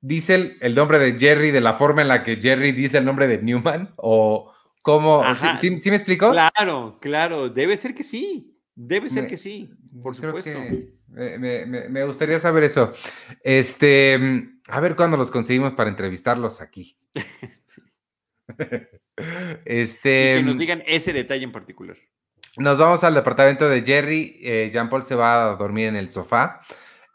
dice 0.00 0.56
el, 0.60 0.76
nombre 0.76 1.00
de 1.00 1.18
Jerry 1.18 1.50
de 1.50 1.60
la 1.60 1.74
forma 1.74 2.02
en 2.02 2.08
la 2.08 2.22
que 2.22 2.36
Jerry 2.36 2.70
dice 2.70 2.98
el 2.98 3.04
nombre 3.04 3.26
de 3.26 3.42
Newman, 3.42 3.94
o 3.96 4.54
cómo, 4.82 5.22
¿sí, 5.60 5.70
me 5.70 5.96
explicó? 5.96 6.32
Claro, 6.32 6.98
claro, 7.00 7.48
debe 7.48 7.76
ser 7.76 7.94
que 7.94 8.02
sí, 8.02 8.58
debe 8.74 9.10
ser 9.10 9.26
que 9.26 9.36
sí, 9.36 9.70
por 10.02 10.14
supuesto. 10.14 10.58
me, 11.08 12.04
gustaría 12.04 12.40
saber 12.40 12.64
eso. 12.64 12.94
Este, 13.42 14.18
a 14.68 14.80
ver 14.80 14.96
cuándo 14.96 15.16
los 15.16 15.30
conseguimos 15.30 15.74
para 15.74 15.90
entrevistarlos 15.90 16.60
aquí. 16.60 16.96
este, 19.64 20.36
que 20.36 20.42
nos 20.44 20.58
digan 20.58 20.82
ese 20.86 21.12
detalle 21.12 21.44
en 21.44 21.52
particular. 21.52 21.96
Nos 22.56 22.78
vamos 22.78 23.04
al 23.04 23.14
departamento 23.14 23.68
de 23.68 23.82
Jerry. 23.82 24.40
Eh, 24.42 24.70
Jean 24.72 24.88
Paul 24.88 25.04
se 25.04 25.14
va 25.14 25.52
a 25.52 25.56
dormir 25.56 25.86
en 25.86 25.96
el 25.96 26.08
sofá. 26.08 26.60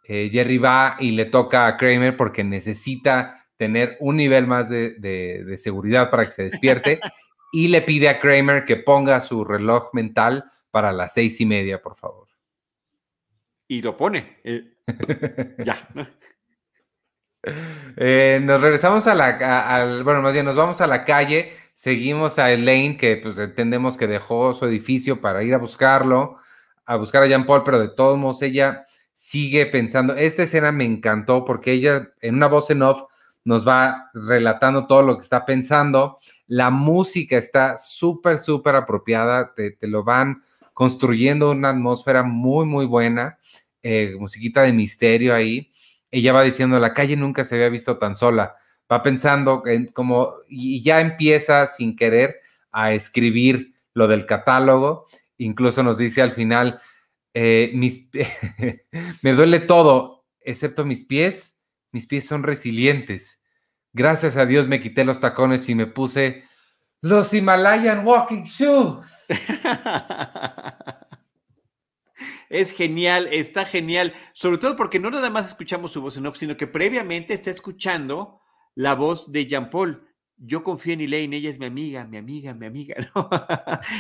Eh, 0.05 0.29
Jerry 0.31 0.57
va 0.57 0.95
y 0.99 1.11
le 1.11 1.25
toca 1.25 1.67
a 1.67 1.77
Kramer 1.77 2.15
porque 2.15 2.43
necesita 2.43 3.43
tener 3.57 3.97
un 3.99 4.17
nivel 4.17 4.47
más 4.47 4.69
de, 4.69 5.55
seguridad 5.57 6.09
para 6.09 6.25
que 6.25 6.31
se 6.31 6.43
despierte 6.43 6.99
y 7.53 7.67
le 7.67 7.83
pide 7.83 8.09
a 8.09 8.19
Kramer 8.19 8.65
que 8.65 8.77
ponga 8.77 9.21
su 9.21 9.45
reloj 9.45 9.93
mental 9.93 10.45
para 10.71 10.91
las 10.91 11.13
seis 11.13 11.39
y 11.39 11.45
media, 11.45 11.83
por 11.83 11.95
favor. 11.95 12.27
Y 13.67 13.83
lo 13.83 13.95
pone. 13.95 14.39
Eh, 14.43 14.73
ya. 15.63 15.87
Eh, 17.95 18.39
nos 18.41 18.59
regresamos 18.59 19.05
a 19.05 19.13
la, 19.13 20.01
bueno, 20.03 20.23
más 20.23 20.33
bien 20.33 20.45
nos 20.45 20.55
vamos 20.55 20.81
a 20.81 20.87
la 20.87 21.05
calle, 21.05 21.53
seguimos 21.73 22.39
a 22.39 22.51
Elaine, 22.51 22.97
que 22.97 23.17
pues 23.17 23.37
entendemos 23.37 23.97
que 23.97 24.07
dejó 24.07 24.55
su 24.55 24.65
edificio 24.65 25.21
para 25.21 25.43
ir 25.43 25.53
a 25.53 25.59
buscarlo, 25.59 26.37
a 26.85 26.95
buscar 26.95 27.21
a 27.21 27.27
Jean 27.27 27.45
Paul, 27.45 27.63
pero 27.63 27.79
de 27.79 27.89
todos 27.89 28.17
modos 28.17 28.41
ella 28.41 28.87
sigue 29.13 29.67
pensando, 29.67 30.15
esta 30.15 30.41
escena 30.41 30.71
me 30.71 30.85
encantó 30.85 31.45
porque 31.45 31.73
ella 31.73 32.13
en 32.21 32.33
una 32.33 32.47
voz 32.47 32.71
en 32.71 32.81
off 32.81 33.03
nos 33.45 33.67
va 33.67 34.09
relatando 34.13 34.87
todo 34.87 35.01
lo 35.01 35.15
que 35.15 35.21
está 35.21 35.45
pensando, 35.45 36.19
la 36.47 36.69
música 36.69 37.37
está 37.37 37.77
súper, 37.77 38.39
súper 38.39 38.75
apropiada, 38.75 39.53
te, 39.53 39.77
lo 39.81 40.03
van 40.03 40.41
construyendo 40.73 41.51
una 41.51 41.69
atmósfera 41.69 42.23
muy, 42.23 42.65
muy 42.65 42.85
buena, 42.85 43.37
eh, 43.81 44.15
musiquita 44.17 44.61
de 44.61 44.73
misterio 44.73 45.35
ahí 45.35 45.73
ella 46.13 46.31
va 46.31 46.43
diciendo, 46.43 46.79
la 46.79 46.93
calle 46.93 47.17
nunca 47.17 47.43
se 47.43 47.55
había 47.55 47.69
visto 47.69 47.97
tan 47.97 48.15
sola. 48.15 48.55
Va 48.89 49.01
pensando 49.01 49.63
en 49.65 49.87
como, 49.87 50.35
y 50.47 50.83
ya 50.83 51.01
empieza 51.01 51.65
sin 51.65 51.95
querer 51.95 52.35
a 52.71 52.93
escribir 52.93 53.73
lo 53.95 54.07
del 54.07 54.27
catálogo. 54.27 55.07
Incluso 55.37 55.81
nos 55.81 55.97
dice 55.97 56.21
al 56.21 56.31
final, 56.31 56.79
eh, 57.33 57.71
mis, 57.73 58.11
me 59.23 59.33
duele 59.33 59.59
todo, 59.59 60.23
excepto 60.39 60.85
mis 60.85 61.03
pies. 61.03 61.52
Mis 61.93 62.05
pies 62.07 62.27
son 62.27 62.43
resilientes. 62.43 63.41
Gracias 63.93 64.35
a 64.35 64.45
Dios 64.45 64.67
me 64.67 64.81
quité 64.81 65.05
los 65.05 65.21
tacones 65.21 65.69
y 65.69 65.75
me 65.75 65.87
puse 65.87 66.43
los 66.99 67.33
Himalayan 67.33 68.05
Walking 68.05 68.43
Shoes. 68.43 69.27
Es 72.49 72.71
genial, 72.71 73.27
está 73.31 73.65
genial, 73.65 74.13
sobre 74.33 74.59
todo 74.59 74.75
porque 74.75 74.99
no 74.99 75.09
nada 75.09 75.31
más 75.31 75.47
escuchamos 75.47 75.91
su 75.91 76.03
voz 76.03 76.17
en 76.17 76.27
off, 76.27 76.37
sino 76.37 76.55
que 76.55 76.67
previamente 76.67 77.33
está 77.33 77.49
escuchando 77.49 78.41
la 78.75 78.93
voz 78.93 79.31
de 79.31 79.47
Jean 79.47 79.71
Paul. 79.71 80.07
Yo 80.45 80.61
confío 80.61 80.93
en 80.93 81.01
Elaine, 81.01 81.37
ella 81.37 81.49
es 81.49 81.57
mi 81.57 81.67
amiga, 81.67 82.03
mi 82.03 82.17
amiga, 82.17 82.53
mi 82.53 82.65
amiga, 82.65 82.95
¿no? 83.15 83.29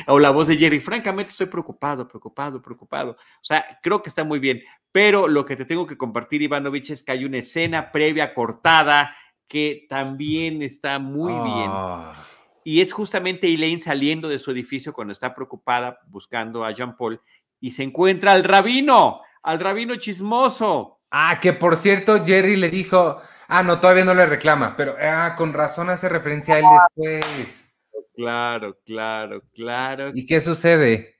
o 0.07 0.19
la 0.19 0.29
voz 0.29 0.49
de 0.49 0.57
Jerry. 0.57 0.81
Francamente, 0.81 1.31
estoy 1.31 1.45
preocupado, 1.45 2.05
preocupado, 2.05 2.61
preocupado. 2.61 3.11
O 3.11 3.43
sea, 3.43 3.79
creo 3.81 4.01
que 4.01 4.09
está 4.09 4.25
muy 4.25 4.39
bien. 4.39 4.61
Pero 4.91 5.29
lo 5.29 5.45
que 5.45 5.55
te 5.55 5.63
tengo 5.63 5.87
que 5.87 5.97
compartir, 5.97 6.41
Ivanovich, 6.41 6.91
es 6.91 7.01
que 7.01 7.13
hay 7.13 7.23
una 7.23 7.37
escena 7.37 7.93
previa 7.93 8.33
cortada 8.33 9.15
que 9.47 9.85
también 9.87 10.61
está 10.61 10.99
muy 10.99 11.31
bien. 11.31 11.69
Ah. 11.71 12.27
Y 12.65 12.81
es 12.81 12.91
justamente 12.91 13.53
Elaine 13.53 13.79
saliendo 13.79 14.27
de 14.27 14.39
su 14.39 14.51
edificio 14.51 14.93
cuando 14.93 15.13
está 15.13 15.33
preocupada 15.33 15.99
buscando 16.07 16.65
a 16.65 16.71
Jean 16.71 16.97
Paul 16.97 17.21
y 17.61 17.71
se 17.71 17.83
encuentra 17.83 18.33
al 18.33 18.43
rabino, 18.43 19.21
al 19.43 19.59
rabino 19.59 19.95
chismoso. 19.95 20.99
Ah, 21.15 21.39
que 21.39 21.53
por 21.53 21.75
cierto, 21.75 22.25
Jerry 22.25 22.55
le 22.55 22.69
dijo, 22.69 23.21
ah, 23.47 23.61
no, 23.61 23.79
todavía 23.79 24.03
no 24.03 24.15
le 24.15 24.25
reclama, 24.25 24.75
pero 24.75 24.95
ah, 24.99 25.35
con 25.37 25.53
razón 25.53 25.91
hace 25.91 26.09
referencia 26.09 26.55
a 26.55 26.57
él 26.57 26.65
después. 26.95 27.75
Claro, 28.15 28.79
claro, 28.83 29.43
claro. 29.53 30.09
¿Y 30.15 30.25
qué 30.25 30.41
sucede? 30.41 31.12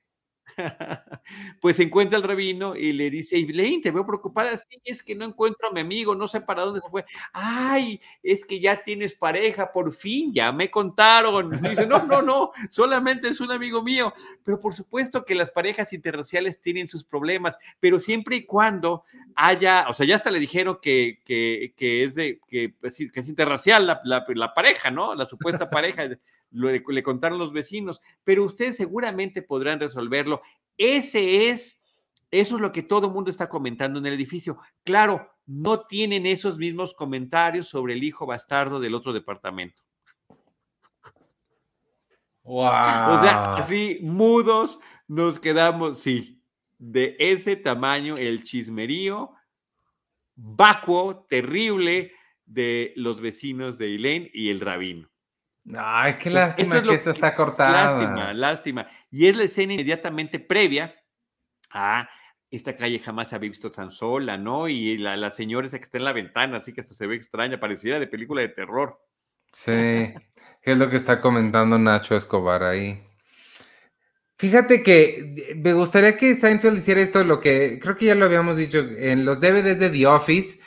pues 1.62 1.80
encuentra 1.80 2.18
el 2.18 2.24
rabino 2.24 2.76
y 2.76 2.94
le 2.94 3.10
dice, 3.10 3.38
Iblein, 3.38 3.82
te 3.82 3.92
veo 3.92 4.06
preocupada, 4.06 4.58
sí, 4.58 4.82
es 4.84 5.04
que 5.04 5.16
no 5.16 5.26
encuentro 5.26 5.70
a 5.70 5.72
mi 5.72 5.82
amigo, 5.82 6.16
no 6.16 6.28
sé 6.28 6.42
para 6.42 6.64
dónde 6.64 6.82
se 6.82 6.90
fue. 6.90 7.06
Ay, 7.32 8.00
es 8.22 8.46
que 8.46 8.60
ya 8.60 8.84
tienes 8.84 9.14
pareja, 9.14 9.72
por 9.72 9.94
fin, 9.94 10.34
ya 10.34 10.52
me 10.52 10.70
contaron. 10.70 11.62
dice, 11.62 11.86
no, 11.86 12.06
no, 12.06 12.22
no, 12.22 12.52
solamente 12.70 13.30
es 13.30 13.40
un 13.40 13.52
amigo 13.52 13.82
mío. 13.82 14.14
Pero 14.44 14.60
por 14.60 14.74
supuesto 14.74 15.26
que 15.26 15.36
las 15.36 15.52
parejas 15.52 15.94
interraciales 15.94 16.62
tienen 16.62 16.88
sus 16.88 17.04
problemas, 17.04 17.58
pero 17.80 18.00
siempre 18.00 18.38
y 18.38 18.46
cuando 18.46 19.04
haya, 19.36 19.88
o 19.90 19.94
sea, 19.94 20.06
ya 20.06 20.16
hasta 20.16 20.32
le 20.32 20.40
dijeron 20.40 20.80
que, 20.82 21.20
que, 21.26 22.04
es 22.04 22.16
de, 22.16 22.40
que, 22.48 22.74
pues 22.80 22.98
que 22.98 23.20
es 23.20 23.30
interracial 23.30 23.86
la, 23.86 24.02
la 24.04 24.54
pareja, 24.54 24.92
¿no? 24.92 25.16
La 25.16 25.28
supuesta 25.28 25.70
pareja 25.70 26.04
le 26.54 27.04
contaron 27.04 27.40
los 27.40 27.52
vecinos, 27.52 28.00
pero 28.24 28.44
ustedes 28.46 28.78
seguramente 28.78 29.42
podrán 29.42 29.80
resolverlo. 29.80 30.42
Ese 30.78 31.50
es, 31.50 31.84
eso 32.32 32.56
es 32.56 32.62
lo 32.62 32.72
que 32.72 32.84
todo 32.84 33.08
el 33.08 33.14
mundo 33.14 33.30
está 33.30 33.50
comentando 33.50 34.00
en 34.00 34.06
el 34.06 34.14
edificio. 34.14 34.58
Claro, 34.84 35.30
no 35.46 35.82
tienen 35.82 36.26
esos 36.26 36.58
mismos 36.58 36.94
comentarios 36.94 37.68
sobre 37.68 37.94
el 37.94 38.04
hijo 38.04 38.26
bastardo 38.26 38.80
del 38.80 38.96
otro 38.96 39.14
departamento. 39.14 39.84
Wow. 42.44 42.66
O 42.66 43.20
sea, 43.22 43.54
así 43.54 44.00
mudos 44.02 44.80
nos 45.08 45.40
quedamos, 45.40 46.00
sí. 46.00 46.42
de 46.78 47.16
ese 47.20 47.56
tamaño 47.56 48.16
el 48.16 48.44
chismerío 48.44 49.34
vacuo, 50.36 51.26
terrible 51.30 52.12
de 52.46 52.94
los 52.96 53.22
vecinos 53.22 53.78
de 53.78 53.96
Elaine 53.96 54.32
y 54.34 54.50
el 54.50 54.60
rabino. 54.60 55.10
Ay, 55.78 56.18
qué 56.18 56.30
lástima 56.30 56.84
que 56.84 56.96
eso 56.96 57.12
está 57.12 57.36
cortado. 57.36 57.72
Lástima, 57.72 58.34
lástima. 58.34 58.88
Y 59.10 59.28
es 59.28 59.36
la 59.36 59.44
escena 59.44 59.74
inmediatamente 59.74 60.40
previa 60.40 60.94
a 61.72 62.10
esta 62.52 62.76
calle 62.76 63.00
jamás 63.00 63.30
se 63.30 63.36
había 63.36 63.50
visto 63.50 63.72
tan 63.72 63.92
sola, 63.92 64.38
¿no? 64.38 64.68
Y 64.68 64.98
la, 64.98 65.18
la 65.18 65.32
señora 65.32 65.66
esa 65.66 65.80
que 65.80 65.86
está 65.86 65.98
en 65.98 66.04
la 66.04 66.14
ventana, 66.14 66.58
así 66.58 66.72
que 66.72 66.82
hasta 66.82 66.94
se 66.94 67.08
ve 67.08 67.16
extraña, 67.16 67.60
pareciera 67.60 68.00
de 68.00 68.06
película 68.06 68.42
de 68.42 68.50
terror. 68.50 69.00
Sí, 69.54 70.14
es 70.62 70.78
lo 70.78 70.90
que 70.90 70.98
está 70.98 71.20
comentando 71.20 71.80
Nacho 71.80 72.16
Escobar 72.16 72.64
ahí. 72.64 73.02
Fíjate 74.38 74.84
que 74.84 75.56
me 75.56 75.74
gustaría 75.74 76.18
que 76.18 76.36
Seinfeld 76.36 76.78
hiciera 76.78 77.02
esto, 77.02 77.24
lo 77.24 77.40
que 77.40 77.80
creo 77.80 77.96
que 77.96 78.06
ya 78.08 78.16
lo 78.16 78.26
habíamos 78.26 78.58
dicho, 78.58 78.80
en 78.80 79.26
los 79.26 79.40
DVDs 79.40 79.80
de 79.80 79.90
The 79.90 80.08
Office, 80.08 80.60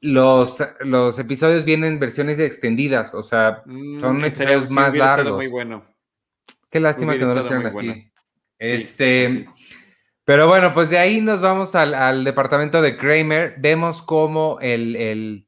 los, 0.00 0.62
los 0.80 1.18
episodios 1.18 1.64
vienen 1.64 1.98
versiones 1.98 2.38
extendidas, 2.38 3.14
o 3.14 3.22
sea, 3.22 3.62
mm, 3.66 4.00
son 4.00 4.24
episodios 4.24 4.70
más 4.70 4.94
largos. 4.94 5.36
Muy 5.36 5.48
bueno. 5.48 5.84
Qué 6.70 6.80
lástima 6.80 7.14
que 7.14 7.24
no 7.24 7.34
lo 7.34 7.40
hicieron 7.40 7.66
así. 7.66 8.10
este, 8.58 9.48
pero 10.24 10.46
bueno, 10.46 10.74
pues 10.74 10.90
de 10.90 10.98
ahí 10.98 11.20
nos 11.20 11.40
vamos 11.40 11.74
al, 11.74 12.24
departamento 12.24 12.82
de 12.82 12.96
Kramer. 12.96 13.54
Vemos 13.58 14.02
cómo 14.02 14.58
el, 14.60 15.46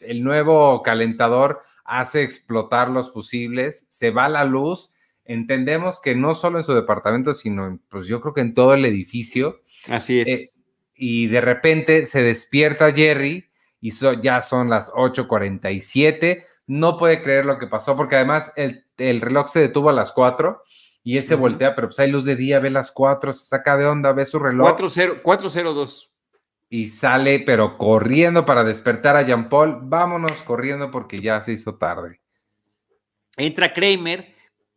el 0.00 0.24
nuevo 0.24 0.82
calentador 0.82 1.60
hace 1.84 2.22
explotar 2.22 2.88
los 2.88 3.12
fusibles, 3.12 3.86
se 3.88 4.10
va 4.10 4.28
la 4.28 4.44
luz. 4.44 4.94
Entendemos 5.24 6.00
que 6.00 6.14
no 6.14 6.34
solo 6.34 6.58
en 6.58 6.64
su 6.64 6.74
departamento, 6.74 7.34
sino 7.34 7.78
pues 7.88 8.06
yo 8.06 8.20
creo 8.20 8.34
que 8.34 8.40
en 8.40 8.54
todo 8.54 8.74
el 8.74 8.84
edificio. 8.84 9.62
Así 9.88 10.20
es. 10.20 10.28
Eh, 10.28 10.52
y 10.94 11.28
de 11.28 11.40
repente 11.40 12.06
se 12.06 12.22
despierta 12.22 12.92
Jerry 12.92 13.50
y 13.82 13.90
ya 14.22 14.40
son 14.40 14.70
las 14.70 14.90
8:47. 14.94 16.46
No 16.68 16.96
puede 16.96 17.22
creer 17.22 17.44
lo 17.44 17.58
que 17.58 17.66
pasó 17.66 17.96
porque 17.96 18.16
además 18.16 18.54
el, 18.56 18.86
reloj 19.20 19.48
se 19.48 19.60
detuvo 19.60 19.90
a 19.90 19.92
las 19.92 20.12
4 20.12 20.62
y 21.02 21.18
él 21.18 21.24
se 21.24 21.34
voltea, 21.34 21.74
pero 21.74 21.88
pues 21.88 21.98
hay 21.98 22.10
luz 22.10 22.24
de 22.24 22.36
día, 22.36 22.60
ve 22.60 22.70
las 22.70 22.92
4, 22.92 23.32
se 23.32 23.44
saca 23.44 23.76
de 23.76 23.84
onda, 23.86 24.12
ve 24.12 24.24
su 24.24 24.38
reloj. 24.38 24.78
402 25.22 26.12
y 26.70 26.86
sale, 26.86 27.40
pero 27.40 27.76
corriendo 27.76 28.46
para 28.46 28.64
despertar 28.64 29.14
a 29.16 29.22
Jean 29.22 29.50
Paul. 29.50 29.80
Vámonos 29.82 30.32
corriendo 30.44 30.90
porque 30.90 31.20
ya 31.20 31.42
se 31.42 31.52
hizo 31.52 31.74
tarde. 31.74 32.22
Entra 33.36 33.74
Kramer, 33.74 34.34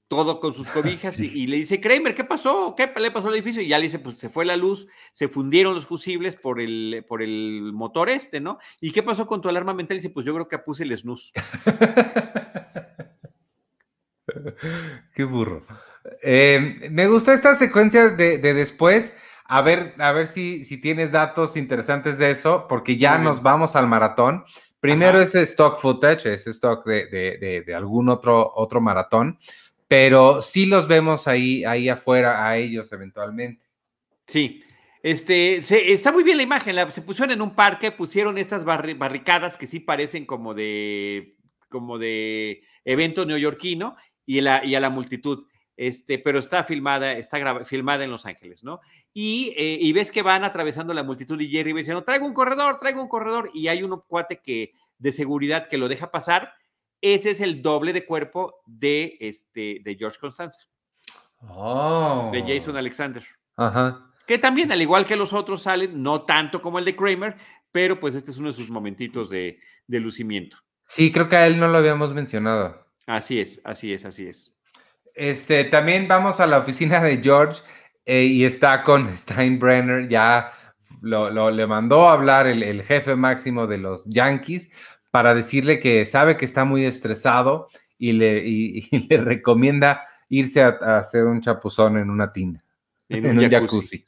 todo 0.08 0.40
con 0.40 0.54
sus 0.54 0.68
cobijas, 0.74 1.20
y, 1.20 1.48
le 1.48 1.58
dice: 1.58 1.82
Kramer, 1.82 2.16
¿qué 2.16 2.24
pasó? 2.24 2.76
¿Qué 2.76 2.92
le 3.00 3.12
pasó 3.12 3.28
al 3.28 3.36
edificio? 3.36 3.62
Y 3.62 3.68
ya 3.68 3.78
le 3.78 3.86
dice: 3.86 4.00
Pues 4.00 4.18
se 4.18 4.30
fue 4.30 4.46
la 4.46 4.58
luz, 4.58 4.88
se 5.14 5.28
fundieron 5.28 5.76
los 5.76 5.86
fusibles 5.86 6.36
por 6.36 6.60
el, 6.62 7.06
por 7.08 7.22
el 7.22 7.72
motor 7.74 8.10
este, 8.10 8.40
¿no? 8.40 8.60
¿Y 8.82 8.92
qué 8.92 9.04
pasó 9.04 9.28
con 9.28 9.42
tu 9.42 9.50
alarma 9.50 9.74
mental? 9.74 9.98
Y 9.98 10.00
dice: 10.00 10.10
Pues 10.10 10.26
yo 10.26 10.34
creo 10.34 10.48
que 10.48 10.60
puse 10.60 10.84
el 10.84 10.98
snooze. 10.98 11.32
Qué 15.14 15.24
burro. 15.24 15.66
Eh, 16.22 16.90
me 16.92 17.08
gustó 17.08 17.32
esta 17.32 17.56
secuencia 17.56 18.10
de, 18.10 18.38
de 18.38 18.54
después 18.54 19.16
a 19.48 19.62
ver, 19.62 19.94
a 20.00 20.12
ver 20.12 20.28
si, 20.28 20.64
si 20.64 20.78
tienes 20.80 21.12
datos 21.12 21.56
interesantes 21.56 22.18
de 22.18 22.32
eso, 22.32 22.66
porque 22.68 22.98
ya 22.98 23.18
nos 23.20 23.44
vamos 23.44 23.76
al 23.76 23.88
maratón. 23.88 24.44
Primero 24.80 25.20
ese 25.20 25.44
stock 25.44 25.80
footage, 25.80 26.34
ese 26.34 26.50
stock 26.52 26.86
de, 26.86 27.64
de, 27.66 27.76
algún 27.76 28.10
otro, 28.10 28.52
otro 28.56 28.82
maratón, 28.82 29.40
pero 29.88 30.42
sí 30.42 30.66
los 30.66 30.88
vemos 30.88 31.28
ahí, 31.28 31.64
ahí 31.64 31.90
afuera 31.90 32.48
a 32.48 32.58
ellos 32.58 32.92
eventualmente. 32.92 33.66
Sí, 34.28 34.64
este, 35.04 35.62
se, 35.62 35.92
está 35.92 36.12
muy 36.12 36.24
bien 36.24 36.38
la 36.38 36.44
imagen, 36.44 36.76
se 36.92 37.02
pusieron 37.02 37.32
en 37.32 37.42
un 37.42 37.56
parque, 37.56 37.92
pusieron 37.92 38.38
estas 38.38 38.66
barricadas 38.66 39.58
que 39.58 39.68
sí 39.68 39.80
parecen 39.80 40.26
como 40.26 40.54
de, 40.54 41.36
como 41.70 41.98
de 41.98 42.64
evento 42.84 43.26
neoyorquino 43.26 43.96
y, 44.26 44.42
la, 44.42 44.66
y 44.66 44.76
a 44.76 44.80
la 44.80 44.90
multitud 44.90 45.46
este, 45.78 46.20
pero 46.20 46.40
está 46.40 46.64
filmada, 46.64 47.14
está 47.14 47.66
filmada 47.66 48.04
en 48.04 48.12
Los 48.12 48.26
Ángeles, 48.26 48.64
¿no? 48.64 48.80
Eh, 49.14 49.78
y, 49.82 49.94
ves 49.94 50.12
que 50.12 50.22
van 50.22 50.44
atravesando 50.44 50.94
la 50.94 51.04
multitud 51.04 51.40
y 51.40 51.50
Jerry 51.50 51.74
va 51.74 51.80
diciendo, 51.80 52.04
traigo 52.04 52.26
un 52.26 52.34
corredor, 52.34 52.80
traigo 52.80 53.02
un 53.02 53.10
corredor, 53.10 53.50
y 53.54 53.68
hay 53.68 53.84
un 53.84 54.02
cuate 54.08 54.42
que, 54.42 54.74
de 54.98 55.12
seguridad 55.12 55.68
que 55.68 55.78
lo 55.78 55.88
deja 55.88 56.12
pasar, 56.12 56.54
ese 57.02 57.32
es 57.32 57.42
el 57.42 57.62
doble 57.62 57.94
de 57.94 58.06
cuerpo 58.06 58.62
de, 58.66 59.18
este, 59.20 59.82
de 59.84 59.96
George 59.96 60.20
Constanza. 60.20 60.60
Oh. 61.42 62.30
De 62.32 62.42
Jason 62.42 62.78
Alexander. 62.78 63.26
Ajá. 63.56 64.12
Que 64.26 64.38
también, 64.38 64.72
al 64.72 64.82
igual 64.82 65.06
que 65.06 65.16
los 65.16 65.34
otros, 65.34 65.62
salen, 65.64 66.02
no 66.02 66.24
tanto 66.24 66.62
como 66.62 66.80
el 66.80 66.86
de 66.86 66.96
Kramer, 66.96 67.38
pero 67.72 68.00
pues 68.00 68.16
este 68.16 68.32
es 68.32 68.38
uno 68.38 68.50
de 68.50 68.56
sus 68.56 68.70
momentitos 68.70 69.30
de, 69.30 69.60
de 69.88 70.00
lucimiento. 70.00 70.58
Sí, 70.86 71.12
creo 71.12 71.30
que 71.30 71.36
a 71.36 71.48
él 71.48 71.60
no 71.60 71.68
lo 71.68 71.78
habíamos 71.78 72.14
mencionado. 72.14 72.86
Así 73.06 73.40
es, 73.40 73.62
así 73.64 73.94
es, 73.94 74.06
así 74.06 74.28
es. 74.28 74.54
Este, 75.14 75.64
también 75.66 76.08
vamos 76.08 76.40
a 76.40 76.48
la 76.48 76.58
oficina 76.58 77.02
de 77.04 77.18
George 77.18 77.62
eh, 78.06 78.24
y 78.24 78.46
está 78.46 78.84
con 78.84 79.16
Steinbrenner, 79.16 80.10
ya 80.10 80.52
lo, 81.02 81.52
le 81.52 81.68
mandó 81.68 82.10
a 82.10 82.14
hablar 82.14 82.48
el, 82.48 82.84
jefe 82.84 83.16
máximo 83.16 83.68
de 83.68 83.78
los 83.78 84.06
Yankees 84.06 84.72
para 85.16 85.34
decirle 85.34 85.80
que 85.80 86.06
sabe 86.06 86.36
que 86.36 86.44
está 86.44 86.66
muy 86.66 86.84
estresado 86.84 87.70
y 87.98 88.12
le, 88.12 88.44
le 89.10 89.18
recomienda 89.18 90.02
irse 90.28 90.62
a, 90.62 90.98
hacer 90.98 91.24
un 91.24 91.40
chapuzón 91.40 91.98
en 91.98 92.10
una 92.10 92.34
tina, 92.34 92.62
en, 93.08 93.26
un, 93.26 93.50
jacuzzi. 93.50 94.04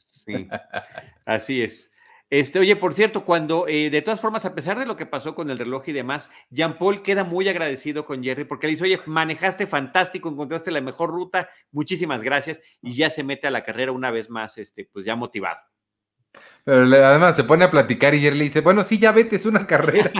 Así 1.24 1.62
es. 1.62 1.90
Este, 2.28 2.58
oye, 2.58 2.76
por 2.76 2.92
cierto, 2.92 3.24
cuando, 3.24 3.66
eh, 3.66 3.88
de 3.88 4.02
todas 4.02 4.20
formas, 4.20 4.44
a 4.44 4.54
pesar 4.54 4.78
de 4.78 4.84
lo 4.84 4.96
que 4.96 5.06
pasó 5.06 5.34
con 5.34 5.48
el 5.48 5.58
reloj 5.58 5.88
y 5.88 5.92
demás, 5.92 6.28
Jean 6.50 6.76
Paul 6.76 7.00
queda 7.00 7.24
muy 7.24 7.48
agradecido 7.48 8.04
con 8.04 8.22
Jerry 8.22 8.44
porque 8.44 8.66
le 8.66 8.72
dice, 8.72 8.84
oye, 8.84 9.00
manejaste 9.06 9.66
fantástico, 9.66 10.28
encontraste 10.28 10.70
la 10.70 10.82
mejor 10.82 11.08
ruta, 11.08 11.48
muchísimas 11.72 12.22
gracias, 12.22 12.60
y 12.82 12.92
ya 12.92 13.08
se 13.08 13.24
mete 13.24 13.46
a 13.46 13.50
la 13.50 13.64
carrera 13.64 13.92
una 13.92 14.10
vez 14.10 14.28
más, 14.28 14.58
este, 14.58 14.84
pues 14.92 15.06
ya 15.06 15.16
motivado. 15.16 15.58
Pero 16.64 16.82
además 16.82 17.36
se 17.36 17.44
pone 17.44 17.64
a 17.64 17.70
platicar 17.70 18.14
y 18.14 18.20
Jerry 18.20 18.38
le 18.38 18.44
dice, 18.44 18.60
bueno, 18.60 18.84
sí, 18.84 18.98
ya 18.98 19.12
vete, 19.12 19.36
es 19.36 19.46
una 19.46 19.66
carrera. 19.66 20.10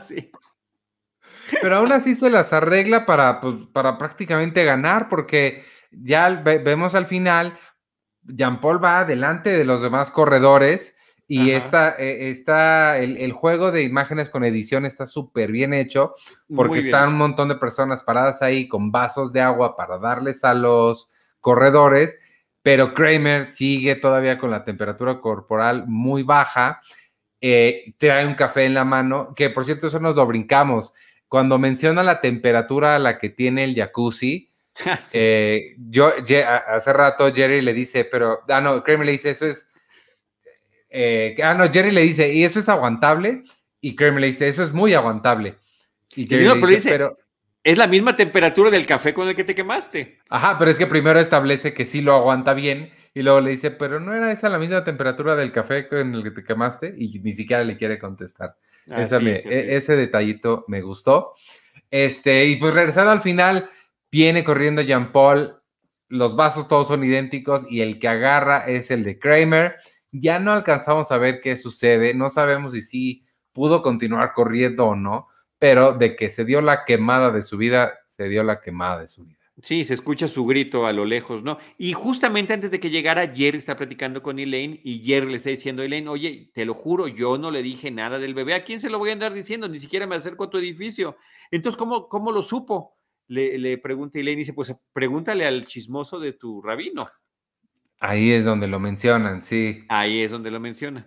sí. 0.04 0.30
Pero 1.60 1.76
aún 1.76 1.92
así 1.92 2.14
se 2.14 2.30
las 2.30 2.52
arregla 2.52 3.06
para, 3.06 3.40
pues, 3.40 3.56
para 3.72 3.98
prácticamente 3.98 4.64
ganar, 4.64 5.08
porque 5.08 5.62
ya 5.90 6.30
vemos 6.30 6.94
al 6.94 7.06
final, 7.06 7.58
Jean 8.22 8.60
Paul 8.60 8.82
va 8.82 9.00
adelante 9.00 9.50
de 9.50 9.64
los 9.64 9.82
demás 9.82 10.10
corredores 10.10 10.96
y 11.26 11.52
está, 11.52 11.94
eh, 11.96 12.30
está 12.30 12.98
el, 12.98 13.32
juego 13.32 13.70
de 13.70 13.84
imágenes 13.84 14.30
con 14.30 14.42
edición 14.42 14.84
está 14.84 15.06
súper 15.06 15.52
bien 15.52 15.72
hecho 15.72 16.16
porque 16.52 16.80
están 16.80 17.10
un 17.10 17.18
montón 17.18 17.48
de 17.48 17.54
personas 17.54 18.02
paradas 18.02 18.42
ahí 18.42 18.66
con 18.66 18.90
vasos 18.90 19.32
de 19.32 19.40
agua 19.40 19.76
para 19.76 19.98
darles 19.98 20.42
a 20.42 20.54
los 20.54 21.08
corredores, 21.38 22.18
pero 22.62 22.94
Kramer 22.94 23.52
sigue 23.52 23.96
todavía 23.96 24.38
con 24.38 24.50
la 24.50 24.64
temperatura 24.64 25.20
corporal 25.20 25.84
muy 25.86 26.22
baja, 26.22 26.80
eh, 27.40 27.94
trae 27.98 28.26
un 28.26 28.34
café 28.34 28.64
en 28.64 28.74
la 28.74 28.84
mano, 28.84 29.34
que 29.34 29.50
por 29.50 29.64
cierto 29.64 29.86
eso 29.86 29.98
nos 29.98 30.16
lo 30.16 30.26
brincamos. 30.26 30.92
Cuando 31.28 31.58
menciona 31.58 32.02
la 32.02 32.20
temperatura 32.20 32.96
a 32.96 32.98
la 32.98 33.18
que 33.18 33.30
tiene 33.30 33.64
el 33.64 33.74
jacuzzi, 33.74 34.50
ah, 34.86 34.98
eh, 35.12 35.74
yo 35.78 36.12
hace 36.68 36.92
rato 36.92 37.32
Jerry 37.32 37.60
le 37.60 37.72
dice, 37.72 38.04
pero, 38.04 38.40
ah, 38.48 38.60
no, 38.60 38.82
Kramer 38.82 39.06
le 39.06 39.12
dice, 39.12 39.30
eso 39.30 39.46
es 39.46 39.70
eh, 40.90 41.36
ah, 41.42 41.54
no, 41.54 41.70
Jerry 41.72 41.92
le 41.92 42.02
dice, 42.02 42.32
¿y 42.34 42.44
eso 42.44 42.58
es 42.58 42.68
aguantable? 42.68 43.44
Y 43.80 43.94
Kramer 43.94 44.20
le 44.20 44.26
dice, 44.26 44.48
eso 44.48 44.62
es 44.62 44.72
muy 44.72 44.92
aguantable. 44.92 45.56
Y 46.16 46.28
Jerry 46.28 46.44
le 46.44 46.66
dice, 46.66 46.90
pero, 46.90 47.16
es 47.62 47.78
la 47.78 47.86
misma 47.86 48.16
temperatura 48.16 48.70
del 48.70 48.86
café 48.86 49.14
con 49.14 49.28
el 49.28 49.36
que 49.36 49.44
te 49.44 49.54
quemaste. 49.54 50.18
Ajá, 50.28 50.58
pero 50.58 50.70
es 50.70 50.78
que 50.78 50.86
primero 50.86 51.20
establece 51.20 51.74
que 51.74 51.84
sí 51.84 52.00
lo 52.00 52.14
aguanta 52.14 52.54
bien 52.54 52.90
y 53.12 53.22
luego 53.22 53.40
le 53.40 53.50
dice, 53.50 53.70
pero 53.70 54.00
no 54.00 54.14
era 54.14 54.32
esa 54.32 54.48
la 54.48 54.58
misma 54.58 54.84
temperatura 54.84 55.36
del 55.36 55.52
café 55.52 55.88
con 55.88 56.14
el 56.14 56.22
que 56.22 56.30
te 56.30 56.44
quemaste 56.44 56.94
y 56.96 57.18
ni 57.20 57.32
siquiera 57.32 57.64
le 57.64 57.76
quiere 57.76 57.98
contestar. 57.98 58.56
Ese 58.86 59.96
detallito 59.96 60.64
me 60.68 60.80
gustó. 60.80 61.34
Este, 61.90 62.46
y 62.46 62.56
pues 62.56 62.72
regresando 62.72 63.10
al 63.10 63.20
final, 63.20 63.68
viene 64.10 64.44
corriendo 64.44 64.82
Jean 64.82 65.12
Paul, 65.12 65.56
los 66.08 66.36
vasos 66.36 66.68
todos 66.68 66.88
son 66.88 67.04
idénticos 67.04 67.66
y 67.70 67.82
el 67.82 67.98
que 67.98 68.08
agarra 68.08 68.66
es 68.66 68.90
el 68.90 69.04
de 69.04 69.18
Kramer 69.18 69.76
ya 70.12 70.38
no 70.38 70.52
alcanzamos 70.52 71.10
a 71.12 71.18
ver 71.18 71.40
qué 71.40 71.56
sucede, 71.56 72.14
no 72.14 72.30
sabemos 72.30 72.72
si 72.72 72.82
sí 72.82 73.24
pudo 73.52 73.82
continuar 73.82 74.32
corriendo 74.32 74.86
o 74.86 74.96
no, 74.96 75.28
pero 75.60 75.92
de 75.92 76.16
que 76.16 76.30
se 76.30 76.44
dio 76.44 76.60
la 76.62 76.84
quemada 76.84 77.30
de 77.30 77.44
su 77.44 77.56
vida, 77.58 78.00
se 78.06 78.28
dio 78.28 78.42
la 78.42 78.60
quemada 78.60 79.02
de 79.02 79.08
su 79.08 79.24
vida. 79.24 79.38
Sí, 79.62 79.84
se 79.84 79.92
escucha 79.92 80.26
su 80.26 80.46
grito 80.46 80.86
a 80.86 80.92
lo 80.94 81.04
lejos, 81.04 81.42
¿no? 81.42 81.58
Y 81.76 81.92
justamente 81.92 82.54
antes 82.54 82.70
de 82.70 82.80
que 82.80 82.88
llegara, 82.88 83.28
Jerry 83.28 83.58
está 83.58 83.76
platicando 83.76 84.22
con 84.22 84.38
Elaine 84.38 84.80
y 84.82 85.00
Jerry 85.04 85.30
le 85.30 85.36
está 85.36 85.50
diciendo 85.50 85.82
a 85.82 85.84
Elaine, 85.84 86.08
oye, 86.08 86.50
te 86.54 86.64
lo 86.64 86.72
juro, 86.72 87.08
yo 87.08 87.36
no 87.36 87.50
le 87.50 87.62
dije 87.62 87.90
nada 87.90 88.18
del 88.18 88.32
bebé, 88.32 88.54
¿a 88.54 88.64
quién 88.64 88.80
se 88.80 88.88
lo 88.88 88.98
voy 88.98 89.10
a 89.10 89.12
andar 89.12 89.34
diciendo? 89.34 89.68
Ni 89.68 89.78
siquiera 89.78 90.06
me 90.06 90.16
acerco 90.16 90.44
a 90.44 90.50
tu 90.50 90.56
edificio. 90.56 91.18
Entonces, 91.50 91.76
¿cómo, 91.76 92.08
cómo 92.08 92.32
lo 92.32 92.42
supo? 92.42 92.96
Le, 93.26 93.58
le 93.58 93.76
pregunta 93.76 94.18
Elaine 94.18 94.40
y 94.40 94.44
dice, 94.44 94.54
pues 94.54 94.74
pregúntale 94.94 95.46
al 95.46 95.66
chismoso 95.66 96.18
de 96.18 96.32
tu 96.32 96.62
rabino. 96.62 97.06
Ahí 97.98 98.30
es 98.30 98.46
donde 98.46 98.66
lo 98.66 98.80
mencionan, 98.80 99.42
sí. 99.42 99.84
Ahí 99.90 100.22
es 100.22 100.30
donde 100.30 100.50
lo 100.50 100.58
menciona. 100.58 101.06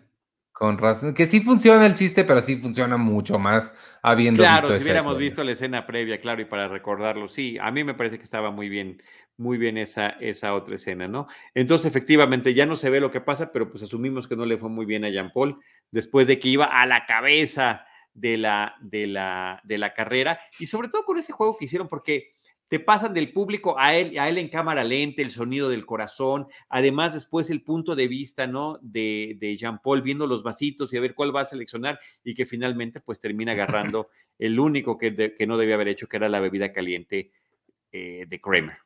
Con 0.54 0.78
razón, 0.78 1.16
que 1.16 1.26
sí 1.26 1.42
funciona 1.42 1.84
el 1.88 1.96
chiste, 1.96 2.24
pero 2.24 2.40
sí 2.40 2.58
funciona 2.58 2.96
mucho 2.96 3.40
más 3.40 3.76
habiendo 4.04 4.44
claro, 4.44 4.68
visto 4.68 4.80
si 4.80 4.84
hubiéramos 4.84 5.18
visto 5.18 5.44
la 5.44 5.52
escena 5.52 5.88
previa, 5.88 6.20
claro, 6.22 6.44
y 6.44 6.46
para 6.46 6.68
recordarlo, 6.68 7.28
sí, 7.28 7.58
a 7.60 7.72
mí 7.72 7.84
me 7.84 7.96
parece 7.96 8.20
que 8.20 8.24
estaba 8.24 8.52
muy 8.52 8.70
bien, 8.70 9.02
muy 9.36 9.58
bien 9.58 9.80
esa, 9.80 10.10
esa 10.10 10.54
otra 10.54 10.76
escena, 10.76 11.08
¿no? 11.08 11.28
Entonces, 11.56 11.88
efectivamente, 11.88 12.54
ya 12.54 12.68
no 12.68 12.76
se 12.76 12.92
ve 12.92 13.00
lo 13.00 13.10
que 13.10 13.20
pasa, 13.20 13.52
pero 13.52 13.68
pues 13.72 13.82
asumimos 13.82 14.28
que 14.28 14.36
no 14.36 14.46
le 14.46 14.60
fue 14.60 14.70
muy 14.70 14.86
bien 14.86 15.04
a 15.06 15.10
Jean 15.10 15.32
Paul 15.34 15.60
después 15.90 16.28
de 16.28 16.40
que 16.40 16.50
iba 16.50 16.66
a 16.66 16.86
la 16.86 17.08
cabeza 17.08 17.88
de 18.14 18.38
la, 18.38 18.76
de 18.80 19.08
la, 19.08 19.60
de 19.64 19.80
la 19.80 19.96
carrera 19.96 20.40
y 20.60 20.68
sobre 20.68 20.88
todo 20.88 21.04
con 21.04 21.18
ese 21.18 21.34
juego 21.34 21.58
que 21.58 21.66
hicieron, 21.66 21.88
porque 21.88 22.33
te 22.74 22.80
pasan 22.80 23.14
del 23.14 23.32
público 23.32 23.76
a 23.78 23.94
él, 23.94 24.18
a 24.18 24.28
él 24.28 24.40
en 24.40 24.50
cámara 24.50 24.84
lenta, 24.84 25.22
el 25.22 25.30
sonido 25.30 25.70
del 25.70 25.86
corazón, 25.86 26.48
además 26.70 27.14
después 27.14 27.52
el 27.52 27.62
punto 27.62 27.96
de 27.96 28.08
vista, 28.08 28.48
¿no? 28.48 28.80
De, 28.82 29.38
de 29.40 29.56
Jean 29.58 29.80
Paul 29.80 30.02
viendo 30.02 30.26
los 30.26 30.42
vasitos 30.42 30.92
y 30.92 30.98
a 30.98 31.00
ver 31.00 31.14
cuál 31.14 31.36
va 31.36 31.42
a 31.42 31.46
seleccionar 31.46 32.00
y 32.24 32.34
que 32.34 32.48
finalmente 32.48 33.00
pues 33.00 33.20
termina 33.20 33.52
agarrando 33.52 34.10
el 34.40 34.60
único 34.60 34.98
que, 34.98 35.36
que 35.38 35.46
no 35.46 35.60
debía 35.60 35.76
haber 35.76 35.90
hecho, 35.90 36.08
que 36.08 36.18
era 36.18 36.30
la 36.30 36.40
bebida 36.40 36.74
caliente 36.74 37.30
eh, 37.92 38.26
de 38.28 38.42
Kramer. 38.42 38.78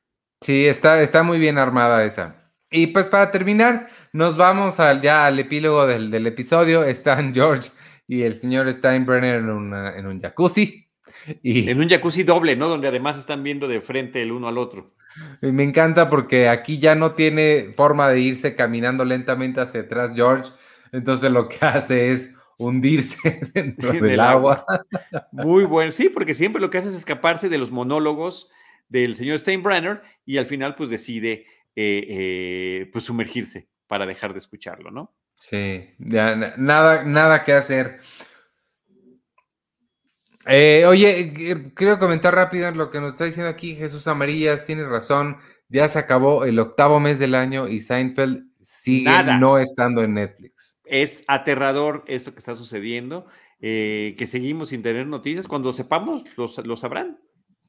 Sí, 0.41 0.65
está, 0.65 1.01
está 1.01 1.23
muy 1.23 1.39
bien 1.39 1.57
armada 1.57 2.03
esa. 2.03 2.51
Y 2.69 2.87
pues 2.87 3.07
para 3.07 3.31
terminar, 3.31 3.87
nos 4.11 4.35
vamos 4.35 4.81
al, 4.81 5.01
ya 5.01 5.25
al 5.25 5.39
epílogo 5.39 5.87
del, 5.87 6.11
del 6.11 6.27
episodio. 6.27 6.83
Están 6.83 7.33
George 7.33 7.69
y 8.05 8.23
el 8.23 8.35
señor 8.35 8.69
Steinbrenner 8.73 9.35
en, 9.35 9.73
en 9.73 10.07
un 10.07 10.19
jacuzzi. 10.19 10.86
Y, 11.43 11.69
en 11.69 11.79
un 11.79 11.89
jacuzzi 11.89 12.23
doble, 12.23 12.55
¿no? 12.55 12.67
Donde 12.69 12.87
además 12.87 13.17
están 13.17 13.43
viendo 13.43 13.67
de 13.67 13.81
frente 13.81 14.21
el 14.21 14.31
uno 14.31 14.47
al 14.47 14.57
otro. 14.57 14.91
me 15.41 15.63
encanta 15.63 16.09
porque 16.09 16.49
aquí 16.49 16.79
ya 16.79 16.95
no 16.95 17.11
tiene 17.11 17.71
forma 17.75 18.09
de 18.09 18.21
irse 18.21 18.55
caminando 18.55 19.05
lentamente 19.05 19.61
hacia 19.61 19.81
atrás 19.81 20.13
George. 20.15 20.51
Entonces 20.91 21.31
lo 21.31 21.49
que 21.49 21.57
hace 21.61 22.11
es 22.11 22.35
hundirse 22.57 23.39
dentro 23.53 23.91
del 23.93 24.19
agua. 24.19 24.65
Muy 25.31 25.65
bueno, 25.65 25.91
sí, 25.91 26.09
porque 26.09 26.35
siempre 26.35 26.61
lo 26.61 26.69
que 26.69 26.79
hace 26.79 26.89
es 26.89 26.95
escaparse 26.95 27.49
de 27.49 27.57
los 27.57 27.71
monólogos 27.71 28.49
del 28.89 29.15
señor 29.15 29.39
Steinbrenner 29.39 30.01
y 30.25 30.37
al 30.37 30.45
final 30.45 30.75
pues 30.75 30.89
decide 30.89 31.45
eh, 31.75 32.05
eh, 32.09 32.89
pues 32.91 33.05
sumergirse 33.05 33.67
para 33.87 34.05
dejar 34.05 34.33
de 34.33 34.39
escucharlo, 34.39 34.91
¿no? 34.91 35.13
Sí, 35.35 35.93
ya 35.99 36.35
nada, 36.57 37.03
nada 37.03 37.43
que 37.43 37.53
hacer. 37.53 37.99
Eh, 40.47 40.85
oye, 40.85 41.71
quiero 41.75 41.99
comentar 41.99 42.33
rápido 42.33 42.71
lo 42.71 42.89
que 42.89 43.01
nos 43.01 43.13
está 43.13 43.25
diciendo 43.25 43.49
aquí 43.49 43.75
Jesús 43.75 44.07
Amarillas, 44.07 44.65
tiene 44.65 44.85
razón, 44.85 45.37
ya 45.67 45.89
se 45.89 45.99
acabó 45.99 46.45
el 46.45 46.57
octavo 46.59 46.99
mes 46.99 47.19
del 47.19 47.35
año 47.35 47.67
y 47.67 47.81
Seinfeld 47.81 48.45
sigue 48.61 49.09
no 49.39 49.57
estando 49.57 50.03
en 50.03 50.13
Netflix. 50.13 50.79
Es 50.85 51.23
aterrador 51.27 52.03
esto 52.07 52.31
que 52.31 52.39
está 52.39 52.55
sucediendo, 52.55 53.27
eh, 53.59 54.15
que 54.17 54.25
seguimos 54.25 54.69
sin 54.69 54.81
tener 54.81 55.05
noticias, 55.07 55.47
cuando 55.47 55.73
sepamos 55.73 56.23
lo 56.37 56.77
sabrán. 56.77 57.19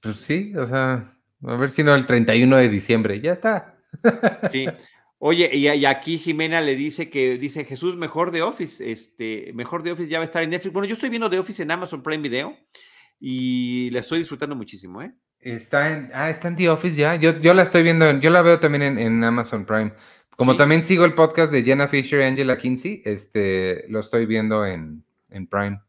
Pues 0.01 0.17
sí, 0.17 0.55
o 0.57 0.67
sea, 0.67 1.17
a 1.45 1.57
ver 1.57 1.71
si 1.71 1.83
no 1.83 1.95
el 1.95 2.07
31 2.07 2.57
de 2.57 2.69
diciembre, 2.69 3.21
ya 3.21 3.33
está. 3.33 3.77
Sí. 4.53 4.67
Oye, 5.21 5.51
y, 5.53 5.85
aquí 5.85 6.19
Jimena 6.19 6.61
le 6.61 6.77
dice 6.77 7.11
que 7.11 7.39
dice 7.39 7.65
Jesús, 7.65 7.97
mejor 7.97 8.31
de 8.31 8.43
Office, 8.43 8.91
este, 8.91 9.51
mejor 9.53 9.83
de 9.83 9.91
Office 9.91 10.09
ya 10.09 10.19
va 10.19 10.23
a 10.23 10.27
estar 10.27 10.45
en 10.45 10.51
Netflix. 10.51 10.73
Bueno, 10.73 10.87
yo 10.87 10.95
estoy 10.95 11.11
viendo 11.11 11.29
de 11.29 11.41
Office 11.41 11.61
en 11.61 11.71
Amazon 11.73 12.03
Prime 12.03 12.23
Video 12.23 12.57
y 13.19 13.91
la 13.91 13.99
estoy 13.99 14.21
disfrutando 14.21 14.55
muchísimo, 14.55 15.03
¿eh? 15.03 15.13
Está 15.41 15.93
en, 15.93 16.11
ah, 16.15 16.31
está 16.31 16.49
en 16.49 16.57
The 16.57 16.69
Office 16.69 16.97
ya. 16.97 17.17
Yo, 17.17 17.39
yo 17.41 17.53
la 17.53 17.63
estoy 17.63 17.83
viendo, 17.83 18.21
yo 18.21 18.31
la 18.31 18.43
veo 18.43 18.61
también 18.61 18.99
en, 18.99 19.25
Amazon 19.25 19.65
Prime. 19.65 19.93
Como 20.37 20.55
también 20.55 20.85
sigo 20.85 21.05
el 21.05 21.15
podcast 21.15 21.53
de 21.53 21.65
Jenna 21.65 21.89
Fisher 21.89 22.21
y 22.21 22.25
Angela 22.25 22.57
Kinsey, 22.57 23.03
este, 23.05 23.87
lo 23.89 23.99
estoy 23.99 24.25
viendo 24.25 24.65
en, 24.65 25.05
en 25.31 25.49
Prime. 25.49 25.81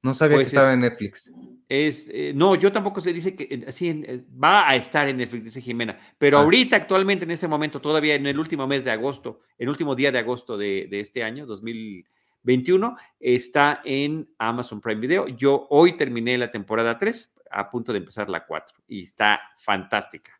No 0.00 0.14
sabía 0.14 0.36
que 0.36 0.44
pues 0.44 0.52
estaba 0.52 0.72
en 0.72 0.80
Netflix. 0.80 1.32
Es, 1.68 2.08
eh, 2.10 2.32
no, 2.34 2.54
yo 2.54 2.70
tampoco 2.70 3.00
se 3.00 3.12
dice 3.12 3.34
que 3.34 3.64
así 3.66 4.04
va 4.42 4.68
a 4.68 4.76
estar 4.76 5.08
en 5.08 5.16
Netflix, 5.16 5.44
dice 5.44 5.60
Jimena, 5.60 5.98
pero 6.18 6.38
ah. 6.38 6.42
ahorita, 6.42 6.76
actualmente, 6.76 7.24
en 7.24 7.32
este 7.32 7.48
momento, 7.48 7.80
todavía 7.80 8.14
en 8.14 8.26
el 8.26 8.38
último 8.38 8.66
mes 8.66 8.84
de 8.84 8.92
agosto, 8.92 9.40
el 9.58 9.68
último 9.68 9.96
día 9.96 10.12
de 10.12 10.20
agosto 10.20 10.56
de, 10.56 10.88
este 10.92 11.24
año, 11.24 11.46
2021, 11.46 12.96
está 13.18 13.80
en 13.84 14.28
Amazon 14.38 14.80
Prime 14.80 15.00
Video. 15.00 15.26
Yo 15.28 15.66
hoy 15.70 15.96
terminé 15.96 16.38
la 16.38 16.52
temporada 16.52 16.96
3, 16.96 17.34
a 17.50 17.68
punto 17.68 17.92
de 17.92 17.98
empezar 17.98 18.30
la 18.30 18.46
4, 18.46 18.78
y 18.86 19.02
está 19.02 19.40
fantástica. 19.56 20.38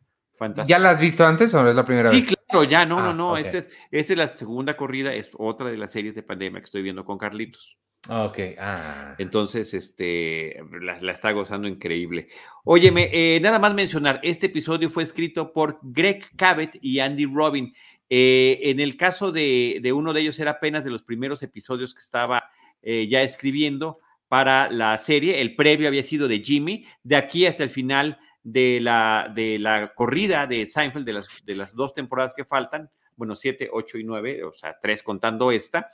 ¿Ya 0.65 0.79
la 0.79 0.91
has 0.91 1.01
visto 1.01 1.25
antes 1.27 1.53
o 1.53 1.61
no 1.61 1.69
es 1.69 1.75
la 1.75 1.83
primera 1.83 2.09
vez? 2.09 2.25
Sí, 2.25 2.35
claro, 2.47 2.63
ya, 2.63 2.85
no, 2.85 3.01
no, 3.01 3.09
ah, 3.09 3.13
no. 3.13 3.37
Esta, 3.37 3.57
es, 3.57 3.69
esta 3.91 4.13
es 4.13 4.17
la 4.17 4.27
segunda 4.27 4.77
corrida, 4.77 5.13
es 5.13 5.29
otra 5.37 5.69
de 5.69 5.75
las 5.75 5.91
series 5.91 6.15
de 6.15 6.23
pandemia 6.23 6.61
que 6.61 6.65
estoy 6.65 6.81
viendo 6.81 7.03
con 7.03 7.17
Carlitos. 7.17 7.77
Ok, 8.11 8.39
ah. 8.57 9.13
Entonces, 9.19 9.75
este, 9.75 10.59
la, 10.81 11.11
está 11.11 11.31
gozando 11.31 11.67
increíble. 11.67 12.27
Óyeme, 12.63 13.07
eh, 13.13 13.39
nada 13.39 13.59
más 13.59 13.75
mencionar, 13.75 14.19
este 14.23 14.47
episodio 14.47 14.89
fue 14.89 15.03
escrito 15.03 15.53
por 15.53 15.77
Greg 15.83 16.25
Cabot 16.35 16.71
y 16.81 17.01
Andy 17.01 17.27
Robin. 17.27 17.71
Eh, 18.09 18.57
en 18.63 18.79
el 18.79 18.97
caso 18.97 19.31
de, 19.31 19.91
uno 19.93 20.11
de 20.11 20.21
ellos 20.21 20.39
era 20.39 20.51
apenas 20.51 20.83
de 20.83 20.89
los 20.89 21.03
primeros 21.03 21.43
episodios 21.43 21.93
que 21.93 21.99
estaba 21.99 22.49
eh, 22.81 23.07
ya 23.07 23.21
escribiendo 23.21 23.99
para 24.27 24.71
la 24.71 24.97
serie. 24.97 25.39
El 25.39 25.55
previo 25.55 25.87
había 25.87 26.01
sido 26.01 26.27
de 26.27 26.39
Jimmy. 26.39 26.87
De 27.03 27.15
aquí 27.15 27.45
hasta 27.45 27.61
el 27.61 27.69
final 27.69 28.17
de 28.41 28.79
la, 28.81 29.31
de 29.35 29.59
la 29.59 29.93
corrida 29.93 30.47
de 30.47 30.65
Seinfeld, 30.65 31.05
de 31.05 31.13
las, 31.13 31.27
de 31.45 31.53
las 31.53 31.75
dos 31.75 31.93
temporadas 31.93 32.33
que 32.35 32.43
faltan, 32.43 32.89
bueno, 33.15 33.35
siete, 33.35 33.69
ocho 33.71 33.99
y 33.99 34.03
nueve, 34.03 34.43
o 34.43 34.53
sea, 34.53 34.79
tres 34.81 35.03
contando 35.03 35.51
esta, 35.51 35.91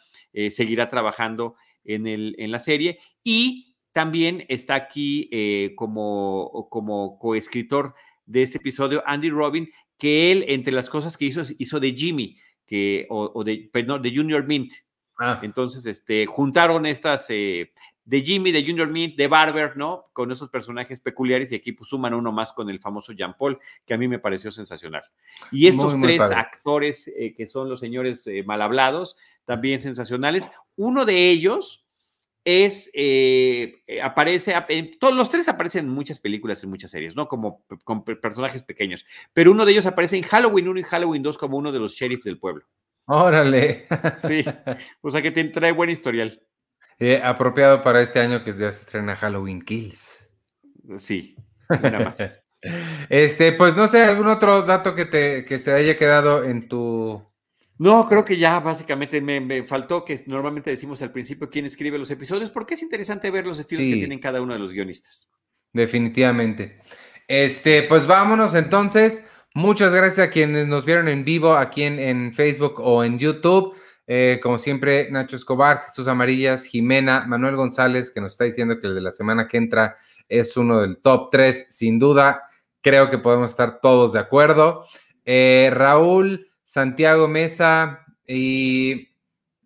seguirá 0.51 0.89
trabajando 0.89 1.55
en, 1.86 2.08
el, 2.08 2.36
en 2.38 2.52
la 2.52 2.60
serie. 2.60 3.00
Y 3.24 3.76
también 3.92 4.46
está 4.50 4.76
aquí 4.76 5.30
eh, 5.32 5.74
como, 5.76 6.68
como 6.70 7.18
coescritor 7.18 7.96
de 8.26 8.44
este 8.44 8.58
episodio 8.58 9.04
Andy 9.06 9.30
Robin, 9.30 9.70
que 9.98 10.32
él, 10.32 10.44
entre 10.48 10.74
las 10.74 10.90
cosas 10.90 11.16
que 11.16 11.26
hizo, 11.26 11.42
hizo 11.58 11.80
de 11.80 11.94
Jimmy, 11.94 12.38
que, 12.66 13.06
o, 13.10 13.44
de, 13.44 13.70
perdón, 13.72 14.02
de 14.02 14.14
Junior 14.14 14.46
Mint. 14.46 14.74
Ah. 15.18 15.40
Entonces, 15.44 15.86
este, 15.86 16.26
juntaron 16.26 16.86
estas 16.86 17.28
eh, 17.30 17.72
de 18.06 18.22
Jimmy, 18.22 18.51
de 18.51 18.64
Junior 18.64 18.88
Mint, 18.89 19.16
de 19.16 19.28
Barber, 19.28 19.76
¿no? 19.76 20.06
Con 20.14 20.32
esos 20.32 20.49
personajes 20.49 20.99
peculiares 20.99 21.51
y 21.51 21.56
aquí 21.56 21.72
pues, 21.72 21.89
suman 21.89 22.14
uno 22.14 22.32
más 22.32 22.53
con 22.53 22.70
el 22.70 22.80
famoso 22.80 23.14
Jean 23.14 23.36
Paul, 23.38 23.60
que 23.86 23.93
a 23.93 23.97
mí 23.97 24.08
me 24.08 24.20
pareció 24.20 24.51
sensacional. 24.51 25.03
Y 25.51 25.68
estos 25.68 25.99
tres 25.99 26.22
actores 26.22 27.08
eh, 27.08 27.34
que 27.36 27.47
son 27.47 27.68
los 27.68 27.80
señores 27.80 28.30
mal 28.45 28.62
hablados, 28.62 29.18
también 29.45 29.82
sensacionales. 29.82 30.49
Uno 30.76 31.06
de 31.06 31.30
ellos 31.30 31.86
es, 32.45 32.91
eh, 32.93 33.82
eh, 33.88 34.01
aparece, 34.01 34.53
todos 34.99 35.16
los 35.16 35.30
tres 35.30 35.47
aparecen 35.47 35.86
en 35.86 35.91
muchas 35.91 36.20
películas, 36.20 36.64
en 36.64 36.70
muchas 36.70 36.91
series, 36.91 37.16
¿no? 37.16 37.28
Como 37.28 37.66
con 37.84 38.03
personajes 38.03 38.62
pequeños. 38.62 39.06
Pero 39.34 39.51
uno 39.51 39.66
de 39.66 39.72
ellos 39.72 39.88
aparece 39.88 40.18
en 40.18 40.24
Halloween 40.24 40.68
1 40.68 40.80
y 40.80 40.84
Halloween 40.84 41.24
2 41.24 41.38
como 41.39 41.58
uno 41.58 41.72
de 41.72 41.80
los 41.80 41.95
sheriffs 41.95 42.26
del 42.26 42.38
pueblo. 42.38 42.64
Órale. 43.08 43.88
Sí, 44.20 44.43
o 45.01 45.12
sea 45.12 45.22
que 45.24 45.32
te 45.32 45.43
trae 45.45 45.72
buen 45.72 45.89
historial. 45.89 46.39
Eh, 47.00 47.22
apropiado 47.24 47.84
para 47.84 48.02
este 48.02 48.20
año 48.20 48.43
que 48.43 48.52
ya 48.52 48.72
se 48.72 48.84
estrena 48.84 49.16
Halloween 49.16 49.62
Kills. 49.62 50.30
Sí, 50.98 51.36
nada 51.70 52.00
más. 52.00 52.18
este, 53.10 53.52
pues 53.52 53.76
no 53.76 53.88
sé, 53.88 54.04
algún 54.04 54.28
otro 54.28 54.62
dato 54.64 54.96
que 54.96 55.06
te 55.06 55.46
que 55.46 55.60
se 55.60 55.74
haya 55.74 55.98
quedado 55.98 56.43
en 56.43 56.68
tu 56.68 57.22
no, 57.78 58.08
creo 58.08 58.24
que 58.24 58.38
ya 58.38 58.60
básicamente 58.60 59.20
me, 59.22 59.64
faltó 59.64 60.06
que 60.06 60.18
normalmente 60.28 60.72
decimos 60.72 61.02
al 61.02 61.12
principio 61.12 61.50
quién 61.50 61.66
escribe 61.66 61.98
los 61.98 62.10
episodios, 62.10 62.50
porque 62.50 62.76
es 62.76 62.82
interesante 62.82 63.30
ver 63.30 63.46
los 63.46 63.60
estilos 63.60 63.86
que 63.86 63.98
tienen 63.98 64.20
cada 64.20 64.41
uno 64.41 64.54
de 64.54 64.60
los 64.60 64.72
guionistas. 64.72 65.30
Definitivamente. 65.74 66.80
Este, 67.28 67.84
pues 67.84 68.08
vámonos 68.08 68.56
entonces. 68.56 69.24
Muchas 69.54 69.91
gracias 69.91 70.28
a 70.28 70.32
quienes 70.32 70.68
nos 70.68 70.86
vieron 70.86 71.08
en 71.08 71.26
vivo 71.26 71.56
aquí 71.56 71.84
en, 71.84 72.34
Facebook 72.34 72.80
o 72.80 73.04
en 73.04 73.20
YouTube. 73.20 73.76
Eh, 74.08 74.39
como 74.41 74.60
siempre, 74.60 75.10
Nacho 75.12 75.36
Escobar, 75.36 75.82
Jesús 75.82 76.08
Amarillas, 76.08 76.66
Jimena, 76.66 77.26
Manuel 77.28 77.56
González, 77.56 78.12
que 78.12 78.22
nos 78.22 78.34
está 78.34 78.43
diciendo 78.43 78.80
que 78.80 78.88
el 78.88 78.95
de 78.95 79.01
la 79.01 79.12
semana 79.12 79.47
que 79.47 79.58
entra 79.58 79.95
es 80.30 80.56
uno 80.58 80.82
del 80.82 80.97
top 80.97 81.30
3, 81.32 81.68
sin 81.70 81.99
duda. 81.99 82.43
Creo 82.82 83.10
que 83.10 83.18
podemos 83.18 83.51
estar 83.51 83.80
todos 83.82 84.14
de 84.14 84.20
acuerdo. 84.20 84.86
Eh, 85.26 85.72
Raúl 85.74 86.47
Santiago 86.64 87.28
Mesa 87.28 88.06
y 88.28 89.10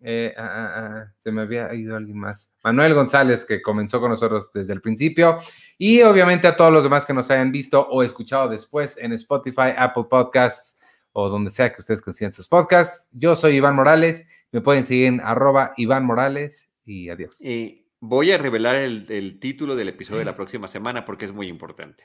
eh, 0.02 0.34
ah, 0.38 0.50
ah, 0.50 0.72
ah, 0.76 1.12
se 1.18 1.30
me 1.30 1.42
había 1.42 1.72
ido 1.74 1.96
alguien 1.96 2.18
más. 2.18 2.52
Manuel 2.64 2.94
González, 2.94 3.44
que 3.44 3.60
comenzó 3.60 4.00
con 4.00 4.10
nosotros 4.10 4.50
desde 4.52 4.72
el 4.72 4.80
principio. 4.80 5.38
Y 5.76 6.00
obviamente 6.02 6.48
a 6.48 6.56
todos 6.56 6.72
los 6.72 6.84
demás 6.84 7.04
que 7.04 7.12
nos 7.12 7.30
hayan 7.30 7.52
visto 7.52 7.86
o 7.88 8.02
escuchado 8.02 8.48
después 8.48 8.96
en 8.96 9.12
Spotify, 9.12 9.72
Apple 9.76 10.04
Podcasts 10.08 10.79
o 11.12 11.28
donde 11.28 11.50
sea 11.50 11.72
que 11.72 11.80
ustedes 11.80 12.02
consigan 12.02 12.32
sus 12.32 12.48
podcasts. 12.48 13.08
Yo 13.12 13.34
soy 13.34 13.56
Iván 13.56 13.76
Morales. 13.76 14.28
Me 14.52 14.60
pueden 14.60 14.84
seguir 14.84 15.06
en 15.06 15.20
arroba 15.20 15.72
Iván 15.76 16.04
Morales 16.04 16.70
y 16.84 17.08
adiós. 17.08 17.40
Y 17.44 17.86
voy 18.00 18.32
a 18.32 18.38
revelar 18.38 18.76
el, 18.76 19.38
título 19.40 19.76
del 19.76 19.88
episodio 19.88 20.20
de 20.20 20.24
la 20.24 20.36
próxima 20.36 20.68
semana 20.68 21.04
porque 21.04 21.24
es 21.26 21.32
muy 21.32 21.48
importante. 21.48 22.04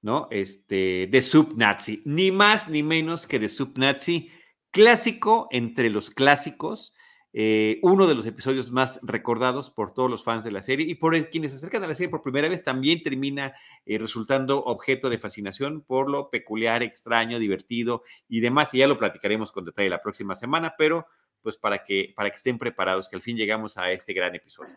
¿no? 0.00 0.26
Este, 0.30 1.08
de 1.10 1.22
Subnazi, 1.22 2.02
ni 2.04 2.32
más 2.32 2.68
ni 2.68 2.82
menos 2.82 3.26
que 3.26 3.38
de 3.38 3.48
Subnazi, 3.48 4.30
clásico 4.72 5.46
entre 5.52 5.90
los 5.90 6.10
clásicos, 6.10 6.92
eh, 7.34 7.78
uno 7.82 8.06
de 8.06 8.14
los 8.14 8.26
episodios 8.26 8.70
más 8.70 9.00
recordados 9.02 9.70
por 9.70 9.94
todos 9.94 10.10
los 10.10 10.22
fans 10.22 10.44
de 10.44 10.52
la 10.52 10.60
serie 10.60 10.86
y 10.86 10.94
por 10.96 11.18
quienes 11.30 11.52
se 11.52 11.56
acercan 11.56 11.82
a 11.82 11.86
la 11.86 11.94
serie 11.94 12.10
por 12.10 12.22
primera 12.22 12.48
vez 12.48 12.62
también 12.62 13.02
termina 13.02 13.54
eh, 13.86 13.98
resultando 13.98 14.62
objeto 14.64 15.08
de 15.08 15.18
fascinación 15.18 15.80
por 15.82 16.10
lo 16.10 16.28
peculiar, 16.28 16.82
extraño, 16.82 17.38
divertido 17.38 18.02
y 18.28 18.40
demás. 18.40 18.74
Y 18.74 18.78
ya 18.78 18.86
lo 18.86 18.98
platicaremos 18.98 19.50
con 19.50 19.64
detalle 19.64 19.88
la 19.88 20.02
próxima 20.02 20.36
semana, 20.36 20.74
pero 20.76 21.06
pues 21.40 21.56
para 21.56 21.82
que, 21.82 22.12
para 22.14 22.30
que 22.30 22.36
estén 22.36 22.58
preparados, 22.58 23.08
que 23.08 23.16
al 23.16 23.22
fin 23.22 23.36
llegamos 23.36 23.78
a 23.78 23.90
este 23.92 24.12
gran 24.12 24.34
episodio. 24.34 24.76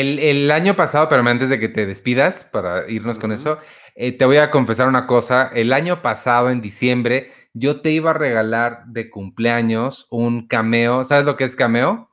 El, 0.00 0.50
año 0.50 0.74
pasado, 0.74 1.08
pero 1.08 1.22
antes 1.28 1.48
de 1.48 1.60
que 1.60 1.68
te 1.68 1.86
despidas, 1.86 2.42
para 2.42 2.90
irnos 2.90 3.20
con 3.20 3.30
eso, 3.30 3.60
eh, 3.94 4.10
te 4.10 4.24
voy 4.24 4.38
a 4.38 4.50
confesar 4.50 4.88
una 4.88 5.06
cosa. 5.06 5.52
El 5.54 5.72
año 5.72 6.02
pasado, 6.02 6.50
en 6.50 6.60
diciembre, 6.60 7.28
yo 7.52 7.80
te 7.80 7.92
iba 7.92 8.10
a 8.10 8.14
regalar 8.14 8.86
de 8.86 9.08
cumpleaños 9.08 10.08
un 10.10 10.48
cameo. 10.48 11.04
¿Sabes 11.04 11.26
lo 11.26 11.36
que 11.36 11.44
es 11.44 11.54
cameo? 11.54 12.10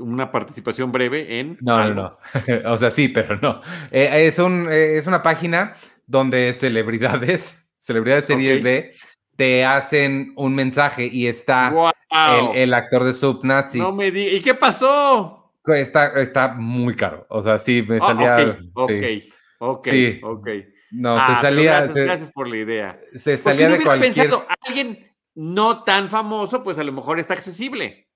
Una 0.00 0.32
participación 0.32 0.90
breve 0.90 1.38
en. 1.38 1.56
No, 1.60 1.84
no, 1.84 1.94
no. 1.94 2.18
o 2.72 2.76
sea, 2.78 2.90
sí, 2.90 3.06
pero 3.06 3.38
no. 3.40 3.60
Eh, 3.92 4.26
es, 4.26 4.40
un, 4.40 4.66
eh, 4.68 4.96
es 4.96 5.06
una 5.06 5.22
página 5.22 5.76
donde 6.04 6.52
celebridades, 6.52 7.64
celebridades 7.78 8.24
serie 8.24 8.60
B, 8.60 8.94
te 9.36 9.64
hacen 9.64 10.32
un 10.34 10.56
mensaje 10.56 11.06
y 11.06 11.28
está 11.28 11.72
el, 12.54 12.74
actor 12.74 13.04
de 13.04 13.12
Subnazi. 13.12 13.78
No 13.78 13.92
me 13.92 14.10
di 14.10 14.26
¿Y 14.26 14.42
qué 14.42 14.56
pasó? 14.56 15.39
Está, 15.66 16.20
está 16.20 16.48
muy 16.48 16.96
caro. 16.96 17.26
O 17.28 17.42
sea, 17.42 17.58
sí, 17.58 17.84
me 17.86 17.98
ah, 17.98 18.00
salía. 18.00 18.58
ok, 18.74 18.92
ok, 19.58 19.88
ok, 20.22 20.48
No, 20.90 21.16
se 21.16 21.32
ah, 21.32 21.38
salía. 21.40 21.86
Gracias, 21.86 22.30
por 22.30 22.48
la 22.48 22.56
idea. 22.56 23.00
Se 23.14 23.36
salía 23.36 23.68
de 23.68 23.82
cualquier. 23.82 24.14
pensado, 24.14 24.46
alguien 24.66 25.10
no 25.34 25.84
tan 25.84 26.08
famoso, 26.08 26.62
pues 26.62 26.78
a 26.78 26.84
lo 26.84 26.92
mejor 26.92 27.18
está 27.18 27.34
accesible. 27.34 28.08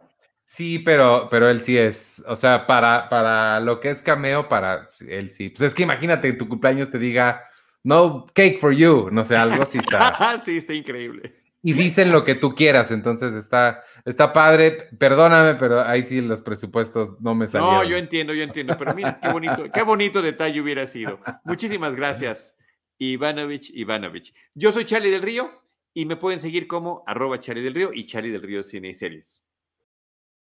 Sí, 0.47 0.79
pero, 0.79 1.29
pero 1.31 1.49
él 1.49 1.63
sí 1.63 1.79
es, 1.79 2.23
o 2.29 2.37
sea, 2.37 2.67
para, 2.67 3.09
para 3.09 3.61
lo 3.61 3.81
que 3.81 3.89
es 3.89 4.03
cameo, 4.03 4.49
para 4.49 4.87
él 5.09 5.31
sí. 5.31 5.49
Pues 5.49 5.63
es 5.63 5.75
que 5.75 5.85
imagínate 5.85 6.31
que 6.31 6.39
tu 6.39 6.49
cumpleaños 6.49 6.91
te 6.91 6.99
diga, 6.99 7.43
no 7.83 8.27
cake 8.35 8.61
for 8.61 8.73
you, 8.73 9.09
no 9.11 9.25
sé, 9.25 9.37
algo 9.37 9.63
así 9.63 9.79
está. 9.79 10.39
sí, 10.45 10.59
está 10.59 10.75
increíble 10.75 11.44
y 11.67 11.73
dicen 11.73 12.13
lo 12.13 12.25
que 12.25 12.35
tú 12.35 12.55
quieras, 12.55 12.91
entonces 12.91 13.35
está, 13.35 13.83
está 14.05 14.35
padre. 14.35 14.91
Perdóname, 14.99 15.55
pero 15.55 15.81
ahí 15.81 16.03
sí 16.03 16.21
los 16.21 16.43
presupuestos 16.43 17.19
no 17.23 17.35
me 17.35 17.49
salieron. 17.49 17.77
No, 17.77 17.85
yo 17.85 17.97
entiendo, 17.97 18.35
yo 18.35 18.43
entiendo, 18.43 18.77
pero 18.79 18.95
mira, 18.95 19.19
qué 19.19 19.31
bonito, 19.31 19.65
qué 19.73 19.83
bonito 19.83 20.21
detalle 20.21 20.61
hubiera 20.61 20.87
sido. 20.87 21.19
Muchísimas 21.45 21.97
gracias, 21.97 22.55
Ivanovich 22.99 23.71
Ivanovich. 23.75 24.35
Yo 24.53 24.73
soy 24.73 24.85
Charlie 24.85 25.11
del 25.11 25.23
Río 25.23 25.51
y 25.95 26.05
me 26.05 26.17
pueden 26.17 26.39
seguir 26.39 26.67
como 26.67 27.03
arroba 27.07 27.41
Charlie 27.41 27.63
del 27.63 27.75
Río 27.75 27.95
y 27.95 28.05
Charlie 28.05 28.31
del 28.31 28.43
Río 28.43 28.63
Cine 28.63 28.91
y 28.91 28.95
Series. 28.95 29.43